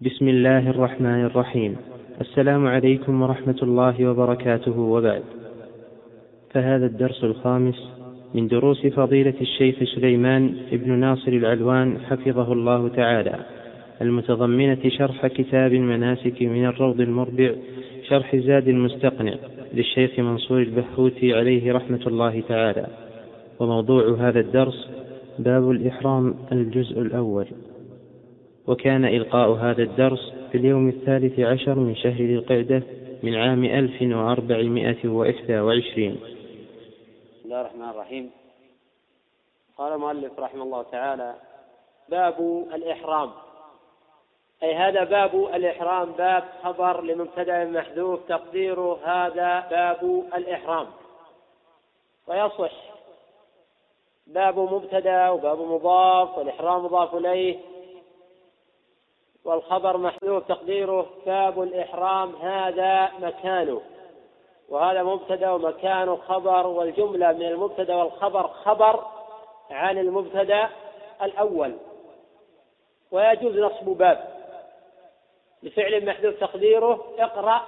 بسم 0.00 0.28
الله 0.28 0.70
الرحمن 0.70 1.24
الرحيم. 1.24 1.76
السلام 2.20 2.66
عليكم 2.66 3.22
ورحمة 3.22 3.56
الله 3.62 4.10
وبركاته 4.10 4.78
وبعد. 4.78 5.22
فهذا 6.50 6.86
الدرس 6.86 7.24
الخامس 7.24 7.92
من 8.34 8.48
دروس 8.48 8.86
فضيلة 8.86 9.34
الشيخ 9.40 9.76
سليمان 9.94 10.56
بن 10.72 10.92
ناصر 10.92 11.32
العلوان 11.32 11.98
حفظه 11.98 12.52
الله 12.52 12.88
تعالى. 12.88 13.34
المتضمنة 14.02 14.88
شرح 14.88 15.26
كتاب 15.26 15.72
المناسك 15.72 16.42
من 16.42 16.66
الروض 16.66 17.00
المربع 17.00 17.50
شرح 18.08 18.36
زاد 18.36 18.68
المستقنع 18.68 19.34
للشيخ 19.74 20.20
منصور 20.20 20.62
البحوثي 20.62 21.34
عليه 21.34 21.72
رحمة 21.72 22.02
الله 22.06 22.42
تعالى. 22.48 22.86
وموضوع 23.60 24.16
هذا 24.18 24.40
الدرس 24.40 24.90
باب 25.38 25.70
الإحرام 25.70 26.34
الجزء 26.52 27.00
الأول. 27.00 27.46
وكان 28.68 29.04
إلقاء 29.04 29.50
هذا 29.50 29.82
الدرس 29.82 30.32
في 30.52 30.58
اليوم 30.58 30.88
الثالث 30.88 31.40
عشر 31.40 31.74
من 31.74 31.96
شهر 31.96 32.12
ذي 32.12 32.34
القعدة 32.34 32.82
من 33.22 33.34
عام 33.34 33.64
ألف 33.64 34.02
وأربعمائة 34.02 35.08
وإحدى 35.08 35.60
وعشرين. 35.60 36.14
بسم 36.14 37.44
الله 37.44 37.60
الرحمن 37.60 37.88
الرحيم. 37.88 38.30
قال 39.78 39.92
المؤلف 39.92 40.38
رحمه 40.38 40.62
الله 40.62 40.82
تعالى 40.82 41.34
باب 42.08 42.66
الإحرام. 42.74 43.30
أي 44.62 44.74
هذا 44.74 45.04
باب 45.04 45.34
الإحرام 45.54 46.12
باب 46.12 46.44
خبر 46.62 47.02
لمبتدأ 47.02 47.64
محذوف 47.64 48.20
تقديره 48.28 48.98
هذا 49.04 49.66
باب 49.70 50.24
الإحرام. 50.36 50.86
ويصح 52.26 52.72
باب 54.26 54.58
مبتدأ 54.58 55.30
وباب 55.30 55.58
مضاف 55.58 56.38
والإحرام 56.38 56.84
مضاف 56.84 57.14
إليه. 57.14 57.56
والخبر 59.46 59.96
محذوف 59.96 60.48
تقديره 60.48 61.06
باب 61.26 61.62
الإحرام 61.62 62.36
هذا 62.36 63.12
مكانه. 63.18 63.82
وهذا 64.68 65.02
مبتدا 65.02 65.50
ومكانه 65.50 66.16
خبر 66.16 66.66
والجملة 66.66 67.32
من 67.32 67.46
المبتدا 67.46 67.94
والخبر 67.94 68.48
خبر 68.48 69.06
عن 69.70 69.98
المبتدا 69.98 70.68
الأول. 71.22 71.76
ويجوز 73.10 73.58
نصب 73.58 73.84
باب. 73.84 74.36
لفعل 75.62 76.06
محذوف 76.06 76.40
تقديره 76.40 77.04
اقرأ 77.18 77.62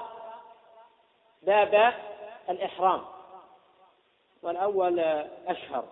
باب 1.43 1.95
الإحرام. 2.51 3.01
والأول 4.43 5.01
أشهر. 5.47 5.85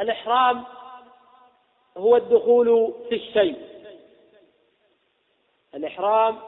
الإحرام 0.00 0.64
هو 1.96 2.16
الدخول 2.16 2.94
في 3.08 3.14
الشيء. 3.14 3.77
الإحرام 5.74 6.38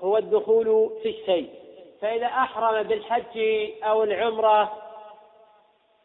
هو 0.00 0.16
الدخول 0.16 0.90
في 1.02 1.08
الشيء. 1.08 1.54
فإذا 2.00 2.26
أحرم 2.26 2.82
بالحج 2.82 3.38
أو 3.82 4.02
العمرة 4.02 4.82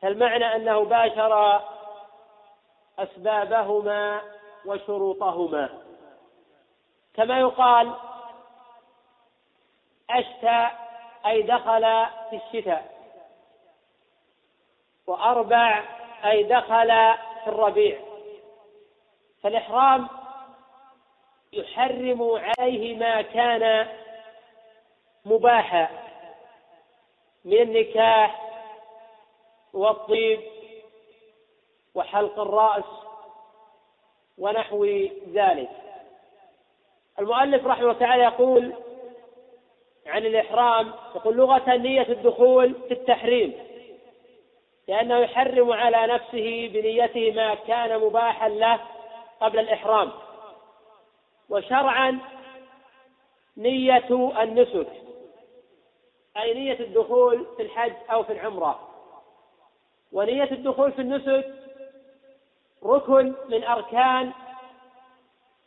فالمعنى 0.01 0.55
أنه 0.55 0.83
باشر 0.83 1.61
أسبابهما 2.99 4.21
وشروطهما. 4.65 5.69
كما 7.13 7.39
يقال 7.39 7.93
أشتى 10.09 10.67
أي 11.25 11.41
دخل 11.41 12.05
في 12.29 12.39
الشتاء 12.45 12.91
وأربع 15.07 15.83
أي 16.25 16.43
دخل 16.43 16.87
في 17.43 17.47
الربيع. 17.47 17.99
فالإحرام 19.43 20.07
يحرم 21.53 22.41
عليه 22.59 22.95
ما 22.95 23.21
كان 23.21 23.87
مباحا 25.25 25.89
من 27.45 27.61
النكاح 27.61 28.41
والطيب 29.73 30.41
وحلق 31.95 32.39
الرأس 32.39 32.83
ونحو 34.37 34.85
ذلك. 35.33 35.69
المؤلف 37.19 37.67
رحمه 37.67 37.83
الله 37.83 37.99
تعالى 37.99 38.23
يقول 38.23 38.73
عن 40.07 40.25
الإحرام 40.25 40.93
يقول 41.15 41.35
لغة 41.35 41.75
نية 41.75 42.07
الدخول 42.09 42.75
في 42.87 42.93
التحريم 42.93 43.53
لأنه 44.87 45.17
يحرم 45.17 45.71
على 45.71 46.13
نفسه 46.13 46.69
بنيته 46.73 47.31
ما 47.31 47.55
كان 47.55 47.99
مباحا 47.99 48.49
له 48.49 48.79
قبل 49.41 49.59
الإحرام. 49.59 50.11
وشرعا 51.51 52.19
نية 53.57 54.31
النسك 54.41 54.87
أي 56.37 56.53
نية 56.53 56.79
الدخول 56.79 57.45
في 57.57 57.63
الحج 57.63 57.93
أو 58.11 58.23
في 58.23 58.33
العمرة. 58.33 58.89
ونية 60.11 60.51
الدخول 60.51 60.91
في 60.91 61.01
النسك 61.01 61.53
ركن 62.83 63.33
من 63.49 63.63
أركان 63.63 64.31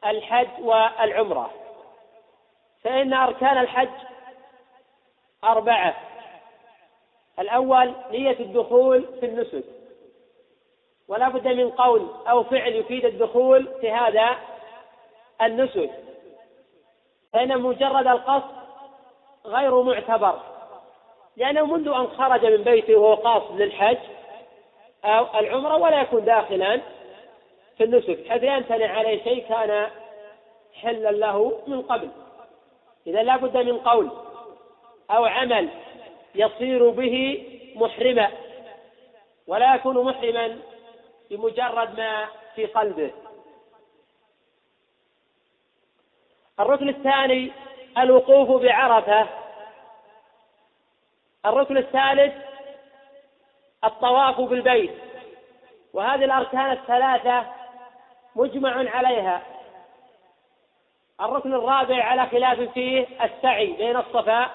الحج 0.06 0.48
والعمرة. 0.60 1.50
فإن 2.82 3.12
أركان 3.12 3.58
الحج 3.58 3.88
أربعة. 5.44 5.96
الأول 7.38 7.94
نية 8.10 8.40
الدخول 8.40 9.04
في 9.20 9.26
النسك. 9.26 9.64
ولا 11.08 11.28
بد 11.28 11.48
من 11.48 11.70
قول 11.70 12.08
أو 12.28 12.44
فعل 12.44 12.72
يفيد 12.72 13.04
الدخول 13.04 13.68
في 13.80 13.90
هذا 13.90 14.36
النسك. 15.42 15.90
فإن 17.32 17.60
مجرد 17.60 18.06
القصد 18.06 18.54
غير 19.46 19.82
معتبر. 19.82 20.40
لأنه 21.36 21.66
منذ 21.66 21.88
أن 21.88 22.08
خرج 22.08 22.46
من 22.46 22.64
بيته 22.64 22.96
وهو 22.96 23.14
قاصد 23.14 23.60
للحج 23.60 23.98
أو 25.04 25.26
العمرة 25.40 25.76
ولا 25.76 26.00
يكون 26.00 26.24
داخلا 26.24 26.80
في 27.78 27.84
النسك. 27.84 28.28
حيث 28.28 28.42
يمتنع 28.42 28.98
عليه 28.98 29.24
شيء 29.24 29.46
كان 29.48 29.90
حلا 30.74 31.10
له 31.10 31.62
من 31.66 31.82
قبل. 31.82 32.08
إذا 33.06 33.22
لا 33.22 33.36
بد 33.36 33.56
من 33.56 33.78
قول 33.78 34.10
أو 35.10 35.24
عمل 35.24 35.68
يصير 36.34 36.90
به 36.90 37.46
محرما. 37.76 38.28
ولا 39.46 39.74
يكون 39.74 40.04
محرما 40.04 40.58
بمجرد 41.30 41.98
ما 41.98 42.26
في 42.54 42.66
قلبه. 42.66 43.10
الركن 46.60 46.88
الثاني 46.88 47.52
الوقوف 47.98 48.62
بعرفة. 48.62 49.26
الركن 51.46 51.76
الثالث 51.76 52.34
الطواف 53.84 54.40
بالبيت. 54.40 54.94
وهذه 55.92 56.24
الأركان 56.24 56.70
الثلاثة 56.70 57.46
مجمع 58.36 58.90
عليها. 58.90 59.42
الركن 61.20 61.54
الرابع 61.54 62.04
على 62.04 62.26
خلاف 62.26 62.60
فيه 62.60 63.06
السعي 63.22 63.66
بين 63.66 63.96
الصفا 63.96 64.50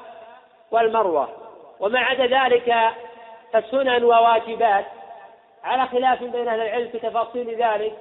والمروة. 0.72 1.30
وما 1.80 2.00
عدا 2.00 2.26
ذلك 2.26 2.94
فسنن 3.54 4.04
وواجبات 4.04 4.86
على 5.64 5.88
خلاف 5.88 6.24
بين 6.24 6.48
أهل 6.48 6.62
العلم 6.62 6.90
في 6.90 7.00
تفاصيل 7.00 7.64
ذلك 7.64 7.98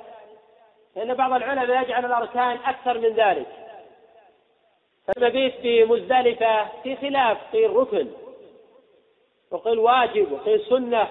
لأن 0.96 1.14
بعض 1.14 1.32
العلماء 1.32 1.82
يجعل 1.82 2.04
الأركان 2.04 2.58
أكثر 2.66 2.98
من 2.98 3.14
ذلك. 3.14 3.57
فالمبيت 5.08 5.54
في 5.54 5.84
مزدلفة 5.84 6.68
في 6.82 6.96
خلاف 6.96 7.38
قيل 7.52 7.76
ركن 7.76 8.10
وقيل 9.50 9.78
واجب 9.78 10.32
وقيل 10.32 10.66
سنة. 10.68 11.08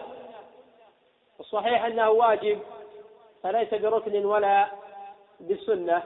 الصحيح 1.39 1.85
أنه 1.85 2.09
واجب 2.09 2.61
فليس 3.43 3.73
بركن 3.73 4.25
ولا 4.25 4.67
بسنة 5.39 6.03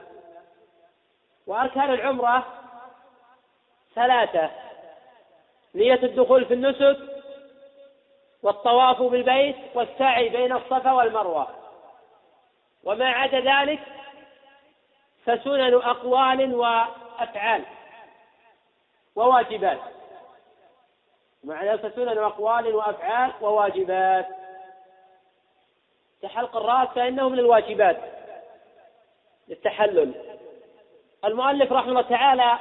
وأركان 1.46 1.92
العمرة 1.92 2.46
ثلاثة 3.94 4.50
نية 5.74 6.00
الدخول 6.02 6.44
في 6.44 6.54
النسك 6.54 6.98
والطواف 8.42 9.02
بالبيت 9.02 9.56
والسعي 9.74 10.28
بين 10.28 10.52
الصفا 10.52 10.92
والمروة. 10.92 11.48
وما 12.84 13.08
عدا 13.08 13.40
ذلك 13.40 13.80
فسنن 15.24 15.74
أقوال 15.74 16.54
وأفعال. 16.54 17.64
وواجبات. 19.16 19.78
معنى 21.44 21.78
سنن 21.78 22.18
وأقوال 22.18 22.74
وأفعال 22.74 23.32
وواجبات. 23.40 24.26
كحلق 26.22 26.56
الرأس 26.56 26.88
فإنه 26.88 27.28
من 27.28 27.38
الواجبات. 27.38 28.00
للتحلل 29.48 30.14
المؤلف 31.24 31.72
رحمه 31.72 31.88
الله 31.88 32.02
تعالى 32.02 32.58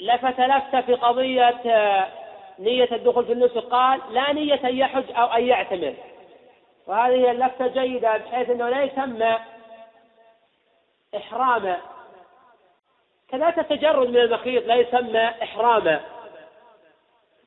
لفت 0.00 0.40
لفت 0.40 0.76
في 0.76 0.94
قضية 0.94 1.60
نية 2.58 2.88
الدخول 2.92 3.26
في 3.26 3.32
النسك 3.32 3.56
قال 3.56 4.00
لا 4.14 4.32
نية 4.32 4.68
أن 4.68 4.76
يحج 4.76 5.10
أو 5.10 5.26
أن 5.26 5.44
يعتمر. 5.44 5.94
وهذه 6.86 7.30
اللفتة 7.30 7.66
جيدة 7.66 8.16
بحيث 8.16 8.50
أنه 8.50 8.68
لا 8.68 8.82
يسمى 8.82 9.38
إحراما 11.16 11.80
كذلك 13.34 13.58
التجرد 13.58 14.08
من 14.08 14.16
المخيط 14.16 14.66
لا 14.66 14.74
يسمى 14.74 15.30
إحراما 15.42 16.00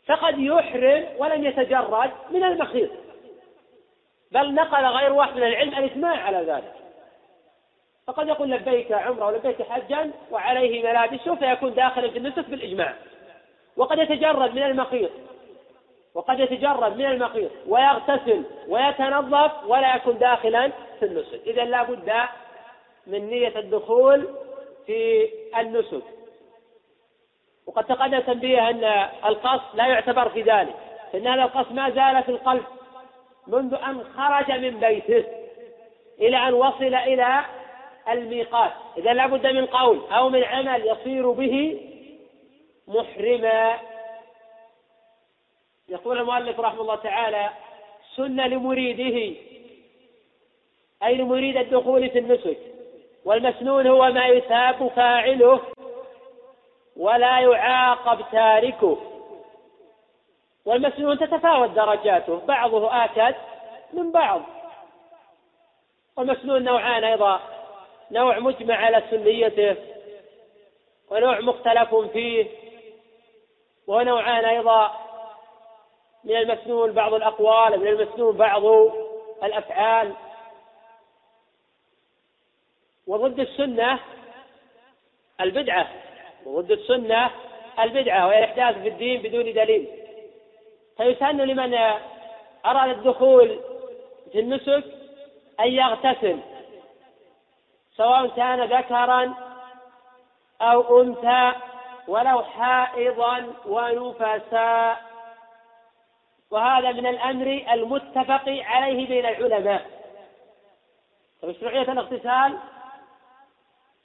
فقد 0.07 0.39
يحرم 0.39 1.05
ولم 1.17 1.45
يتجرد 1.45 2.11
من 2.31 2.43
المخيط. 2.43 2.89
بل 4.31 4.53
نقل 4.53 4.85
غير 4.85 5.13
واحد 5.13 5.35
من 5.35 5.43
العلم 5.43 5.77
الإجماع 5.77 6.23
على 6.23 6.37
ذلك. 6.37 6.73
فقد 8.07 8.27
يقول 8.27 8.51
لبيك 8.51 8.91
عمرة 8.91 9.25
ولبيك 9.25 9.61
حجا 9.61 10.11
وعليه 10.31 10.83
ملابسه 10.83 11.35
فيكون 11.35 11.73
داخلا 11.73 12.11
في 12.11 12.17
النسك 12.17 12.49
بالإجماع. 12.49 12.93
وقد 13.77 13.97
يتجرد 13.97 14.55
من 14.55 14.63
المخيط. 14.63 15.11
وقد 16.13 16.39
يتجرد 16.39 16.97
من 16.97 17.05
المخيط. 17.05 17.51
ويغتسل 17.67 18.43
ويتنظف 18.67 19.51
ولا 19.65 19.95
يكون 19.95 20.17
داخلا 20.17 20.71
في 20.99 21.05
النسك 21.05 21.41
إذا 21.45 21.63
لا 21.63 21.83
بد 21.83 22.13
من 23.07 23.29
نية 23.29 23.59
الدخول 23.59 24.46
في 24.87 25.29
النسك. 25.57 26.03
وقد 27.65 27.85
تقدم 27.85 28.19
تنبيه 28.19 28.69
أن 28.69 28.83
القصد 29.25 29.75
لا 29.75 29.87
يعتبر 29.87 30.29
في 30.29 30.41
ذلك 30.41 30.75
فإن 31.11 31.27
هذا 31.27 31.43
القصد 31.43 31.71
ما 31.73 31.89
زال 31.89 32.23
في 32.23 32.29
القلب 32.29 32.63
منذ 33.47 33.73
أن 33.73 34.03
خرج 34.03 34.51
من 34.51 34.79
بيته 34.79 35.25
إلى 36.19 36.37
أن 36.37 36.53
وصل 36.53 36.95
إلى 36.95 37.45
الميقات. 38.09 38.71
إذا 38.97 39.13
لا 39.13 39.27
بد 39.27 39.47
من 39.47 39.65
قول 39.65 40.01
أو 40.11 40.29
من 40.29 40.43
عمل 40.43 40.87
يصير 40.87 41.31
به 41.31 41.81
محرما. 42.87 43.79
يقول 45.89 46.17
المؤلف 46.17 46.59
رحمه 46.59 46.81
الله 46.81 46.95
تعالى 46.95 47.49
سن 48.15 48.41
لمريده 48.41 49.39
أي 51.03 51.15
لمريد 51.15 51.57
الدخول 51.57 52.09
في 52.09 52.19
النسك. 52.19 52.57
والمسنون 53.27 53.87
هو 53.87 54.11
ما 54.11 54.27
يثاب 54.27 54.87
فاعله 54.87 55.61
ولا 56.97 57.39
يعاقب 57.39 58.25
تاركه. 58.31 58.97
والمسنون 60.65 61.19
تتفاوت 61.19 61.69
درجاته 61.69 62.41
بعضه 62.45 63.05
آكد 63.05 63.35
من 63.93 64.11
بعض. 64.11 64.41
والمسنون 66.17 66.63
نوعان 66.63 67.03
أيضا 67.03 67.39
نوع 68.11 68.39
مجمع 68.39 68.75
على 68.75 69.03
سنيته 69.11 69.75
ونوع 71.11 71.39
مختلف 71.39 71.95
فيه. 71.95 72.47
ونوعان 73.87 74.45
أيضا 74.45 74.91
من 76.23 76.35
المسنون 76.35 76.91
بعض 76.91 77.13
الأقوال 77.13 77.79
من 77.79 77.87
المسنون 77.87 78.37
بعض 78.37 78.63
الأفعال. 79.43 80.13
وضد 83.07 83.39
السنة 83.39 83.99
البدعة 85.41 85.87
وضد 86.45 86.71
السنة 86.71 87.31
البدعة 87.79 88.27
وهي 88.27 88.39
الإحداث 88.39 88.81
في 88.81 88.87
الدين 88.87 89.21
بدون 89.21 89.53
دليل. 89.53 89.87
فيسن 90.97 91.37
لمن 91.37 91.73
أراد 92.65 92.89
الدخول 92.89 93.59
في 94.31 94.39
النسك 94.39 94.83
أن 95.59 95.67
يغتسل 95.67 96.39
سواء 97.95 98.27
كان 98.27 98.63
ذكرا 98.63 99.33
أو 100.61 101.01
أنثى 101.01 101.51
ولو 102.07 102.43
حائضا 102.43 103.53
ونفسا 103.65 104.97
وهذا 106.51 106.91
من 106.91 107.07
الأمر 107.07 107.65
المتفق 107.71 108.43
عليه 108.47 109.07
بين 109.07 109.25
العلماء. 109.25 109.85
فمشروعية 111.41 111.91
الاغتسال؟ 111.91 112.57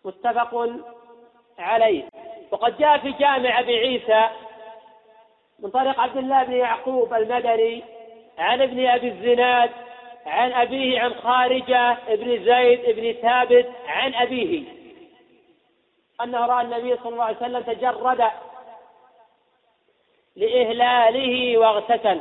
متفق 0.05 0.69
عليه. 1.59 2.05
وقد 2.51 2.79
جاء 2.79 2.99
في 2.99 3.13
جامع 3.13 3.61
أبي 3.61 3.79
عيسى 3.79 4.29
من 5.59 5.71
طريق 5.71 6.01
عبد 6.01 6.17
الله 6.17 6.45
بن 6.45 6.53
يعقوب 6.53 7.15
المدني 7.15 7.85
عن 8.39 8.63
ابن 8.63 8.87
أبي 8.87 9.09
الزناد 9.09 9.71
عن 10.27 10.53
أبيه 10.53 11.01
عن 11.01 11.15
خارجة 11.15 11.97
ابن 12.09 12.45
زيد 12.45 12.97
بن 12.97 13.13
ثابت 13.23 13.71
عن 13.87 14.15
أبيه. 14.15 14.65
أنه 16.21 16.47
رأى 16.47 16.65
النبي 16.65 16.97
صلى 16.97 17.13
الله 17.13 17.25
عليه 17.25 17.37
وسلم 17.37 17.61
تجرد 17.61 18.31
لإهلاله 20.37 21.59
واغتسل. 21.59 22.21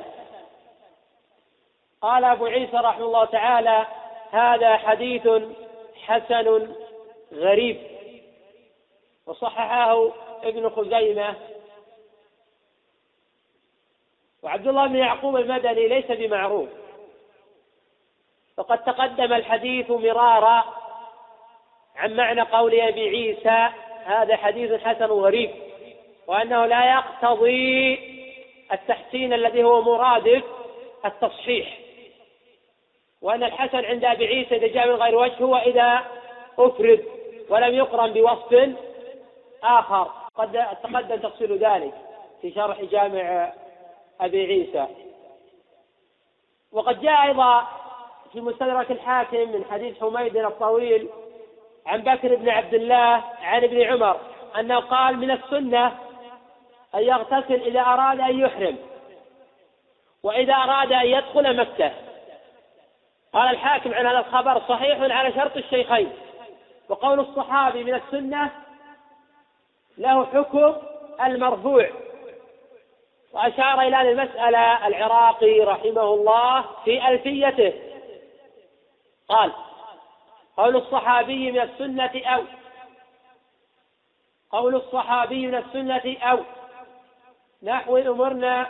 قال 2.01 2.25
أبو 2.25 2.45
عيسى 2.45 2.77
رحمه 2.77 3.05
الله 3.05 3.25
تعالى 3.25 3.85
هذا 4.31 4.77
حديث 4.77 5.29
حسن 6.05 6.75
غريب. 7.33 7.77
وصححه 9.25 10.11
ابن 10.43 10.69
خزيمة. 10.69 11.35
وعبد 14.43 14.67
الله 14.67 14.87
بن 14.87 14.95
يعقوب 14.95 15.35
المدني 15.35 15.87
ليس 15.87 16.05
بمعروف. 16.05 16.69
وقد 18.57 18.83
تقدم 18.83 19.33
الحديث 19.33 19.91
مرارا 19.91 20.63
عن 21.95 22.15
معنى 22.15 22.41
قول 22.41 22.79
أبي 22.79 23.09
عيسى 23.09 23.69
هذا 24.05 24.35
حديث 24.37 24.81
حسن 24.81 25.05
غريب 25.05 25.51
وأنه 26.27 26.65
لا 26.65 26.91
يقتضي 26.91 27.99
التحسين 28.71 29.33
الذي 29.33 29.63
هو 29.63 29.81
مرادف 29.81 30.43
التصحيح. 31.05 31.79
وأن 33.21 33.43
الحسن 33.43 33.85
عند 33.85 34.05
أبي 34.05 34.25
عيسى 34.27 34.55
إذا 34.55 34.67
جاء 34.67 34.87
من 34.87 34.95
غير 34.95 35.15
وجه 35.15 35.43
هو 35.43 35.55
إذا 35.55 36.05
أفرد. 36.59 37.20
ولم 37.49 37.73
يقرن 37.73 38.13
بوصف 38.13 38.69
آخر. 39.63 40.11
قد 40.35 40.65
تقدم 40.83 41.15
تفصيل 41.15 41.57
ذلك 41.57 41.93
في 42.41 42.51
شرح 42.51 42.81
جامع 42.81 43.53
أبي 44.21 44.45
عيسى. 44.45 44.87
وقد 46.71 47.01
جاء 47.01 47.23
أيضا 47.23 47.67
في 48.33 48.41
مستدرك 48.41 48.91
الحاكم 48.91 49.37
من 49.37 49.65
حديث 49.71 49.99
حميد 49.99 50.37
الطويل 50.37 51.09
عن 51.85 52.01
بكر 52.01 52.35
بن 52.35 52.49
عبد 52.49 52.73
الله 52.73 53.23
عن 53.41 53.63
ابن 53.63 53.81
عمر 53.81 54.17
أنه 54.59 54.79
قال 54.79 55.17
من 55.17 55.31
السنة 55.31 55.87
أن 56.95 56.99
يغتسل 56.99 57.61
إذا 57.61 57.81
أراد 57.81 58.19
أن 58.19 58.39
يحرم 58.39 58.77
وإذا 60.23 60.53
أراد 60.53 60.91
أن 60.91 61.05
يدخل 61.05 61.57
مكة. 61.57 61.91
قال 63.33 63.49
الحاكم 63.49 63.93
عن 63.93 64.05
هذا 64.05 64.19
الخبر 64.19 64.61
صحيح 64.69 65.01
على 65.01 65.33
شرط 65.33 65.57
الشيخين. 65.57 66.11
وقول 66.91 67.19
الصحابي 67.19 67.83
من 67.83 67.93
السنة 67.93 68.51
له 69.97 70.25
حكم 70.25 70.75
المرفوع. 71.25 71.89
وأشار 73.33 73.81
إلى 73.81 74.01
المسألة 74.01 74.87
العراقي 74.87 75.59
رحمه 75.59 76.01
الله 76.01 76.65
في 76.85 77.07
ألفيته. 77.07 77.73
قال 79.27 79.51
قول 80.57 80.75
الصحابي 80.75 81.51
من 81.51 81.61
السنة 81.61 82.21
أو. 82.25 82.43
قول 84.51 84.75
الصحابي 84.75 85.47
من 85.47 85.55
السنة 85.55 86.17
أو. 86.21 86.39
نحو 87.63 87.97
أمرنا 87.97 88.69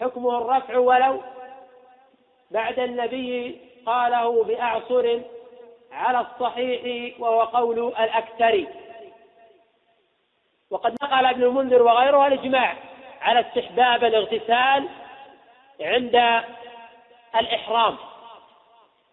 حكمه 0.00 0.38
الرفع 0.38 0.78
ولو. 0.78 1.22
بعد 2.50 2.78
النبي 2.78 3.60
قاله 3.86 4.44
بأعصر 4.44 5.20
على 5.98 6.20
الصحيح 6.20 7.14
وهو 7.20 7.42
قول 7.42 7.78
الأكثر 7.78 8.66
وقد 10.70 10.96
نقل 11.02 11.26
ابن 11.26 11.42
المنذر 11.42 11.82
وغيره 11.82 12.26
الإجماع 12.26 12.74
على 13.22 13.40
استحباب 13.40 14.04
الاغتسال 14.04 14.88
عند 15.80 16.42
الإحرام. 17.36 17.96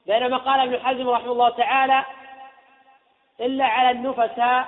بينما 0.05 0.37
قال 0.37 0.59
ابن 0.59 0.85
حزم 0.85 1.09
رحمه 1.09 1.31
الله 1.31 1.49
تعالى 1.49 2.05
إلا 3.39 3.65
على 3.65 3.91
النفساء 3.91 4.67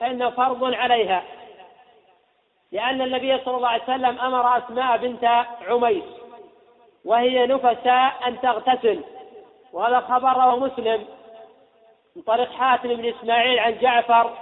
فإنه 0.00 0.30
فرض 0.30 0.74
عليها 0.74 1.22
لأن 2.72 3.02
النبي 3.02 3.38
صلى 3.44 3.56
الله 3.56 3.68
عليه 3.68 3.82
وسلم 3.82 4.20
أمر 4.20 4.58
أسماء 4.58 4.96
بنت 4.96 5.44
عميس 5.68 6.04
وهي 7.04 7.46
نفساء 7.46 8.28
أن 8.28 8.40
تغتسل 8.40 9.04
وهذا 9.72 10.00
خبر 10.00 10.56
مسلم. 10.56 11.06
من 12.16 12.22
طريق 12.22 12.52
حاتم 12.52 12.94
بن 12.94 13.08
إسماعيل 13.08 13.58
عن 13.58 13.78
جعفر 13.78 14.36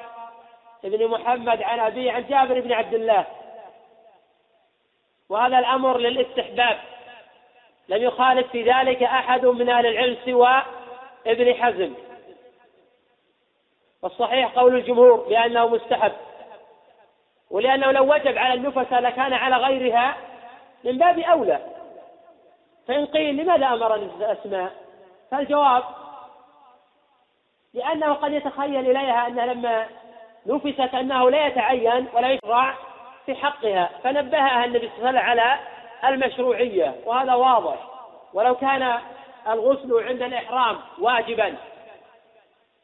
بن 0.85 1.09
محمد 1.09 1.63
عن 1.63 1.81
أبيه 1.81 2.13
عن 2.13 2.25
جابر 2.27 2.61
بن 2.61 2.73
عبد 2.73 2.95
الله. 2.95 3.27
وهذا 5.29 5.59
الأمر 5.59 5.99
للاستحباب. 5.99 6.79
لم 7.89 8.03
يخالف 8.03 8.51
في 8.51 8.63
ذلك 8.63 9.03
أحد 9.03 9.47
من 9.47 9.69
أهل 9.69 9.87
العلم 9.87 10.17
سوى 10.25 10.63
ابن 11.27 11.55
حزم. 11.55 11.95
والصحيح 14.03 14.59
قول 14.59 14.77
الجمهور 14.77 15.17
بأنه 15.17 15.67
مستحب. 15.67 16.13
ولأنه 17.51 17.91
لو 17.91 18.15
وجب 18.15 18.39
على 18.39 18.55
النفساء 18.55 19.01
لكان 19.01 19.33
على 19.33 19.57
غيرها 19.57 20.17
من 20.85 20.99
باب 20.99 21.19
أولى. 21.19 21.61
فإن 22.89 23.07
قيل 23.07 23.37
لماذا 23.37 23.67
أمر 23.67 23.95
الأسماء 23.95 24.73
فالجواب 25.31 25.85
لأنه 27.75 28.13
قد 28.13 28.33
يتخيل 28.33 28.91
إليها 28.91 29.27
أنها 29.27 29.47
لما 29.47 29.87
نفست 30.47 30.95
أنه 30.95 31.31
لا 31.31 31.47
يتعين 31.47 32.07
ولا 32.13 32.31
يشرع 32.31 32.75
في 33.27 33.35
حقها 33.35 33.91
فنبهها 34.05 34.65
النبي 34.65 34.91
صلى 34.97 35.09
الله 35.09 35.21
عليه 35.21 35.43
وسلم 35.43 35.59
على 36.03 36.15
المشروعية 36.15 36.95
وهذا 37.07 37.35
واضح. 37.35 37.77
ولو 38.35 38.55
كان 38.55 38.99
الغسل 39.49 40.05
عند 40.09 40.23
الإحرام 40.23 40.79
واجبا 40.99 41.55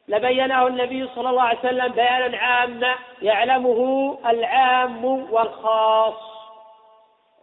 لبينه 0.07 0.67
النبي 0.67 1.07
صلى 1.15 1.29
الله 1.29 1.41
عليه 1.41 1.59
وسلم 1.59 1.87
بيانا 1.87 2.37
عاما 2.37 2.95
يعلمه 3.21 4.17
العام 4.25 5.05
والخاص. 5.05 6.13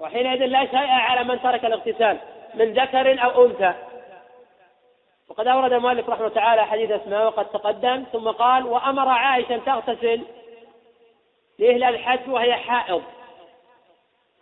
وحينئذ 0.01 0.47
لا 0.47 0.67
شيء 0.67 0.91
على 0.91 1.25
من 1.25 1.43
ترك 1.43 1.65
الاغتسال 1.65 2.19
من 2.55 2.73
ذكر 2.73 3.25
أو 3.25 3.47
أنثى. 3.47 3.75
وقد 5.29 5.47
أورد 5.47 5.73
المؤلف 5.73 6.09
رحمه 6.11 6.29
تعالى 6.29 6.67
حديث 6.67 6.91
أسماء 6.91 7.27
وقد 7.27 7.45
تقدم 7.45 8.05
ثم 8.13 8.29
قال 8.29 8.67
وأمر 8.67 9.09
عائشة 9.09 9.55
أن 9.55 9.65
تغتسل 9.65 10.23
لإهلال 11.59 11.95
الحج 11.95 12.29
وهي 12.29 12.55
حائض. 12.55 13.03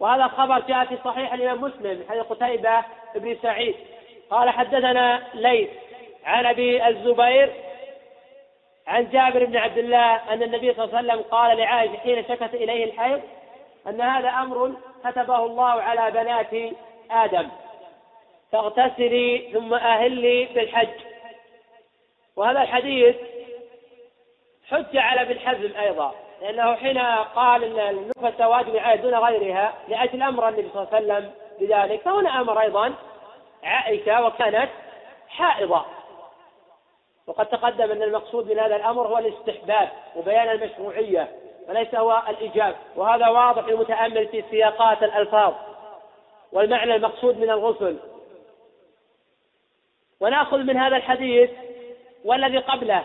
وهذا 0.01 0.27
خبر 0.27 0.61
جاء 0.61 0.85
في 0.85 0.99
صحيح 1.05 1.33
الإمام 1.33 1.61
مسلم 1.61 2.05
حديث 2.09 2.23
قتيبة 2.23 2.85
بن 3.15 3.37
سعيد. 3.43 3.75
قال 4.31 4.51
حدثنا 4.51 5.23
ليث 5.35 5.71
عن 6.25 6.47
أبي 6.47 6.89
الزبير 6.89 7.53
عن 8.87 9.11
جابر 9.11 9.45
بن 9.45 9.57
عبد 9.57 9.79
الله 9.79 10.33
أن 10.33 10.43
النبي 10.43 10.75
صلى 10.75 10.85
الله 10.85 10.97
عليه 10.99 11.09
وسلم 11.12 11.23
قال 11.31 11.59
لعائشة 11.59 11.97
حين 11.97 12.25
شكت 12.25 12.55
إليه 12.55 12.85
الحيض 12.85 13.23
أن 13.87 14.01
هذا 14.01 14.29
أمر 14.29 14.73
كتبه 15.05 15.45
الله 15.45 15.83
على 15.83 16.11
بنات 16.11 16.75
آدم. 17.11 17.49
فاغتسلي 18.52 19.50
ثم 19.52 19.75
أهلي 19.75 20.44
بالحج. 20.44 21.00
وهذا 22.37 22.62
الحديث 22.62 23.16
حج 24.71 24.97
على 24.97 25.23
ابن 25.23 25.38
حزم 25.38 25.76
أيضا 25.76 26.14
لأنه 26.42 26.75
حين 26.75 26.99
قال 27.35 27.64
أن 27.64 27.88
النفس 27.88 28.40
واجب 28.40 28.76
عائد 28.76 29.02
دون 29.02 29.14
غيرها 29.14 29.75
لأجل 29.88 30.23
أمر 30.23 30.49
النبي 30.49 30.71
صلى 30.75 30.82
الله 30.82 30.94
عليه 30.94 31.06
وسلم 31.06 31.30
بذلك 31.61 32.00
فهنا 32.00 32.40
أمر 32.40 32.61
أيضا 32.61 32.94
عائشة 33.64 34.26
وكانت 34.26 34.71
حائضة. 35.28 35.85
وقد 37.26 37.47
تقدم 37.47 37.90
أن 37.90 38.02
المقصود 38.02 38.50
من 38.50 38.59
هذا 38.59 38.76
الأمر 38.76 39.06
هو 39.06 39.18
الاستحباب 39.18 39.88
وبيان 40.16 40.49
المشروعية 40.49 41.28
وليس 41.68 41.94
هو 41.94 42.23
الإيجاب 42.28 42.76
وهذا 42.97 43.28
واضح 43.28 43.64
للمتأمل 43.64 44.28
في 44.28 44.44
سياقات 44.50 45.02
الألفاظ. 45.02 45.54
والمعنى 46.52 46.94
المقصود 46.94 47.38
من 47.38 47.50
الغسل 47.50 47.99
ونأخذ 50.23 50.59
من 50.59 50.76
هذا 50.76 50.97
الحديث 50.97 51.50
والذي 52.25 52.59
قبله 52.59 53.05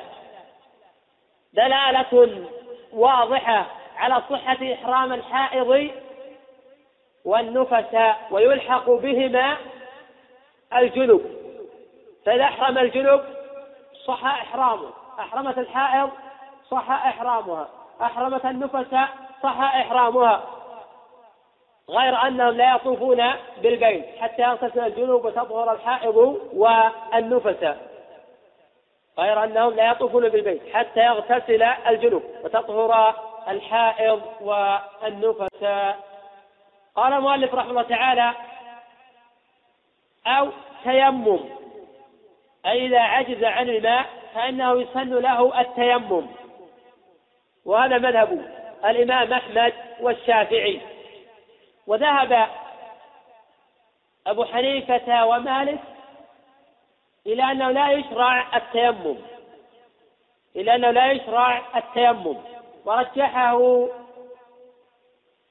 دلالة 1.54 2.46
واضحة 2.94 3.66
على 3.98 4.22
صحة 4.30 4.74
إحرام 4.74 5.14
الحائض 5.14 5.92
والنفس 7.26 7.98
ويلحق 8.32 8.90
بهما 8.90 9.58
الجنب 10.76 11.22
فإذا 12.26 12.44
أحرم 12.44 12.78
الجنب 12.78 13.24
صح 14.06 14.26
إحرامه. 14.26 14.90
أحرمت 15.20 15.58
الحائض 15.58 16.10
صح 16.72 16.90
إحرامها. 16.92 17.70
أحرمت 18.02 18.46
النفس 18.46 18.96
صح 19.44 19.60
إحرامها. 19.60 20.44
غير 21.90 22.28
أنهم 22.28 22.58
لا 22.58 22.76
يطوفون 22.76 23.24
بالبيت 23.62 24.06
حتى 24.20 24.42
يغتسل 24.42 24.80
الجنوب 24.80 25.26
وتطهر 25.26 25.72
الحائض 25.72 26.18
والنفس. 26.54 27.76
غير 29.20 29.44
أنهم 29.44 29.74
لا 29.74 29.92
يطوفون 29.92 30.30
بالبيت 30.30 30.62
حتى 30.74 31.00
يغتسل 31.00 31.64
الجنوب 31.64 32.24
وتطهر 32.44 33.16
الحائض 33.48 34.22
والنفس. 34.42 35.66
قال 36.96 37.14
المؤلف 37.14 37.54
رحمه 37.56 37.70
الله 37.70 37.82
تعالى 37.82 38.34
أو 40.28 40.50
تيمم. 40.84 41.40
أي 42.66 42.86
إذا 42.86 43.00
عجز 43.00 43.44
عن 43.44 43.70
الماء 43.70 44.06
فإنه 44.36 44.82
يسن 44.82 45.14
له 45.14 45.62
التيمم. 45.62 46.28
وهذا 47.66 47.98
مذهب 47.98 48.46
الإمام 48.86 49.34
أحمد 49.34 49.74
والشافعي. 50.00 50.82
وذهب 51.88 52.48
أبو 54.28 54.46
حنيفة 54.46 55.26
ومالك 55.26 55.80
إلى 57.26 57.52
أنه 57.52 57.72
لا 57.72 57.92
يشرع 57.92 58.58
التيمم 58.58 59.18
إلى 60.56 60.76
أنه 60.76 60.92
لا 60.92 61.12
يشرع 61.12 61.62
التيمم. 61.76 62.38
ورجحه 62.86 63.88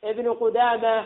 ابن 0.05 0.33
قدامة 0.33 1.05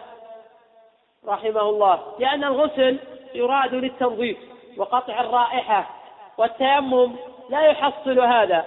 رحمه 1.26 1.60
الله 1.60 2.14
لأن 2.18 2.44
الغسل 2.44 2.98
يراد 3.34 3.74
للتنظيف 3.74 4.38
وقطع 4.76 5.20
الرائحة 5.20 5.90
والتيمم 6.38 7.16
لا 7.50 7.60
يحصل 7.60 8.20
هذا 8.20 8.64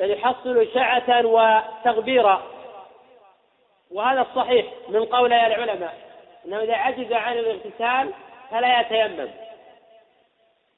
بل 0.00 0.10
يحصل 0.10 0.68
شعة 0.74 1.26
وتغبيرا 1.26 2.42
وهذا 3.90 4.20
الصحيح 4.20 4.66
من 4.88 5.04
قول 5.04 5.32
العلماء 5.32 5.94
انه 6.46 6.62
إذا 6.62 6.74
عجز 6.74 7.12
عن 7.12 7.38
الاغتسال 7.38 8.12
فلا 8.50 8.80
يتيمم. 8.80 9.30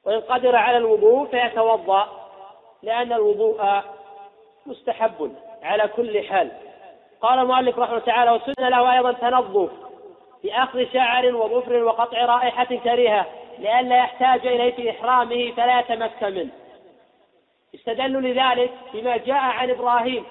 وإن 0.05 0.21
قدر 0.21 0.57
على 0.57 0.77
الوضوء 0.77 1.27
فيتوضأ 1.27 2.29
لأن 2.83 3.13
الوضوء 3.13 3.83
مستحب 4.67 5.35
على 5.63 5.89
كل 5.89 6.25
حال. 6.29 6.51
قال 7.21 7.39
المؤلف 7.39 7.79
رحمه 7.79 7.93
الله 7.93 8.07
تعالى 8.07 8.31
وسن 8.31 8.69
له 8.69 8.93
أيضا 8.93 9.13
تنظف 9.13 9.71
باخذ 10.45 10.93
شعر 10.93 11.35
وظفر 11.35 11.83
وقطع 11.85 12.25
رائحة 12.25 12.65
كريهة 12.65 13.27
لئلا 13.59 13.97
يحتاج 13.97 14.47
إليه 14.47 14.73
في 14.73 14.91
إحرامه 14.91 15.53
فلا 15.53 15.81
يتمكن 15.81 16.35
منه. 16.35 16.51
استدلوا 17.75 18.21
لذلك 18.21 18.71
بما 18.95 19.17
جاء 19.17 19.37
عن 19.37 19.71
إبراهيم 19.71 20.25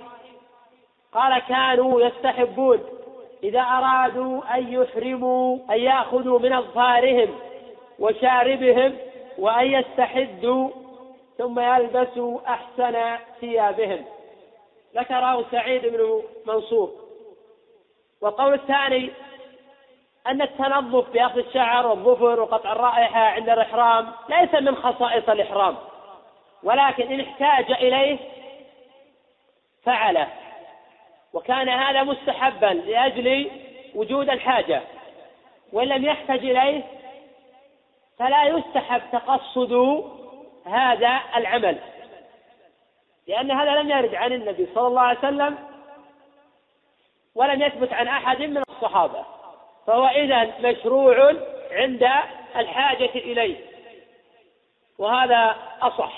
قال 1.14 1.40
كانوا 1.40 2.02
يستحبون 2.02 2.80
إذا 3.44 3.60
أرادوا 3.60 4.58
أن 4.58 4.74
يحرموا 4.74 5.58
أن 5.70 5.80
يأخذوا 5.80 6.40
من 6.40 6.54
أظفارهم 6.54 7.40
وشاربهم 8.00 8.98
وأن 9.38 9.68
يستحدوا 9.68 10.70
ثم 11.38 11.60
يلبسوا 11.60 12.40
أحسن 12.48 13.18
ثيابهم. 13.40 14.06
ذكره 14.96 15.46
سعيد 15.52 15.86
بن 15.86 16.22
منصور. 16.46 16.92
والقول 18.22 18.54
الثاني 18.54 19.10
أن 20.28 20.42
التنظف 20.42 21.10
بأخذ 21.10 21.38
الشعر 21.38 21.88
والظفر 21.88 22.40
وقطع 22.40 22.72
الرائحة 22.72 23.20
عند 23.20 23.50
الإحرام 23.50 24.12
ليس 24.30 24.54
من 24.54 24.76
خصائص 24.76 25.30
الإحرام 25.30 25.76
ولكن 26.64 27.12
إن 27.14 27.20
احتاج 27.20 27.72
إليه 27.72 28.18
فعله. 29.84 30.28
وكان 31.34 31.70
هذا 31.70 32.04
مستحبا 32.04 32.66
لأجل 32.66 33.52
وجود 33.96 34.30
الحاجة. 34.30 34.82
وإن 35.74 35.88
لم 35.88 36.06
يحتج 36.06 36.46
إليه 36.46 36.84
فلا 38.18 38.44
يستحب 38.44 39.02
تقصد 39.12 40.04
هذا 40.66 41.22
العمل. 41.36 41.78
لأن 43.28 43.52
هذا 43.52 43.82
لم 43.82 43.90
يرد 43.90 44.16
عن 44.16 44.34
النبي 44.34 44.68
صلى 44.76 44.88
الله 44.88 45.02
عليه 45.02 45.20
وسلم 45.20 45.58
ولم 47.36 47.62
يثبت 47.62 47.94
عن 47.94 48.08
أحد 48.08 48.42
من 48.42 48.64
الصحابة. 48.70 49.26
فهو 49.88 50.08
إذا 50.08 50.54
مشروع 50.60 51.34
عند 51.72 52.10
الحاجة 52.56 53.12
إليه. 53.16 53.58
وهذا 54.98 55.56
أصح 55.82 56.14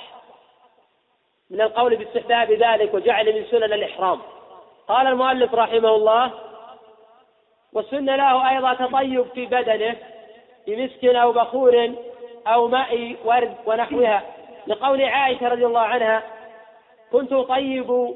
من 1.50 1.62
القول 1.62 1.96
باستحباب 1.96 2.51
ذلك 2.51 2.93
وجعل 2.93 3.36
من 3.36 3.46
سنن 3.51 3.63
الإحرام. 3.63 4.22
قال 4.88 5.08
المؤلف 5.08 5.54
رحمه 5.54 5.96
الله 5.96 6.32
والسن 7.74 8.06
له 8.06 8.50
أيضا 8.50 8.74
تطيب 8.74 9.25
في 9.34 9.46
بدنه 9.46 9.96
بمسك 10.68 11.06
أو 11.06 11.32
بخور 11.32 11.94
أو 12.48 12.68
ماء 12.68 13.16
ورد 13.25 13.56
ونحوها. 13.66 14.24
لقول 14.68 15.04
عائشة 15.04 15.48
رضي 15.48 15.66
الله 15.66 15.82
عنها 15.82 16.24
كنت 17.12 17.34
أطيب 17.34 18.16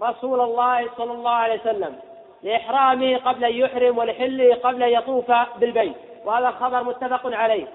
رسول 0.00 0.40
الله 0.40 0.88
صلى 0.96 1.12
الله 1.12 1.30
عليه 1.30 1.60
وسلم 1.60 1.96
لإحرامه 2.42 3.16
قبل 3.16 3.44
أن 3.44 3.54
يحرم 3.54 3.98
ولحله 3.98 4.54
قبل 4.54 4.82
أن 4.82 4.92
يطوف 4.92 5.30
بالبيت. 5.56 5.94
وهذا 6.24 6.48
الخبر 6.48 6.82
متفق 6.82 7.26
عليه. 7.26 7.66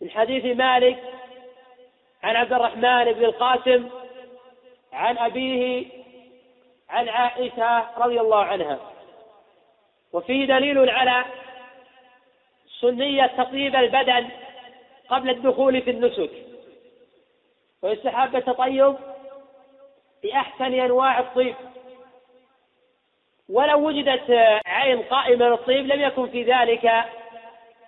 من 0.00 0.10
حديث 0.10 0.56
مالك 0.56 0.98
عن 2.22 2.36
عبد 2.36 2.52
الرحمن 2.52 3.12
بن 3.12 3.24
القاسم 3.24 3.88
عن 4.92 5.18
أبيه 5.18 5.86
عن 6.90 7.08
عائشة 7.08 7.98
رضي 7.98 8.20
الله 8.20 8.44
عنها. 8.44 8.78
وفيه 10.12 10.46
دليل 10.46 10.90
على 10.90 11.24
سنية 12.80 13.26
تطيب 13.26 13.76
البدن 13.76 14.28
قبل 15.08 15.30
الدخول 15.30 15.82
في 15.82 15.90
النسك. 15.90 16.30
ويستحب 17.82 18.36
التطيب 18.36 18.96
بأحسن 20.22 20.74
أنواع 20.74 21.18
الطيب. 21.18 21.54
ولو 23.48 23.86
وجدت 23.88 24.30
عين 24.66 25.02
قائمة 25.02 25.48
للطيب 25.48 25.86
لم 25.86 26.00
يكن 26.00 26.28
في 26.28 26.42
ذلك 26.42 27.04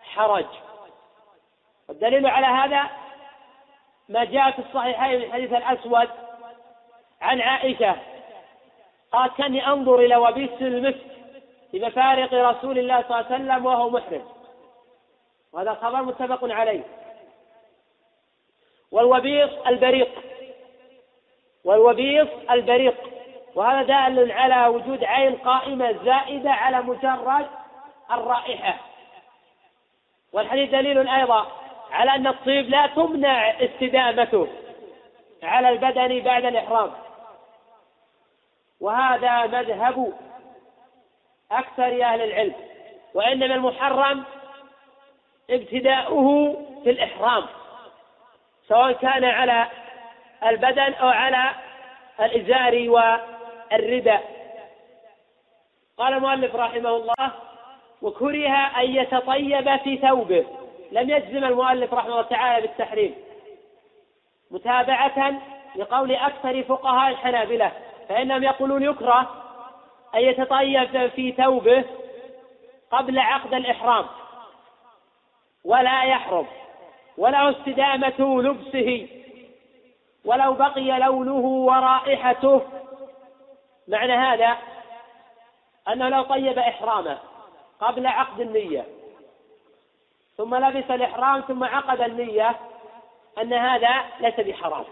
حرج. 0.02 0.47
والدليل 1.88 2.26
على 2.26 2.47
هذا 2.47 2.90
ما 4.09 4.25
جاء 4.25 4.50
في 4.50 4.59
الصحيحين 4.59 5.21
من 5.21 5.33
حديث 5.33 5.52
الأسود 5.52 6.09
عن 7.21 7.40
عائشة 7.40 7.97
قالت 9.12 9.37
كاني 9.37 9.67
أنظر 9.67 9.99
إلى 9.99 10.17
وبيس 10.17 10.50
المسك 10.61 11.07
بمفارق 11.73 12.35
رسول 12.35 12.79
الله 12.79 13.02
صلى 13.02 13.21
الله 13.21 13.26
عليه 13.26 13.35
وسلم 13.35 13.67
وهو 13.67 13.90
محرم. 13.90 14.25
وهذا 15.52 15.75
خبر 15.75 16.02
متفق 16.02 16.38
عليه. 16.43 16.83
والوبيص 18.93 19.50
البريق. 19.67 20.09
والوبيص 21.64 22.29
البريق. 22.50 22.97
وهذا 23.55 23.83
دال 23.83 24.33
على 24.33 24.67
وجود 24.67 25.05
عين 25.05 25.37
قائمة 25.37 25.93
زائدة 26.05 26.50
على 26.50 26.83
مجرد 26.83 27.47
الرائحة. 28.11 28.76
والحديث 30.33 30.71
دليل 30.71 31.09
أيضا 31.09 31.47
على 31.90 32.14
أن 32.14 32.26
الطيب 32.26 32.69
لا 32.69 32.87
تمنع 32.87 33.50
استدامته 33.50 34.49
على 35.43 35.69
البدن 35.69 36.21
بعد 36.21 36.45
الإحرام. 36.45 36.90
وهذا 38.81 39.47
مذهب 39.47 40.13
أكثر 41.53 42.03
أهل 42.03 42.21
العلم 42.21 42.55
وإنما 43.15 43.55
المحرم 43.55 44.25
ابتداؤه 45.51 46.57
في 46.85 46.91
الإحرام 46.91 47.47
سواء 48.69 48.93
كان 48.93 49.25
على 49.25 49.67
البدن 50.47 50.93
أو 50.93 51.09
على 51.09 51.51
الإزار 52.21 52.91
والرداء 52.91 54.41
قال 55.99 56.15
المؤلف 56.15 56.57
رحمه 56.57 56.97
الله 56.97 57.33
وكره 58.03 58.49
أن 58.81 58.97
يتطيب 58.97 59.77
في 59.77 59.97
ثوبه. 59.97 60.47
لم 60.93 61.11
يجزم 61.11 61.45
المؤلف 61.45 61.95
رحمه 61.95 62.11
الله 62.11 62.23
تعالى 62.23 62.67
بالتحريم 62.67 63.15
متابعة 64.51 65.41
لقول 65.77 66.13
أكثر 66.13 66.63
فقهاء 66.63 67.11
الحنابلة. 67.11 67.73
فإنهم 68.11 68.43
يقولون 68.43 68.83
يكره 68.83 69.21
أن 70.14 70.21
يتطيب 70.21 71.09
في 71.09 71.33
ثوبه 71.33 71.85
قبل 72.90 73.19
عقد 73.19 73.55
الإحرام 73.55 74.07
ولا 75.64 76.05
يحرم 76.05 76.47
وله 77.19 77.50
استدامة 77.50 78.43
لبسه 78.43 79.09
ولو 80.25 80.55
بقي 80.55 80.99
لونه 80.99 81.47
ورائحته. 81.47 82.62
معنى 83.88 84.12
هذا 84.12 84.57
أنه 85.88 86.09
لو 86.09 86.23
طيب 86.23 86.59
إحرامه 86.59 87.19
قبل 87.81 88.07
عقد 88.07 88.40
النية 88.40 88.87
ثم 90.37 90.55
لبس 90.55 90.90
الإحرام 90.90 91.40
ثم 91.40 91.64
عقد 91.64 92.00
النية 92.00 92.57
أن 93.43 93.52
هذا 93.52 94.05
ليس 94.21 94.40
بحرام 94.40 94.85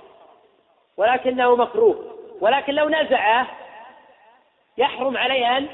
ولكنه 0.96 1.56
مكروه. 1.56 2.17
ولكن 2.40 2.74
لو 2.74 2.88
نزعه 2.88 3.46
يحرم 4.78 5.16
عليه 5.16 5.56
أن 5.56 5.68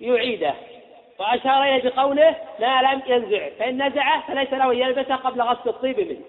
يعيده. 0.00 0.54
وأشار 1.18 1.62
إليه 1.62 1.90
بقوله 1.90 2.36
ما 2.60 2.82
لم 2.82 3.02
ينزعه 3.06 3.50
فإن 3.58 3.86
نزعه 3.86 4.26
فليس 4.26 4.52
له 4.52 4.72
أن 4.72 4.78
يلبسه 4.78 5.16
قبل 5.16 5.42
غسل 5.42 5.68
الطيب 5.70 6.00
منه. 6.00 6.24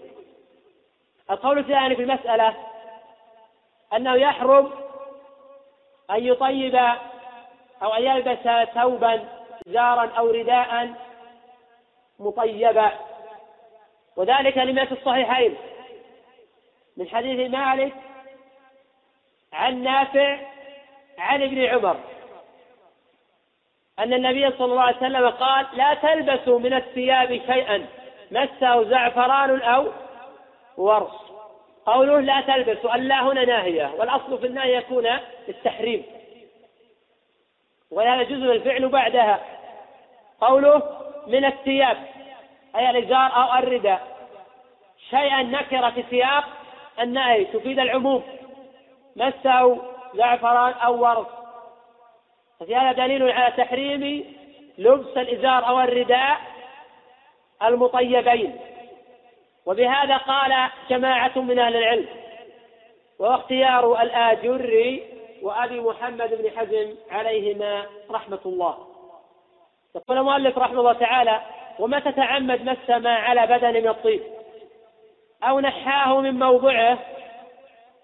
القول 1.31 1.59
الثاني 1.59 1.95
في 1.95 2.01
المسألة 2.01 2.53
أنه 3.93 4.15
يحرم 4.15 4.71
أن 6.11 6.23
يطيب 6.23 6.75
أو 7.83 7.93
أن 7.93 8.03
يلبس 8.03 8.69
ثوبا 8.73 9.29
زارا 9.65 10.11
أو 10.17 10.31
رداء 10.31 10.93
مطيبا. 12.19 12.91
وذلك 14.15 14.57
لما 14.57 14.85
في 14.85 14.91
الصحيحين. 14.91 15.55
من 16.97 17.09
حديث 17.09 17.51
مالك 17.51 17.93
عن 19.53 19.83
نافع 19.83 20.39
عن 21.17 21.43
ابن 21.43 21.65
عمر. 21.65 21.97
أن 23.99 24.13
النبي 24.13 24.51
صلى 24.51 24.65
الله 24.65 24.81
عليه 24.81 24.97
وسلم 24.97 25.29
قال 25.29 25.65
لا 25.73 25.93
تلبسوا 25.93 26.59
من 26.59 26.73
الثياب 26.73 27.27
شيئا 27.27 27.85
مسه 28.31 28.83
زعفران 28.83 29.61
أو 29.61 29.91
ورص. 30.77 31.31
قوله 31.85 32.19
لا 32.19 32.41
تلبسوا. 32.41 32.95
ألا 32.95 33.21
هنا 33.21 33.45
ناهية 33.45 33.91
والأصل 33.97 34.39
في 34.39 34.47
النهي 34.47 34.75
يكون 34.75 35.07
التحريم. 35.49 36.03
وهذا 37.91 38.23
جزء 38.23 38.51
الفعل 38.51 38.89
بعدها. 38.89 39.39
قوله 40.41 40.83
من 41.27 41.45
الثياب. 41.45 41.97
أي 42.75 42.89
الإزار 42.89 43.35
أو 43.35 43.59
الرداء. 43.59 44.17
شيئا 45.09 45.43
نكر 45.43 45.91
في 45.91 46.03
سياق 46.09 46.43
النهي 46.99 47.45
تفيد 47.45 47.79
العموم. 47.79 48.23
مسه 49.17 49.81
زعفران 50.13 50.73
أو 50.73 51.01
ورق 51.03 51.37
ففي 52.59 52.75
هذا 52.75 52.91
دليل 52.91 53.31
على 53.31 53.53
تحريم 53.57 54.25
لبس 54.77 55.17
الإزار 55.17 55.67
أو 55.67 55.79
الرداء 55.79 56.37
المطيبين. 57.63 58.59
وبهذا 59.65 60.17
قال 60.17 60.69
جماعة 60.89 61.39
من 61.39 61.59
أهل 61.59 61.75
العلم. 61.75 62.07
وهو 63.19 63.35
اختيار 63.35 64.01
الآجري 64.01 65.03
وأبي 65.41 65.79
محمد 65.79 66.33
بن 66.33 66.49
حزم 66.57 66.95
عليهما 67.11 67.85
رحمة 68.11 68.39
الله. 68.45 68.77
يقول 69.95 70.17
المؤلف 70.17 70.57
رحمه 70.57 70.79
الله 70.79 70.93
تعالى 70.93 71.41
وما 71.79 71.99
تتعمد 71.99 72.61
مس 72.69 72.89
ما 72.89 73.15
على 73.15 73.47
بدن 73.47 73.73
من 73.73 73.87
الطيب؟ 73.87 74.21
أو 75.43 75.59
نحاه 75.59 76.21
من 76.21 76.39
موضعه 76.39 76.99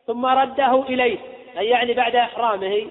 ثم 0.08 0.26
رده 0.26 0.82
إليه 0.82 1.20
أي 1.58 1.70
يعني 1.70 1.94
بعد 1.94 2.16
إحرامه 2.16 2.88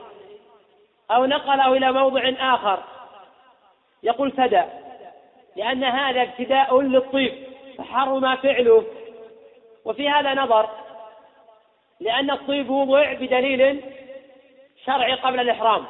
أو 1.10 1.24
نقله 1.24 1.72
إلى 1.72 1.92
موضع 1.92 2.32
آخر. 2.40 2.82
يقول 4.02 4.30
فدى 4.30 4.62
لأن 5.56 5.84
هذا 5.84 6.22
ابتداء 6.22 6.80
للطيب 6.80 7.46
فحرم 7.78 8.36
فعله. 8.36 8.84
وفي 9.84 10.08
هذا 10.08 10.34
نظر 10.34 10.70
لأن 12.00 12.30
الطيب 12.30 12.70
وضع 12.70 13.12
بدليل 13.12 13.84
شرعي 14.86 15.14
قبل 15.14 15.40
الإحرام. 15.40 15.84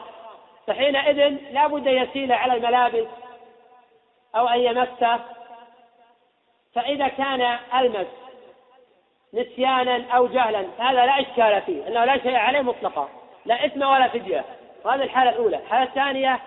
فحينئذ 0.66 1.36
لا 1.52 1.66
بد 1.66 1.86
يسيل 1.86 2.32
على 2.32 2.54
الملابس 2.54 3.06
أو 4.36 4.48
أن 4.48 4.60
يمسه. 4.60 5.20
فإذا 6.74 7.08
كان 7.08 7.58
ألمس 7.74 8.21
نسيانا 9.34 10.10
أو 10.10 10.26
جهلا 10.26 10.66
فهذا 10.78 11.06
لا 11.06 11.20
إشكال 11.20 11.62
فيه 11.62 11.88
أنه 11.88 12.04
لا 12.04 12.18
شيء 12.18 12.36
عليه 12.36 12.60
مطلقا 12.60 13.08
لا 13.44 13.66
إثم 13.66 13.82
ولا 13.82 14.08
فدية. 14.08 14.44
وهذه 14.84 15.02
الحالة 15.02 15.30
الأولى. 15.30 15.56
الحالة 15.56 15.82
الثانية 15.82 16.40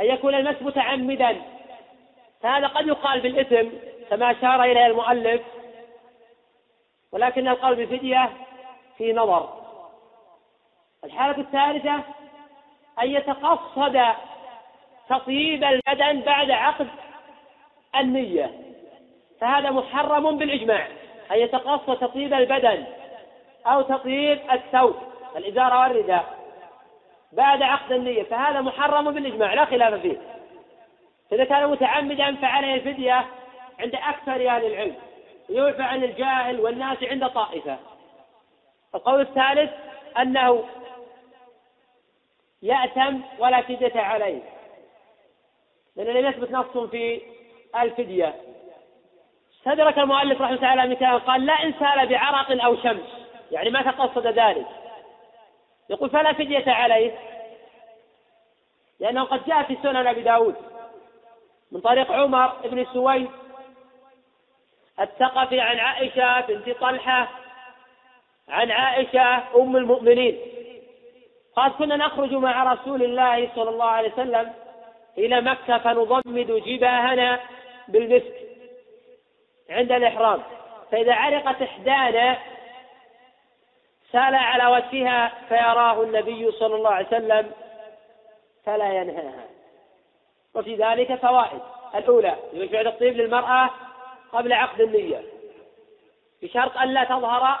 أن 0.00 0.04
يكون 0.04 0.34
المس 0.34 0.62
متعمدا. 0.62 1.42
فهذا 2.42 2.66
قد 2.66 2.86
يقال 2.86 3.20
بالإثم 3.20 3.68
كما 4.10 4.30
أشار 4.30 4.62
إليه 4.62 4.86
المؤلف 4.86 5.42
ولكن 7.12 7.48
القول 7.48 7.74
بفدية 7.74 8.30
في 8.98 9.12
نظر. 9.12 9.48
الحالة 11.04 11.38
الثالثة 11.38 11.94
أن 13.02 13.10
يتقصد 13.10 14.02
تطيب 15.08 15.64
البدن 15.64 16.20
بعد 16.20 16.50
عقد 16.50 16.88
النية. 17.96 18.50
فهذا 19.40 19.70
محرم 19.70 20.38
بالإجماع. 20.38 20.88
أن 21.32 21.38
يتقصد 21.38 21.98
تطيب 21.98 22.34
البدن 22.34 22.84
أو 23.66 23.82
تطيب 23.82 24.40
الثوب 24.52 24.96
الإزار 25.36 25.74
والرداء. 25.74 26.44
بعد 27.32 27.62
عقد 27.62 27.92
النية 27.92 28.22
فهذا 28.22 28.60
محرم 28.60 29.10
بالإجماع 29.10 29.54
لا 29.54 29.64
خلاف 29.64 29.94
فيه. 29.94 30.20
فإذا 31.30 31.44
كان 31.44 31.70
متعمدا 31.70 32.36
فعليه 32.36 32.74
الفدية 32.74 33.26
عند 33.80 33.94
أكثر 33.94 34.32
أهل 34.32 34.66
العلم 34.66 34.94
يعفى 35.50 35.82
عن 35.82 36.04
الجاهل 36.04 36.60
والناس 36.60 36.98
عند 37.02 37.28
طائفة. 37.28 37.78
القول 38.94 39.20
الثالث 39.20 39.70
أنه 40.18 40.64
يأتم 42.62 43.20
ولا 43.38 43.60
فدية 43.60 44.00
عليه 44.00 44.42
لأن 45.96 46.06
لم 46.06 46.26
يثبت 46.26 46.50
نص 46.50 46.78
في 46.90 47.22
الفدية. 47.80 48.34
استدرك 49.66 49.98
المؤلف 49.98 50.40
رحمه 50.40 50.46
الله 50.46 50.60
تعالى 50.60 50.94
مثال 50.94 51.24
قال 51.26 51.46
لا 51.46 51.52
إن 51.52 51.74
سال 51.78 52.06
بعرق 52.06 52.64
أو 52.64 52.76
شمس. 52.76 53.26
يعني 53.52 53.70
ما 53.70 53.82
تقصد 53.82 54.26
ذلك. 54.26 54.66
يقول 55.90 56.10
فلا 56.10 56.32
فدية 56.32 56.72
عليه. 56.72 57.18
لأنه 59.00 59.24
قد 59.24 59.44
جاء 59.46 59.62
في 59.62 59.76
سنن 59.82 60.06
أبي 60.06 60.22
داود 60.22 60.54
من 61.72 61.80
طريق 61.80 62.12
عمر 62.12 62.52
بن 62.64 62.86
سويد 62.92 63.30
الثقفي 65.00 65.60
عن 65.60 65.78
عائشة 65.78 66.40
بنت 66.40 66.70
طلحة 66.70 67.28
عن 68.48 68.70
عائشة 68.70 69.56
أم 69.56 69.76
المؤمنين. 69.76 70.38
قال 71.56 71.72
كنا 71.72 71.96
نخرج 71.96 72.32
مع 72.32 72.72
رسول 72.72 73.02
الله 73.02 73.50
صلى 73.54 73.70
الله 73.70 73.84
عليه 73.84 74.12
وسلم 74.12 74.52
إلى 75.18 75.40
مكة 75.40 75.78
فنضمد 75.78 76.62
جباهنا 76.66 77.40
بالمسك. 77.88 78.43
عند 79.74 79.92
الإحرام. 79.92 80.42
فإذا 80.92 81.12
علقت 81.14 81.62
إحدانا 81.62 82.38
سأل 84.12 84.34
على 84.34 84.66
وجهها 84.66 85.32
فيراه 85.48 86.02
النبي 86.02 86.50
صلى 86.50 86.74
الله 86.74 86.90
عليه 86.90 87.06
وسلم 87.06 87.52
فلا 88.64 88.92
ينهاها. 88.92 89.44
وفي 90.54 90.74
ذلك 90.74 91.14
فوائد. 91.14 91.60
الأولى 91.94 92.36
يشبع 92.52 92.80
الطيب 92.80 93.16
للمرأة 93.16 93.70
قبل 94.32 94.52
عقد 94.52 94.80
النية. 94.80 95.22
بشرط 96.42 96.76
أن 96.76 96.88
لا 96.88 97.04
تظهر 97.04 97.60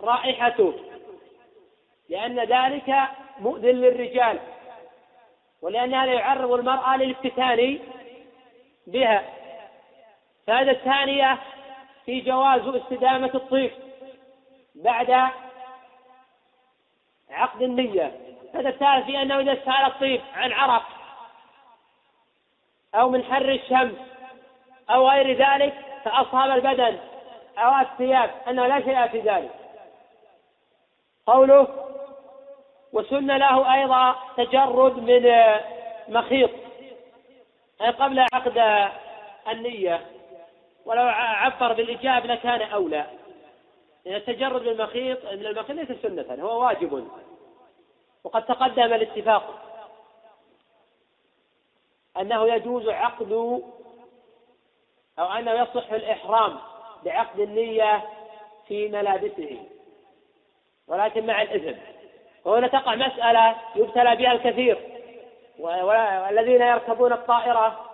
رائحته 0.00 0.74
لأن 2.08 2.40
ذلك 2.40 2.94
مؤذن 3.38 3.76
للرجال 3.76 4.38
ولأن 5.62 5.94
هذا 5.94 6.12
يعرض 6.12 6.52
المرأة 6.52 6.96
للافتتان 6.96 7.78
بها. 8.86 9.39
الفائدة 10.50 10.70
الثانية 10.70 11.38
في 12.06 12.20
جواز 12.20 12.60
استدامة 12.60 13.30
الطيب 13.34 13.70
بعد 14.74 15.10
عقد 17.30 17.62
النية. 17.62 18.20
الفائدة 18.42 18.68
الثالثة 18.68 19.06
في 19.06 19.22
أنه 19.22 19.40
إذا 19.40 19.52
استعار 19.52 19.86
الطيب 19.86 20.20
عن 20.34 20.52
عرق 20.52 20.82
أو 22.94 23.10
من 23.10 23.24
حر 23.24 23.48
الشمس 23.48 23.94
أو 24.90 25.08
غير 25.08 25.36
ذلك 25.36 25.74
فأصاب 26.04 26.50
البدن 26.50 26.98
أو 27.58 27.80
الثياب 27.80 28.30
أنه 28.48 28.66
لا 28.66 28.80
شيء 28.80 29.06
في 29.06 29.20
ذلك. 29.20 29.54
قوله 31.26 31.68
وسن 32.92 33.26
له 33.26 33.74
أيضا 33.74 34.16
تجرد 34.36 34.98
من 34.98 35.32
مخيط 36.08 36.50
أي 37.82 37.90
قبل 37.90 38.20
عقد 38.32 38.90
النية. 39.48 40.19
ولو 40.84 41.02
عبر 41.02 41.72
بالإجابة 41.72 42.26
لكان 42.26 42.62
أولى. 42.62 43.06
لأن 44.04 44.14
التجرد 44.14 44.62
من 44.62 44.68
المخيط 44.68 45.24
من 45.24 45.46
المخيط 45.46 45.70
ليس 45.70 46.02
سنة 46.02 46.44
هو 46.44 46.64
واجب. 46.64 47.08
وقد 48.24 48.46
تقدم 48.46 48.82
الاتفاق 48.82 49.62
أنه 52.20 52.54
يجوز 52.54 52.88
عقد 52.88 53.32
أو 55.18 55.26
أنه 55.26 55.52
يصح 55.52 55.92
الإحرام 55.92 56.58
بعقد 57.04 57.40
النية 57.40 58.02
في 58.68 58.88
ملابسه. 58.88 59.58
ولكن 60.88 61.26
مع 61.26 61.42
الإثم 61.42 61.78
وهنا 62.44 62.68
تقع 62.68 62.94
مسألة 62.94 63.56
يبتلى 63.76 64.16
بها 64.16 64.32
الكثير. 64.32 65.00
والذين 65.58 66.62
يركبون 66.62 67.12
الطائرة 67.12 67.90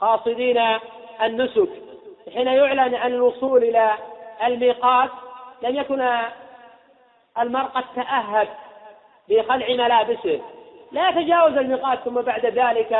قاصدين 0.00 0.78
النسك 1.22 1.68
حين 2.34 2.46
يعلن 2.46 2.94
عن 2.94 3.12
الوصول 3.12 3.64
إلى 3.64 3.90
الميقات 4.46 5.10
لم 5.62 5.76
يكن 5.76 6.08
المرء 7.38 7.64
قد 7.64 7.84
تأهب 7.96 8.48
بخلع 9.28 9.68
ملابسه. 9.68 10.40
لا 10.92 11.08
يتجاوز 11.08 11.56
الميقات 11.56 11.98
ثم 11.98 12.20
بعد 12.20 12.46
ذلك 12.46 12.92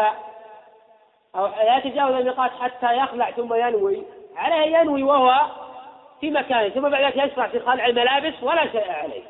أو 1.36 1.46
لا 1.46 1.76
يتجاوز 1.76 2.14
الميقات 2.14 2.50
حتى 2.60 2.96
يخلع 2.96 3.30
ثم 3.30 3.54
ينوي. 3.54 4.02
عليه 4.36 4.78
ينوي 4.78 5.02
وهو 5.02 5.46
في 6.20 6.30
مكانه 6.30 6.68
ثم 6.68 6.88
بعد 6.88 7.04
ذلك 7.04 7.16
يشرع 7.16 7.46
في 7.46 7.60
خلع 7.60 7.86
الملابس 7.86 8.34
ولا 8.42 8.66
شيء 8.72 8.90
عليه. 8.90 9.22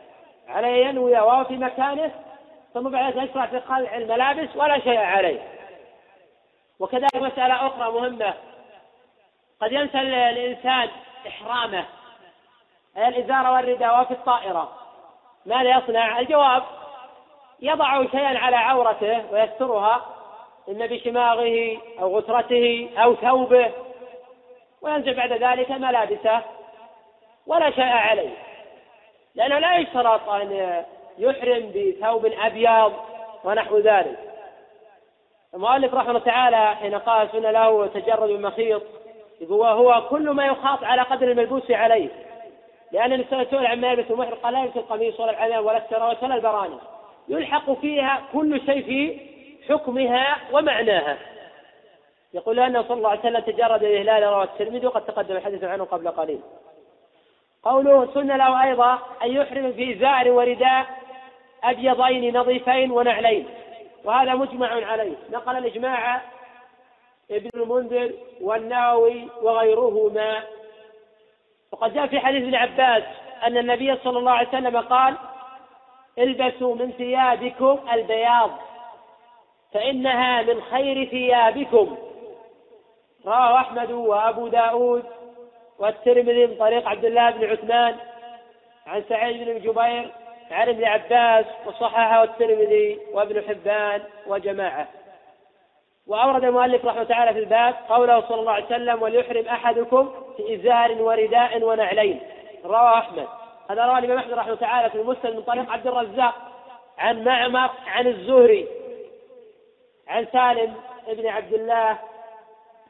عليه 0.48 0.86
ينوي 0.86 1.12
وهو 1.20 1.44
في 1.44 1.56
مكانه 1.56 2.10
ثم 2.74 2.88
بعد 2.88 3.12
ذلك 3.12 3.30
يشرع 3.30 3.46
في 3.46 3.60
خلع 3.60 3.96
الملابس 3.96 4.56
ولا 4.56 4.78
شيء 4.78 4.98
عليه. 4.98 5.40
وكذلك 6.80 7.16
مسألة 7.16 7.66
أخرى 7.66 7.92
مهمة. 7.92 8.34
قد 9.60 9.72
ينسى 9.72 10.00
الإنسان 10.00 10.88
إحرامه. 11.28 11.84
الإزار 12.96 13.52
والرداء 13.52 13.92
وهو 13.92 14.04
في 14.04 14.10
الطائرة. 14.10 14.72
ماذا 15.46 15.78
يصنع؟ 15.78 16.18
الجواب 16.18 16.62
يضع 17.60 18.06
شيئا 18.06 18.38
على 18.38 18.56
عورته 18.56 19.32
ويسترها 19.32 20.06
إما 20.68 20.86
بشماغه 20.86 21.78
أو 22.00 22.18
غترته 22.18 22.90
أو 22.98 23.14
ثوبه 23.14 23.70
وينزع 24.82 25.12
بعد 25.12 25.32
ذلك 25.32 25.70
ملابسه 25.70 26.42
ولا 27.46 27.70
شيء 27.70 27.84
عليه. 27.84 28.36
لأنه 29.34 29.58
لا 29.58 29.76
يشترط 29.76 30.28
أن 30.28 30.82
يحرم 31.18 31.72
بثوب 31.74 32.26
أبيض 32.26 32.92
ونحو 33.44 33.78
ذلك. 33.78 34.18
المؤلف 35.54 35.94
رحمه 35.94 36.10
الله 36.10 36.20
تعالى 36.20 36.76
حين 36.76 36.94
قال 36.98 37.30
سن 37.32 37.42
له 37.42 37.86
تجرد 37.86 38.30
المخيط 38.30 38.82
يقول 39.40 39.66
هو 39.66 40.08
كل 40.10 40.30
ما 40.30 40.46
يخاط 40.46 40.84
على 40.84 41.02
قدر 41.02 41.30
الملبوس 41.30 41.70
عليه. 41.70 42.08
لأن 42.92 43.12
الإنسان 43.12 43.46
سئل 43.50 43.66
عما 43.66 43.92
يلبس 43.92 44.10
المحرم 44.10 44.38
قال 44.42 44.54
لا 44.54 44.60
يلبس 44.60 44.76
القميص 44.76 45.20
ولا 45.20 45.30
العمام 45.30 45.66
ولا 45.66 45.78
السراويل 45.84 46.16
ولا 46.22 46.34
البراني. 46.34 46.76
يلحق 47.28 47.72
فيها 47.72 48.22
كل 48.32 48.60
شيء 48.66 48.84
في 48.84 49.20
حكمها 49.68 50.36
ومعناها. 50.52 51.16
يقول 52.34 52.60
أنه 52.60 52.82
صلى 52.82 52.96
الله 52.96 53.10
عليه 53.10 53.20
وسلم 53.20 53.40
تجرد 53.40 53.82
الإهلال 53.82 54.22
رواه 54.22 54.44
الترمذي 54.44 54.86
وقد 54.86 55.04
تقدم 55.04 55.36
الحديث 55.36 55.64
عنه 55.64 55.84
قبل 55.84 56.08
قليل. 56.08 56.40
قوله 57.62 58.14
سن 58.14 58.36
له 58.36 58.64
أيضا 58.64 58.98
أن 59.24 59.30
يحرم 59.30 59.72
في 59.72 59.98
زار 59.98 60.30
ورداء 60.30 60.86
أبيضين 61.64 62.36
نظيفين 62.36 62.90
ونعلين. 62.90 63.48
وهذا 64.04 64.34
مجمع 64.34 64.86
عليه. 64.86 65.16
نقل 65.30 65.56
الإجماع 65.56 66.20
ابن 67.30 67.50
المنذر 67.54 68.12
والنووي 68.40 69.28
وغيرهما. 69.42 70.42
وقد 71.72 71.94
جاء 71.94 72.06
في 72.06 72.20
حديث 72.20 72.42
ابن 72.42 72.54
عباس 72.54 73.02
أن 73.46 73.56
النبي 73.56 73.96
صلى 73.96 74.18
الله 74.18 74.32
عليه 74.32 74.48
وسلم 74.48 74.76
قال 74.76 75.14
البسوا 76.18 76.74
من 76.74 76.92
ثيابكم 76.92 77.80
البياض 77.92 78.50
فإنها 79.72 80.42
من 80.42 80.62
خير 80.62 81.04
ثيابكم. 81.04 81.96
رواه 83.26 83.60
أحمد 83.60 83.90
وأبو 83.90 84.48
داود 84.48 85.04
والترمذي 85.78 86.46
من 86.46 86.56
طريق 86.56 86.88
عبد 86.88 87.04
الله 87.04 87.30
بن 87.30 87.50
عثمان 87.50 87.96
عن 88.86 89.04
سعيد 89.08 89.48
بن 89.48 89.58
جبير 89.58 90.10
عن 90.50 90.68
ابن 90.68 90.84
عباس 90.84 91.46
وصححه 91.66 92.24
الترمذي 92.24 92.98
وابن 93.12 93.42
حبان 93.48 94.02
وجماعة. 94.26 94.88
وأورد 96.10 96.44
المؤلف 96.44 96.84
رحمه 96.84 97.04
تعالى 97.04 97.32
في 97.32 97.38
الباب 97.38 97.74
قوله 97.88 98.20
صلى 98.20 98.40
الله 98.40 98.52
عليه 98.52 98.64
وسلم 98.64 99.02
وليحرم 99.02 99.46
أحدكم 99.48 100.10
في 100.36 100.54
إزار 100.54 101.02
ورداء 101.02 101.62
ونعلين 101.62 102.20
رواه 102.64 102.98
أحمد. 102.98 103.26
هذا 103.70 103.84
رواه 103.84 103.98
الإمام 103.98 104.18
أحمد 104.18 104.32
رحمه 104.32 104.54
تعالى 104.54 104.90
في 104.90 105.00
المسلم 105.00 105.36
من 105.36 105.42
طريق 105.42 105.70
عبد 105.70 105.86
الرزاق 105.86 106.34
عن 106.98 107.24
معمر 107.24 107.70
عن 107.86 108.06
الزهري 108.06 108.68
عن 110.08 110.26
سالم 110.32 110.74
بن 111.08 111.26
عبد 111.26 111.52
الله 111.52 111.98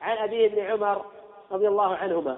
عن 0.03 0.17
أبيه 0.17 0.49
بن 0.49 0.71
عمر 0.71 1.05
رضي 1.53 1.69
الله 1.69 1.97
عنهما. 1.97 2.37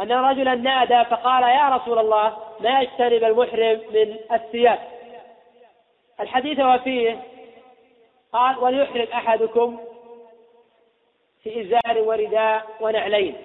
أن 0.00 0.12
رجلا 0.12 0.54
نادى 0.54 1.04
فقال 1.04 1.42
يا 1.42 1.68
رسول 1.68 1.98
الله 1.98 2.36
ما 2.60 2.80
يجتنب 2.80 3.24
المحرم 3.24 3.80
من 3.94 4.16
الثياب؟ 4.32 4.78
الحديث 6.20 6.60
وفيه 6.60 7.20
قال 8.32 8.58
وليحرم 8.58 9.06
أحدكم 9.14 9.78
في 11.42 11.60
إزار 11.60 11.98
ورداء 11.98 12.66
ونعلين. 12.80 13.36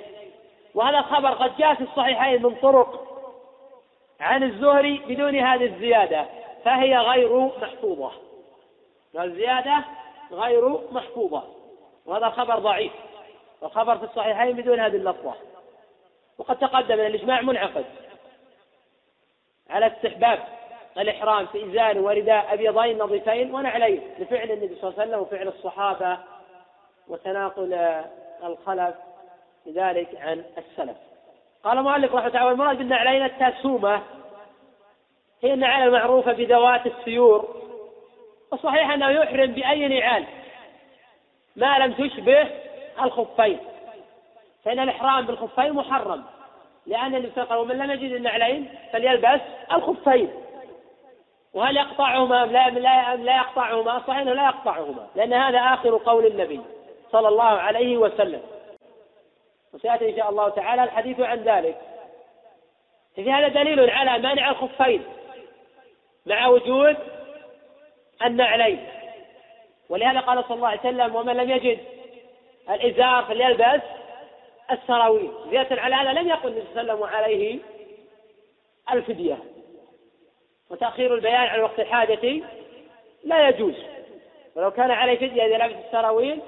وهذا 0.76 1.00
الخبر 1.00 1.30
قد 1.30 1.58
جاء 1.58 1.74
في 1.74 1.84
الصحيحين 1.84 2.44
من 2.44 2.56
طرق 2.56 3.06
عن 4.20 4.44
الزهري 4.44 4.98
بدون 5.08 5.36
هذه 5.36 5.66
الزيادة 5.66 6.26
فهي 6.64 6.98
غير 6.98 7.40
محفوظة. 7.40 8.12
والزيادة 9.14 9.84
غير 10.32 10.80
محفوظة. 10.92 11.44
وهذا 12.06 12.30
خبر 12.30 12.60
ضعيف. 12.60 12.92
والخبر 13.62 13.98
في 13.98 14.04
الصحيحين 14.04 14.56
بدون 14.56 14.80
هذه 14.80 14.96
اللفظة. 14.96 15.34
وقد 16.38 16.60
تقدم 16.60 17.00
أن 17.00 17.06
الإجماع 17.06 17.42
منعقد. 17.42 17.86
على 19.70 19.88
استحباب 19.88 20.40
الإحرام 20.98 21.46
في 21.46 21.66
إزار 21.66 22.00
ورداء 22.00 22.54
أبيضين 22.54 22.98
نظيفين 22.98 23.56
ونعلين 23.56 24.02
لفعل 24.20 24.52
النبي 24.52 24.76
صلى 24.76 24.90
الله 24.90 25.02
عليه 25.02 25.10
وسلم 25.10 25.20
وفعل 25.20 25.48
الصحابة 25.48 26.18
وتناقل 27.08 28.04
الخلف 28.44 28.96
لذلك 29.66 30.10
عن 30.22 30.44
السلف. 30.58 30.98
قال 31.64 31.84
مؤلف 31.84 32.06
رحمه 32.06 32.20
الله 32.20 32.30
تعالى 32.30 32.52
المراد 32.52 32.78
بالنعلين 32.78 33.24
التاسومة 33.24 34.02
هي 35.42 35.54
النعال 35.54 35.88
المعروفة 35.88 36.34
بذوات 36.34 36.86
السيور 36.86 37.56
والصحيح 38.52 38.92
أنه 38.92 39.10
يحرم 39.10 39.52
بأي 39.52 39.88
نعال 39.88 40.26
ما 41.56 41.80
لم 41.80 41.94
تشبه 41.94 42.50
الخفين. 43.02 43.60
فإن 44.66 44.80
الإحرام 44.80 45.26
بالخفين 45.26 45.74
محرم 45.74 46.24
لأن 46.86 47.16
النبي 47.16 47.32
صلى 47.36 47.58
ومن 47.58 47.78
لم 47.78 47.92
يجد 47.92 48.12
النعلين 48.12 48.70
فليلبس 48.94 49.42
الخفين. 49.72 50.30
وهل 51.54 51.78
يقطعهما 51.78 52.46
لا 52.46 52.70
لا 52.70 53.16
لا 53.16 53.36
يقطعهما؟ 53.36 54.02
صحيح 54.08 54.22
لا 54.22 54.46
يقطعهما 54.46 55.08
لأن 55.16 55.34
هذا 55.34 55.60
آخر 55.60 55.98
قول 56.06 56.26
النبي. 56.26 56.62
صلى 57.12 57.28
الله 57.28 57.44
عليه 57.44 57.98
وسلم. 57.98 58.42
وسيأتي 59.74 60.10
إن 60.10 60.18
شاء 60.18 60.30
الله 60.30 60.50
تعالى 60.50 60.84
الحديث 60.84 61.20
عن 61.20 61.44
ذلك. 61.44 61.82
في 63.16 63.32
هذا 63.32 63.48
دليل 63.48 63.90
على 63.90 64.20
منع 64.20 64.50
الخفين 64.50 65.04
مع 66.26 66.48
وجود 66.48 66.98
النعلين. 68.26 68.88
ولهذا 69.90 70.20
قال 70.20 70.44
صلى 70.44 70.56
الله 70.56 70.68
عليه 70.68 70.80
وسلم 70.80 71.16
ومن 71.16 71.38
لم 71.38 71.50
يجد 71.50 71.80
الإزار 72.70 73.26
فليلبس 73.26 73.82
السراويل. 74.72 75.32
زيادة 75.50 75.82
على 75.82 75.96
هذا 75.96 76.14
لم 76.14 76.28
يقل 76.28 76.50
النبي 76.50 76.66
صلى 76.74 76.82
الله 76.82 76.94
عليه 76.94 76.94
وسلم 76.94 77.16
عليه 77.16 77.60
الفدية. 78.92 79.38
وتأخير 80.70 81.16
البيان 81.16 81.36
عن 81.36 81.60
وقت 81.60 81.80
الحاجة 81.80 82.42
لا 83.24 83.50
يجوز. 83.50 83.76
ولو 84.56 84.72
كان 84.72 84.92
عليه 84.92 85.18
فدية 85.18 85.46
إذا 85.46 85.66
لبس 85.66 85.86
السراويل 85.86 86.42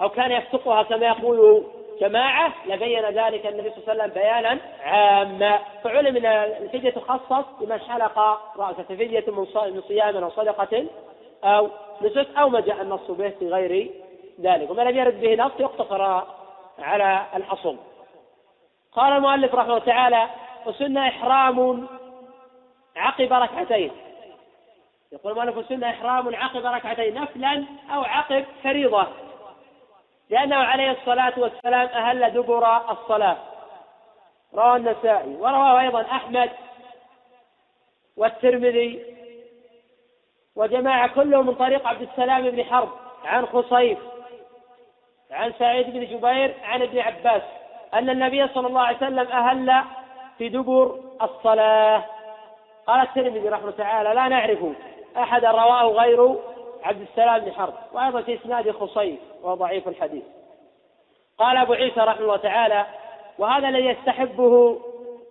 أو 0.00 0.08
كان 0.08 0.32
يفتقها 0.32 0.82
كما 0.82 1.06
يقول 1.06 1.64
جماعة 2.00 2.52
لبين 2.66 3.04
ذلك 3.04 3.46
النبي 3.46 3.70
صلى 3.70 3.78
الله 3.78 3.92
عليه 3.92 4.02
وسلم 4.02 4.14
بيانا 4.14 4.58
عاما. 4.82 5.58
فعلم 5.84 6.16
أن 6.16 6.26
الفدية 6.26 6.90
تخصص 6.90 7.44
لمن 7.60 7.80
حلق 7.80 8.18
رأسه 8.56 8.82
فدية 8.82 9.24
من 9.28 9.82
صيام 9.88 10.16
أو 10.16 10.30
صدقة 10.30 10.86
أو 11.44 11.70
نسك 12.02 12.28
أو 12.36 12.48
ما 12.48 12.60
جاء 12.60 12.82
النص 12.82 13.10
به 13.10 13.28
في 13.28 13.48
غير 13.48 13.90
ذلك. 14.40 14.70
وما 14.70 14.82
لم 14.82 14.96
يرد 14.96 15.20
به 15.20 15.34
نص 15.34 15.52
يقتصر 15.60 16.22
على 16.78 17.26
الأصل. 17.36 17.76
قال 18.92 19.12
المؤلف 19.12 19.54
رحمه 19.54 19.68
الله 19.68 19.84
تعالى 19.84 20.28
وسنة 20.66 21.08
إحرام 21.08 21.86
عقب 22.96 23.32
ركعتين. 23.32 23.90
يقول 25.12 25.32
المؤلف 25.32 25.56
وسنة 25.56 25.90
إحرام 25.90 26.34
عقب 26.34 26.66
ركعتين 26.66 27.14
نفلا 27.14 27.64
أو 27.94 28.02
عقب 28.02 28.44
فريضة. 28.62 29.06
لأنه 30.30 30.56
عليه 30.56 30.90
الصلاة 30.90 31.32
والسلام 31.36 31.88
أهل 31.88 32.30
دبر 32.30 32.90
الصلاة. 32.90 33.36
رواه 34.54 34.76
النسائي 34.76 35.36
ورواه 35.36 35.80
أيضا 35.80 36.02
أحمد 36.02 36.50
والترمذي 38.16 39.02
وجماعة 40.56 41.14
كلهم 41.14 41.46
من 41.46 41.54
طريق 41.54 41.86
عبد 41.86 42.02
السلام 42.02 42.50
بن 42.50 42.64
حرب 42.64 42.88
عن 43.24 43.46
خصيف 43.46 43.98
عن 45.30 45.52
سعيد 45.58 45.90
بن 45.90 46.00
جبير 46.00 46.54
عن 46.62 46.82
ابن 46.82 46.98
عباس 46.98 47.42
أن 47.94 48.10
النبي 48.10 48.48
صلى 48.48 48.66
الله 48.66 48.80
عليه 48.80 48.96
وسلم 48.96 49.32
أهل 49.32 49.84
في 50.38 50.48
دبر 50.48 51.00
الصلاة. 51.22 52.04
قال 52.86 53.00
الترمذي 53.00 53.48
رحمه 53.48 53.70
تعالى 53.70 54.14
لا 54.14 54.28
نعرف 54.28 54.58
أحدا 55.16 55.50
رواه 55.50 55.84
غير 55.84 56.34
عبد 56.82 57.00
السلام 57.00 57.38
بن 57.38 57.52
حرب 57.52 57.74
وأيضا 57.92 58.22
في 58.22 58.34
إسناد 58.34 58.70
خصيف 58.70 59.20
وهو 59.42 59.54
ضعيف 59.54 59.88
الحديث. 59.88 60.24
قال 61.38 61.56
أبو 61.56 61.72
عيسى 61.72 62.00
رحمه 62.00 62.20
الله 62.20 62.36
تعالى 62.36 62.86
وهذا 63.38 63.68
الذي 63.68 63.86
يستحبه 63.86 64.80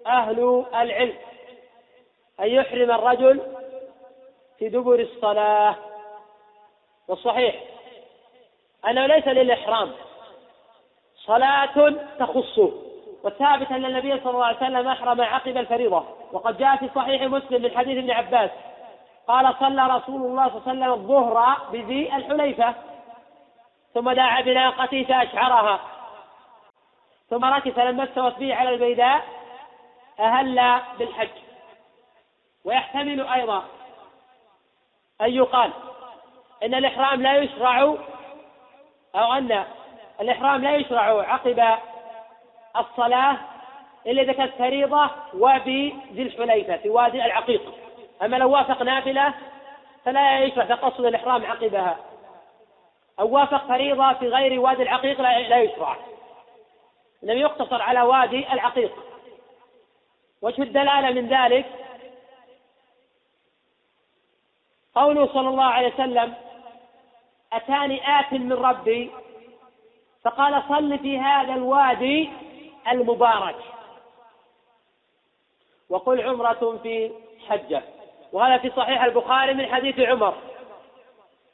أهل 0.08 0.66
العلم 0.76 1.14
أن 2.40 2.48
يحرم 2.48 2.92
الرجل 2.92 3.42
في 4.60 4.70
دبر 4.70 5.00
الصلاة. 5.00 5.76
والصحيح 7.08 7.56
أنه 8.88 9.06
ليس 9.06 9.28
للإحرام 9.28 9.92
صلاة 11.16 11.96
تخصه 12.20 12.72
والثابت 13.24 13.72
أن 13.72 13.86
النبي 13.86 14.20
صلى 14.20 14.32
الله 14.32 14.46
عليه 14.46 14.58
وسلم 14.58 14.88
أحرم 14.88 15.22
عقب 15.22 15.58
الفريضة. 15.58 16.04
وقد 16.32 16.58
جاء 16.58 16.76
في 16.76 16.90
صحيح 16.96 17.22
مسلم 17.22 17.62
من 17.62 17.78
حديث 17.78 17.98
ابن 17.98 18.12
عباس 18.12 18.50
قال 19.28 19.56
صلى 19.60 19.88
رسول 19.88 20.22
الله 20.22 20.50
صلى 20.50 20.58
الله 20.58 20.62
عليه 20.68 20.72
وسلم 20.72 20.94
الظهر 20.94 21.58
بذي 21.72 22.16
الحليفة 22.16 22.74
ثم 23.94 24.12
دعا 24.12 24.42
بناقته 24.42 25.04
فأشعرها. 25.04 25.80
ثم 27.30 27.46
ركس 27.46 27.78
لما 27.78 28.04
استوت 28.04 28.40
به 28.40 28.56
على 28.56 28.70
البيداء 28.70 29.26
أهل 30.20 30.82
بالحج. 31.00 31.30
ويحتمل 32.66 33.28
أيضا 33.28 33.64
أن 35.22 35.34
يقال 35.34 35.72
إن 36.64 36.74
الإحرام 36.74 37.22
لا 37.22 37.38
يشرع 37.38 37.82
أو 39.16 39.34
أن 39.34 39.66
الإحرام 40.22 40.62
لا 40.62 40.76
يشرع 40.76 41.02
عقب 41.34 41.78
الصلاة 42.78 43.38
إلا 44.08 44.22
إذا 44.22 44.34
كانت 44.34 44.54
فريضة 44.54 45.10
وبذي 45.34 45.96
الحليفة 46.12 46.78
في 46.78 46.90
وادي 46.90 47.26
العقيق. 47.26 47.87
أما 48.22 48.36
لو 48.36 48.52
وافق 48.52 48.82
نافلة 48.82 49.34
فلا 50.06 50.40
يشرع 50.40 50.66
تقصد 50.66 51.06
الإحرام 51.06 51.46
عقبها. 51.46 51.98
أو 53.20 53.30
وافق 53.30 53.68
فريضة 53.68 54.14
في 54.14 54.28
غير 54.28 54.60
وادي 54.60 54.84
العقيق 54.84 55.22
لا 55.22 55.60
يشرع 55.62 55.98
لم 57.24 57.38
يقتصر 57.38 57.82
على 57.82 58.02
وادي 58.02 58.54
العقيق. 58.54 59.04
وجه 60.42 60.62
الدلالة 60.62 61.22
من 61.22 61.28
ذلك؟ 61.28 61.66
قوله 64.96 65.28
صلى 65.28 65.50
الله 65.50 65.64
عليه 65.66 65.94
وسلم 65.94 66.34
أتاني 67.54 68.20
آت 68.20 68.34
من 68.34 68.54
ربي؟ 68.54 69.12
فقال 70.24 70.64
صل 70.70 71.00
في 71.00 71.20
هذا 71.20 71.54
الوادي 71.54 72.30
المبارك. 72.88 73.56
وقل 75.90 76.22
عمرة 76.22 76.80
في 76.84 77.12
حجة. 77.50 77.84
وهذا 78.34 78.58
في 78.58 78.70
صحيح 78.70 79.04
البخاري 79.04 79.54
من 79.54 79.66
حديث 79.66 80.00
عمر. 80.00 80.34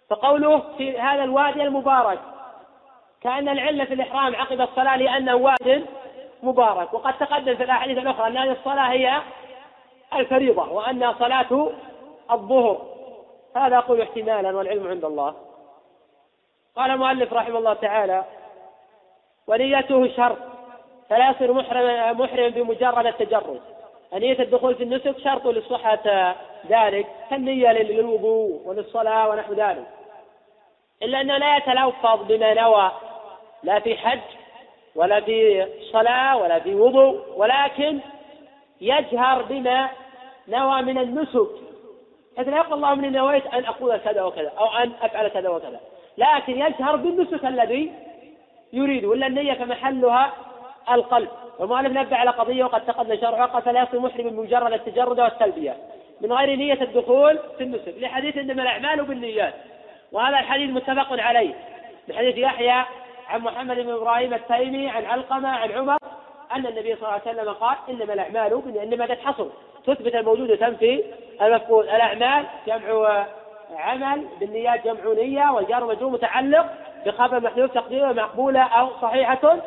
فقوله 0.09 0.62
في 0.77 0.99
هذا 0.99 1.23
الوادي 1.23 1.63
المبارك 1.63 2.19
كأن 3.21 3.49
العلة 3.49 3.86
في 3.86 3.93
الإحرام 3.93 4.36
عقب 4.36 4.62
الصلاة 4.62 4.97
لأنه 4.97 5.36
واد 5.36 5.86
مبارك. 6.43 6.93
وقد 6.93 7.17
تقدم 7.17 7.55
في 7.55 7.63
الأحاديث 7.63 7.97
الأخرى 7.97 8.27
أن 8.27 8.38
هذه 8.38 8.51
الصلاة 8.51 8.91
هي 8.91 9.21
الفريضة 10.13 10.71
وأنها 10.71 11.15
صلاة 11.19 11.71
الظهر. 12.31 12.81
هذا 13.55 13.77
أقول 13.77 14.01
احتمالا 14.01 14.57
والعلم 14.57 14.88
عند 14.88 15.05
الله. 15.05 15.36
قال 16.75 16.91
المؤلف 16.91 17.33
رحمه 17.33 17.57
الله 17.57 17.73
تعالى 17.73 18.23
ونيته 19.47 20.07
شرط 20.07 20.38
فلا 21.09 21.29
يصير 21.29 21.53
محرم 21.53 22.19
محرم 22.19 22.49
بمجرد 22.49 23.05
التجرد. 23.05 23.62
نية 24.13 24.39
الدخول 24.39 24.76
في 24.76 24.84
النسك 24.84 25.17
شرط 25.19 25.47
لصحة 25.47 26.36
ذلك 26.69 27.08
كالنية 27.30 27.71
للوضوء 27.71 28.62
وللصلاة 28.65 29.30
ونحو 29.30 29.54
ذلك. 29.54 29.88
إلا 31.04 31.21
أنه 31.21 31.38
لا 31.38 31.58
يتلفظ 31.58 32.23
بما 32.28 32.54
نوى 32.54 32.91
لا 33.63 33.80
في 33.80 33.97
حج 33.97 34.19
ولا 34.95 35.21
في 35.21 35.67
صلاة 35.91 36.38
ولا 36.38 36.60
في 36.60 36.76
وضوء 36.76 37.19
ولكن 37.36 37.99
يجهر 38.82 39.41
بما 39.41 39.89
نوى 40.47 40.82
من 40.82 40.97
النسك. 40.97 41.49
لا 42.38 42.58
يقول 42.58 42.73
اللهم 42.73 42.99
إني 42.99 43.17
نويت 43.17 43.45
أن 43.47 43.65
أقول 43.65 43.97
كذا 43.97 44.23
وكذا 44.23 44.52
أو 44.60 44.65
أن 44.65 44.91
أفعل 45.02 45.28
كذا 45.28 45.49
وكذا 45.49 45.80
لكن 46.17 46.60
يجهر 46.60 46.95
بالنسك 46.95 47.45
الذي 47.45 47.91
يريد. 48.73 49.06
ولا 49.06 49.28
النية 49.28 49.54
فمحلها 49.54 50.34
القلب. 50.91 51.30
والمؤلف 51.60 51.91
نبه 51.91 52.15
على 52.15 52.30
قضية 52.30 52.63
وقد 52.63 52.86
تقدم 52.86 53.15
شرحها 53.15 53.46
قال 53.46 53.62
فلا 53.62 53.82
يصل 53.82 54.00
محرم 54.00 54.30
بمجرد 54.30 54.74
التجرد 54.74 55.19
والتلبية. 55.19 55.76
من 56.22 56.34
غير 56.34 56.56
نية 56.56 56.82
الدخول 56.82 57.39
في 57.58 57.63
النسك. 57.63 57.93
لحديث 57.98 58.38
إنما 58.38 58.63
الأعمال 58.63 59.06
بالنيات. 59.06 59.54
وهذا 60.12 60.39
الحديث 60.39 60.69
متفق 60.69 61.22
عليه. 61.22 61.54
من 62.08 62.15
حديث 62.15 62.38
يحيى 62.38 62.86
عن 63.30 63.41
محمد 63.41 63.80
بن 63.80 63.89
إبراهيم 63.89 64.34
التيمي 64.34 64.89
عن 64.89 65.06
علقمة 65.06 65.50
عن 65.50 65.72
عمر 65.72 65.98
أن 66.56 66.65
النبي 66.67 66.96
صلى 66.96 67.10
الله 67.10 67.22
عليه 67.26 67.39
وسلم 67.39 67.54
قال 67.54 67.76
إنما 67.89 68.13
الأعمال 68.13 68.78
إنما 68.84 69.06
تتحصر 69.06 69.46
تثبت 69.86 70.15
الموجود 70.15 70.52
وتنفي 70.52 71.04
المفقود. 71.41 71.86
الأعمال 71.86 72.46
جمع 72.67 73.26
عمل 73.76 74.28
بالنيات 74.39 74.86
جمع 74.86 75.13
نية 75.13 75.52
والجار 75.52 75.86
مجرور 75.86 76.12
متعلق 76.12 76.65
بخبر 77.06 77.39
محذوف 77.39 77.72
تقديره 77.72 78.12
مقبولة 78.12 78.62
أو 78.62 78.89
صحيحة 79.02 79.58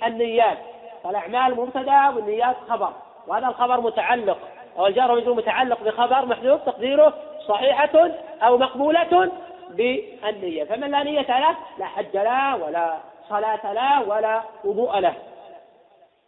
بالنيات 0.00 0.58
فالأعمال 1.04 1.56
مبتدأ 1.56 2.08
والنيات 2.08 2.56
خبر 2.68 2.92
وهذا 3.26 3.46
الخبر 3.46 3.80
متعلق 3.80 4.38
أو 4.78 4.86
الجار 4.86 5.16
مجرور 5.16 5.36
متعلق 5.36 5.82
بخبر 5.82 6.26
محذوف 6.26 6.62
تقديره 6.62 7.14
صحيحة 7.48 8.10
أو 8.42 8.58
مقبولة 8.58 9.30
بالنية. 9.70 10.64
فمن 10.64 10.90
لا 10.90 11.02
نية 11.02 11.38
له 11.38 11.56
لا 11.78 11.86
حج 11.86 12.16
له 12.16 12.56
ولا 12.56 12.98
صلاة 13.28 13.72
له 13.72 14.08
ولا 14.08 14.42
وضوء 14.64 14.98
له. 14.98 15.14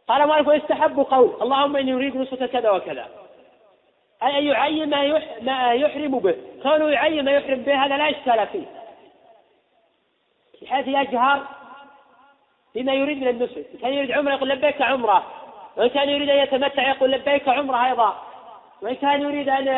قال 0.08 0.28
مالك 0.28 0.48
ويستحب 0.48 1.00
قول 1.00 1.42
اللهم 1.42 1.76
إني 1.76 1.94
أريد 1.94 2.16
نصرة 2.16 2.46
كذا 2.46 2.70
وكذا. 2.70 3.08
أي 4.22 4.38
أن 4.38 4.44
يعين 4.44 4.90
ما, 4.90 5.22
ما 5.40 5.72
يحرم 5.72 6.18
به. 6.18 6.36
كونه 6.62 6.88
يعين 6.88 7.24
ما 7.24 7.30
يحرم 7.30 7.62
به 7.62 7.84
هذا 7.84 7.96
لا 7.96 8.10
إشكال 8.10 8.46
فيه. 8.46 8.66
بحيث 10.62 10.86
يجهر 10.88 11.46
فيما 12.72 12.92
يريد 12.92 13.20
من 13.20 13.28
النسك 13.28 13.66
كان 13.82 13.92
يريد 13.92 14.12
عمرة 14.12 14.32
يقول 14.32 14.48
لبيك 14.48 14.82
عمرة 14.82 15.26
وإن 15.76 15.88
كان 15.88 16.08
يريد 16.08 16.30
أن 16.30 16.38
يتمتع 16.38 16.90
يقول 16.90 17.10
لبيك 17.10 17.48
عمرة 17.48 17.86
أيضا 17.86 18.22
وإن 18.82 18.94
كان 18.94 19.22
يريد 19.22 19.48
أن 19.48 19.68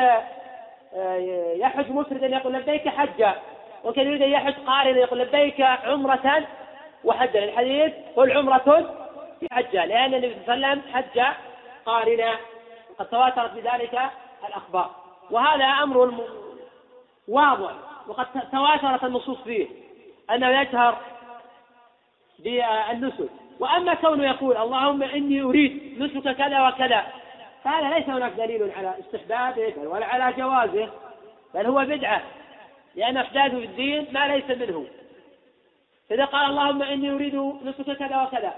آه، 0.95 1.17
يحج 1.57 1.91
مفردا 1.91 2.27
يقول 2.27 2.53
لبيك 2.53 2.89
حجا 2.89 3.35
وإن 3.85 3.95
كان 3.95 4.07
يريد 4.07 4.23
أن 4.23 4.31
يحج 4.31 4.55
قارنا 4.67 4.99
يقول 4.99 5.19
لبيك 5.19 5.61
عمرة 5.61 6.47
وحجا. 7.05 7.45
الحديث 7.45 7.93
قل 8.17 8.33
عمرة 8.33 8.95
في 9.41 9.49
حجة 9.53 9.85
لأن 9.85 10.15
النبي 10.15 10.37
صلى 10.47 10.55
الله 10.55 10.67
عليه 10.67 10.81
وسلم 10.81 10.95
حج 10.95 11.21
قارنا 11.87 12.37
وقد 12.91 13.07
تواترت 13.07 13.55
بذلك 13.55 14.01
الأخبار. 14.49 14.91
وهذا 15.31 15.65
أمر 15.65 16.15
واضح 17.29 17.73
وقد 18.09 18.27
تواترت 18.53 19.05
النصوص 19.05 19.39
فيه 19.43 19.67
أنه 20.31 20.61
يجهر 20.61 20.99
بالنسك 22.45 23.29
وأما 23.61 23.95
كونه 23.95 24.25
يقول 24.25 24.57
اللهم 24.57 25.03
إني 25.03 25.43
أريد 25.43 26.03
نسك 26.03 26.37
كذا 26.37 26.69
وكذا 26.69 27.07
فهذا 27.65 27.99
ليس 27.99 28.09
هناك 28.09 28.33
دليل 28.33 28.71
على 28.77 28.95
استحبابه 29.01 29.75
ولا 29.77 30.07
على 30.07 30.33
جوازه 30.37 30.89
بل 31.55 31.67
هو 31.67 31.85
بدعة 31.85 32.23
لأن 32.95 33.17
إحداثه 33.17 33.59
في 33.59 33.65
الدين 33.65 34.07
ما 34.13 34.29
ليس 34.29 34.59
منه. 34.59 34.87
فإذا 36.11 36.25
قال 36.25 36.51
اللهم 36.51 36.83
إني 36.83 37.11
أريد 37.11 37.35
نسك 37.65 37.97
كذا 37.99 38.23
وكذا 38.23 38.55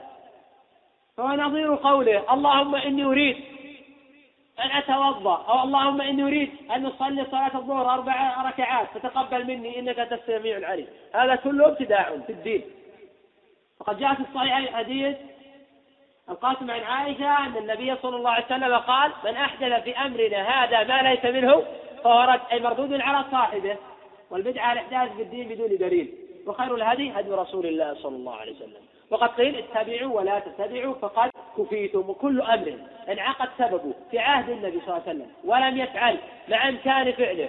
فهو 1.16 1.28
نظير 1.28 1.74
قوله 1.74 2.34
اللهم 2.34 2.74
إني 2.74 3.04
أريد 3.04 3.36
أن 4.64 4.70
أتوضأ 4.70 5.44
أو 5.48 5.62
اللهم 5.64 6.00
إني 6.00 6.22
أريد 6.22 6.50
أن 6.76 6.82
نصلي 6.82 7.24
صلاة 7.30 7.56
الظهر 7.56 7.94
أربع 7.94 8.42
ركعات 8.42 8.88
فتقبل 8.94 9.46
مني 9.46 9.78
إنك 9.78 9.98
أنت 9.98 10.12
السميع 10.12 10.56
العليم. 10.56 10.86
هذا 11.14 11.34
كله 11.34 11.66
ابتداع 11.66 12.18
في 12.26 12.32
الدين. 12.32 12.62
وقد 13.80 13.98
جاء 13.98 14.14
في 14.14 14.20
الصحيح 14.20 14.74
حديث 14.74 15.16
القاسم 16.30 16.70
عن 16.70 16.80
عائشة 16.80 17.46
أن 17.46 17.56
النبي 17.56 17.96
صلى 17.96 18.16
الله 18.16 18.30
عليه 18.30 18.44
وسلم 18.44 18.74
قال 18.74 19.12
من 19.24 19.36
أحدث 19.36 19.82
في 19.82 19.98
أمرنا 19.98 20.64
هذا 20.64 20.84
ما 20.84 21.02
ليس 21.02 21.24
منه 21.24 21.64
فهو 22.04 22.20
رد 22.20 22.40
أي 22.52 22.60
مردود 22.60 23.00
على 23.00 23.24
صاحبه 23.30 23.76
والبدعة 24.30 24.72
الإحداث 24.72 25.16
في 25.16 25.22
الدين 25.22 25.48
بدون 25.48 25.76
دليل. 25.76 26.14
وخير 26.46 26.74
الهدي 26.74 27.12
هدي 27.12 27.30
رسول 27.30 27.66
الله 27.66 27.94
صلى 27.94 28.16
الله 28.16 28.36
عليه 28.36 28.52
وسلم. 28.52 28.82
وقد 29.10 29.28
قيل 29.28 29.56
اتبعوا 29.56 30.20
ولا 30.20 30.38
تتبعوا 30.38 30.94
فقد 30.94 31.30
كفيتم 31.58 32.10
وكل 32.10 32.40
أمر 32.40 32.78
انعقد 33.08 33.48
سببه 33.58 33.94
في 34.10 34.18
عهد 34.18 34.50
النبي 34.50 34.80
صلى 34.80 34.88
الله 34.88 35.02
عليه 35.06 35.18
وسلم 35.18 35.30
ولم 35.44 35.78
يفعل 35.78 36.18
مع 36.48 36.68
إمكان 36.68 37.12
فعله. 37.12 37.48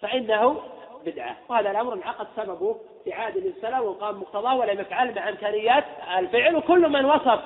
فإنه 0.00 0.60
بدعة. 1.06 1.36
وهذا 1.48 1.70
الأمر 1.70 1.94
انعقد 1.94 2.26
سببه 2.36 2.76
في 3.04 3.12
عهد 3.12 3.36
وسلم 3.36 3.80
وقام 3.80 4.20
مقتضاه 4.20 4.56
ولم 4.56 4.80
يفعل 4.80 5.14
مع 5.14 5.28
إمكانيات 5.28 5.84
الفعل 6.18 6.56
وكل 6.56 6.88
من 6.88 7.04
وصف 7.04 7.40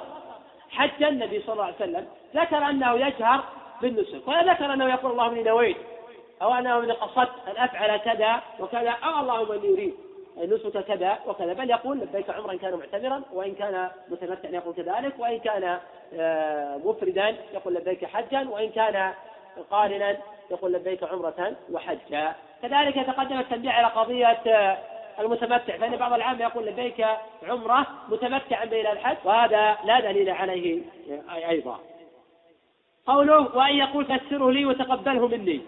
حج 0.70 1.02
النبي 1.02 1.40
صلى 1.40 1.52
الله 1.52 1.64
عليه 1.64 1.74
وسلم. 1.76 2.06
ذكر 2.36 2.56
أنه 2.56 2.94
يجهر 2.94 3.44
بالنسك 3.82 4.28
ولا 4.28 4.52
ذكر 4.52 4.72
أنه 4.72 4.88
يقول 4.88 5.12
اللهم 5.12 5.30
إني 5.32 5.42
نويت 5.42 5.76
أو 6.42 6.54
أنه 6.54 6.78
إني 6.78 6.92
قصدت 6.92 7.30
أن 7.48 7.64
أفعل 7.64 7.96
كذا 7.96 8.40
وكذا. 8.60 8.90
أو 8.90 9.20
اللهم 9.20 9.52
إني 9.52 9.72
أريد 9.72 9.94
نسك 10.38 10.84
كذا 10.84 11.18
وكذا. 11.26 11.52
بل 11.52 11.70
يقول 11.70 11.98
لبيك 11.98 12.30
عمرا 12.30 12.54
كان 12.54 12.74
معتمرا 12.74 13.22
وإن 13.32 13.54
كان 13.54 13.90
متمتعا 14.08 14.50
يقول 14.50 14.74
كذلك 14.74 15.14
وإن 15.18 15.38
كان 15.38 15.78
آه، 16.14 16.76
مفردا 16.76 17.36
يقول 17.54 17.74
لبيك 17.74 18.04
حجا 18.04 18.48
وإن 18.50 18.70
كان 18.70 19.12
قارنا 19.70 20.16
يقول 20.50 20.72
لبيك 20.72 21.04
عمرة 21.04 21.56
وحجا 21.70 22.34
كذلك 22.62 22.94
تقدم 22.94 23.38
التنبيه 23.38 23.70
على 23.70 23.86
قضية 23.86 24.40
آه، 24.46 24.78
المتمتع 25.18 25.76
فإن 25.76 25.96
بعض 25.96 26.12
العامة 26.12 26.42
يقول 26.42 26.66
لبيك 26.66 27.06
عمرة 27.48 27.86
متمتعا 28.08 28.64
بين 28.64 28.86
الحج 28.86 29.16
وهذا 29.24 29.78
لا 29.84 30.00
دليل 30.00 30.30
عليه 30.30 30.82
أيضا. 31.48 31.80
قوله 33.06 33.56
وأن 33.56 33.76
يقول 33.76 34.04
فسره 34.04 34.50
لي 34.50 34.64
وتقبله 34.64 35.28
مني. 35.28 35.60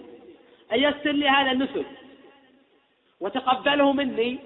أن 0.72 0.78
يسر 0.78 1.12
لي 1.12 1.28
هذا 1.28 1.50
النسك؟ 1.50 1.86
وتقبله 3.20 3.92
مني؟ 3.92 4.38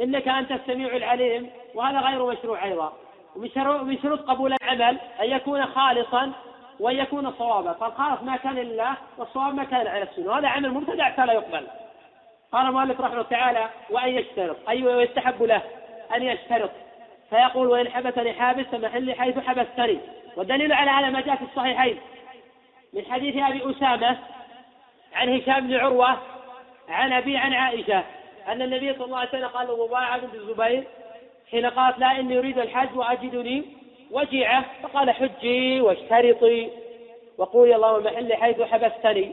إنك 0.00 0.28
أنت 0.28 0.52
السميع 0.52 0.96
العليم 0.96 1.50
وهذا 1.74 2.00
غير 2.00 2.26
مشروع 2.26 2.64
أيضا. 2.64 2.92
ومن 3.36 3.98
شروط 4.02 4.20
قبول 4.20 4.54
العمل 4.62 4.98
أن 5.20 5.30
يكون 5.30 5.66
خالصا 5.66 6.32
وأن 6.80 6.96
يكون 6.96 7.32
صوابا. 7.32 7.72
فالخالص 7.72 8.22
ما 8.22 8.36
كان 8.36 8.54
لله 8.54 8.94
والصواب 9.18 9.54
ما 9.54 9.64
كان 9.64 9.86
على 9.86 10.02
السنة. 10.02 10.30
وهذا 10.30 10.48
عمل 10.48 10.70
مبتدع 10.70 11.10
فلا 11.10 11.32
يقبل. 11.32 11.66
قال 12.52 12.66
المؤلف 12.66 13.00
رحمه 13.00 13.12
الله 13.12 13.22
تعالى 13.22 13.68
وأن 13.90 14.08
يشترط 14.08 14.56
أي 14.68 14.82
ويستحب 14.82 15.42
له 15.42 15.62
أن 16.16 16.22
يشترط. 16.22 16.70
فيقول 17.30 17.66
وإن 17.66 17.88
حبسني 17.88 18.32
حابس 18.32 18.66
فمحلي 18.66 19.14
حيث 19.14 19.38
حبستني. 19.38 19.98
والدليل 20.36 20.72
على 20.72 20.90
هذا 20.90 21.10
ما 21.10 21.20
جاء 21.20 21.36
في 21.36 21.44
الصحيحين. 21.44 21.98
من 22.92 23.04
حديث 23.10 23.36
أبي 23.36 23.70
أسامة 23.70 24.18
عن 25.14 25.28
هشام 25.28 25.66
بن 25.66 25.74
عروة 25.74 26.18
عن 26.88 27.12
أبي 27.12 27.36
عن 27.36 27.52
عائشة 27.52 28.04
أن 28.48 28.62
النبي 28.62 28.94
صلى 28.94 29.04
الله 29.04 29.18
عليه 29.18 29.28
وسلم 29.28 29.46
قال 29.46 29.68
لمبايعة 29.68 30.18
بنت 30.18 30.34
الزبير 30.34 30.84
حين 31.50 31.66
قالت 31.66 31.98
لا 31.98 32.20
إني 32.20 32.38
أريد 32.38 32.58
الحج 32.58 32.96
وأجدني 32.96 33.64
وجيعة 34.10 34.64
فقال 34.82 35.10
حجي 35.10 35.80
واشترطي 35.80 36.70
وقولي 37.38 37.76
اللهم 37.76 38.04
محل 38.04 38.34
حيث 38.34 38.62
حبستني. 38.62 39.32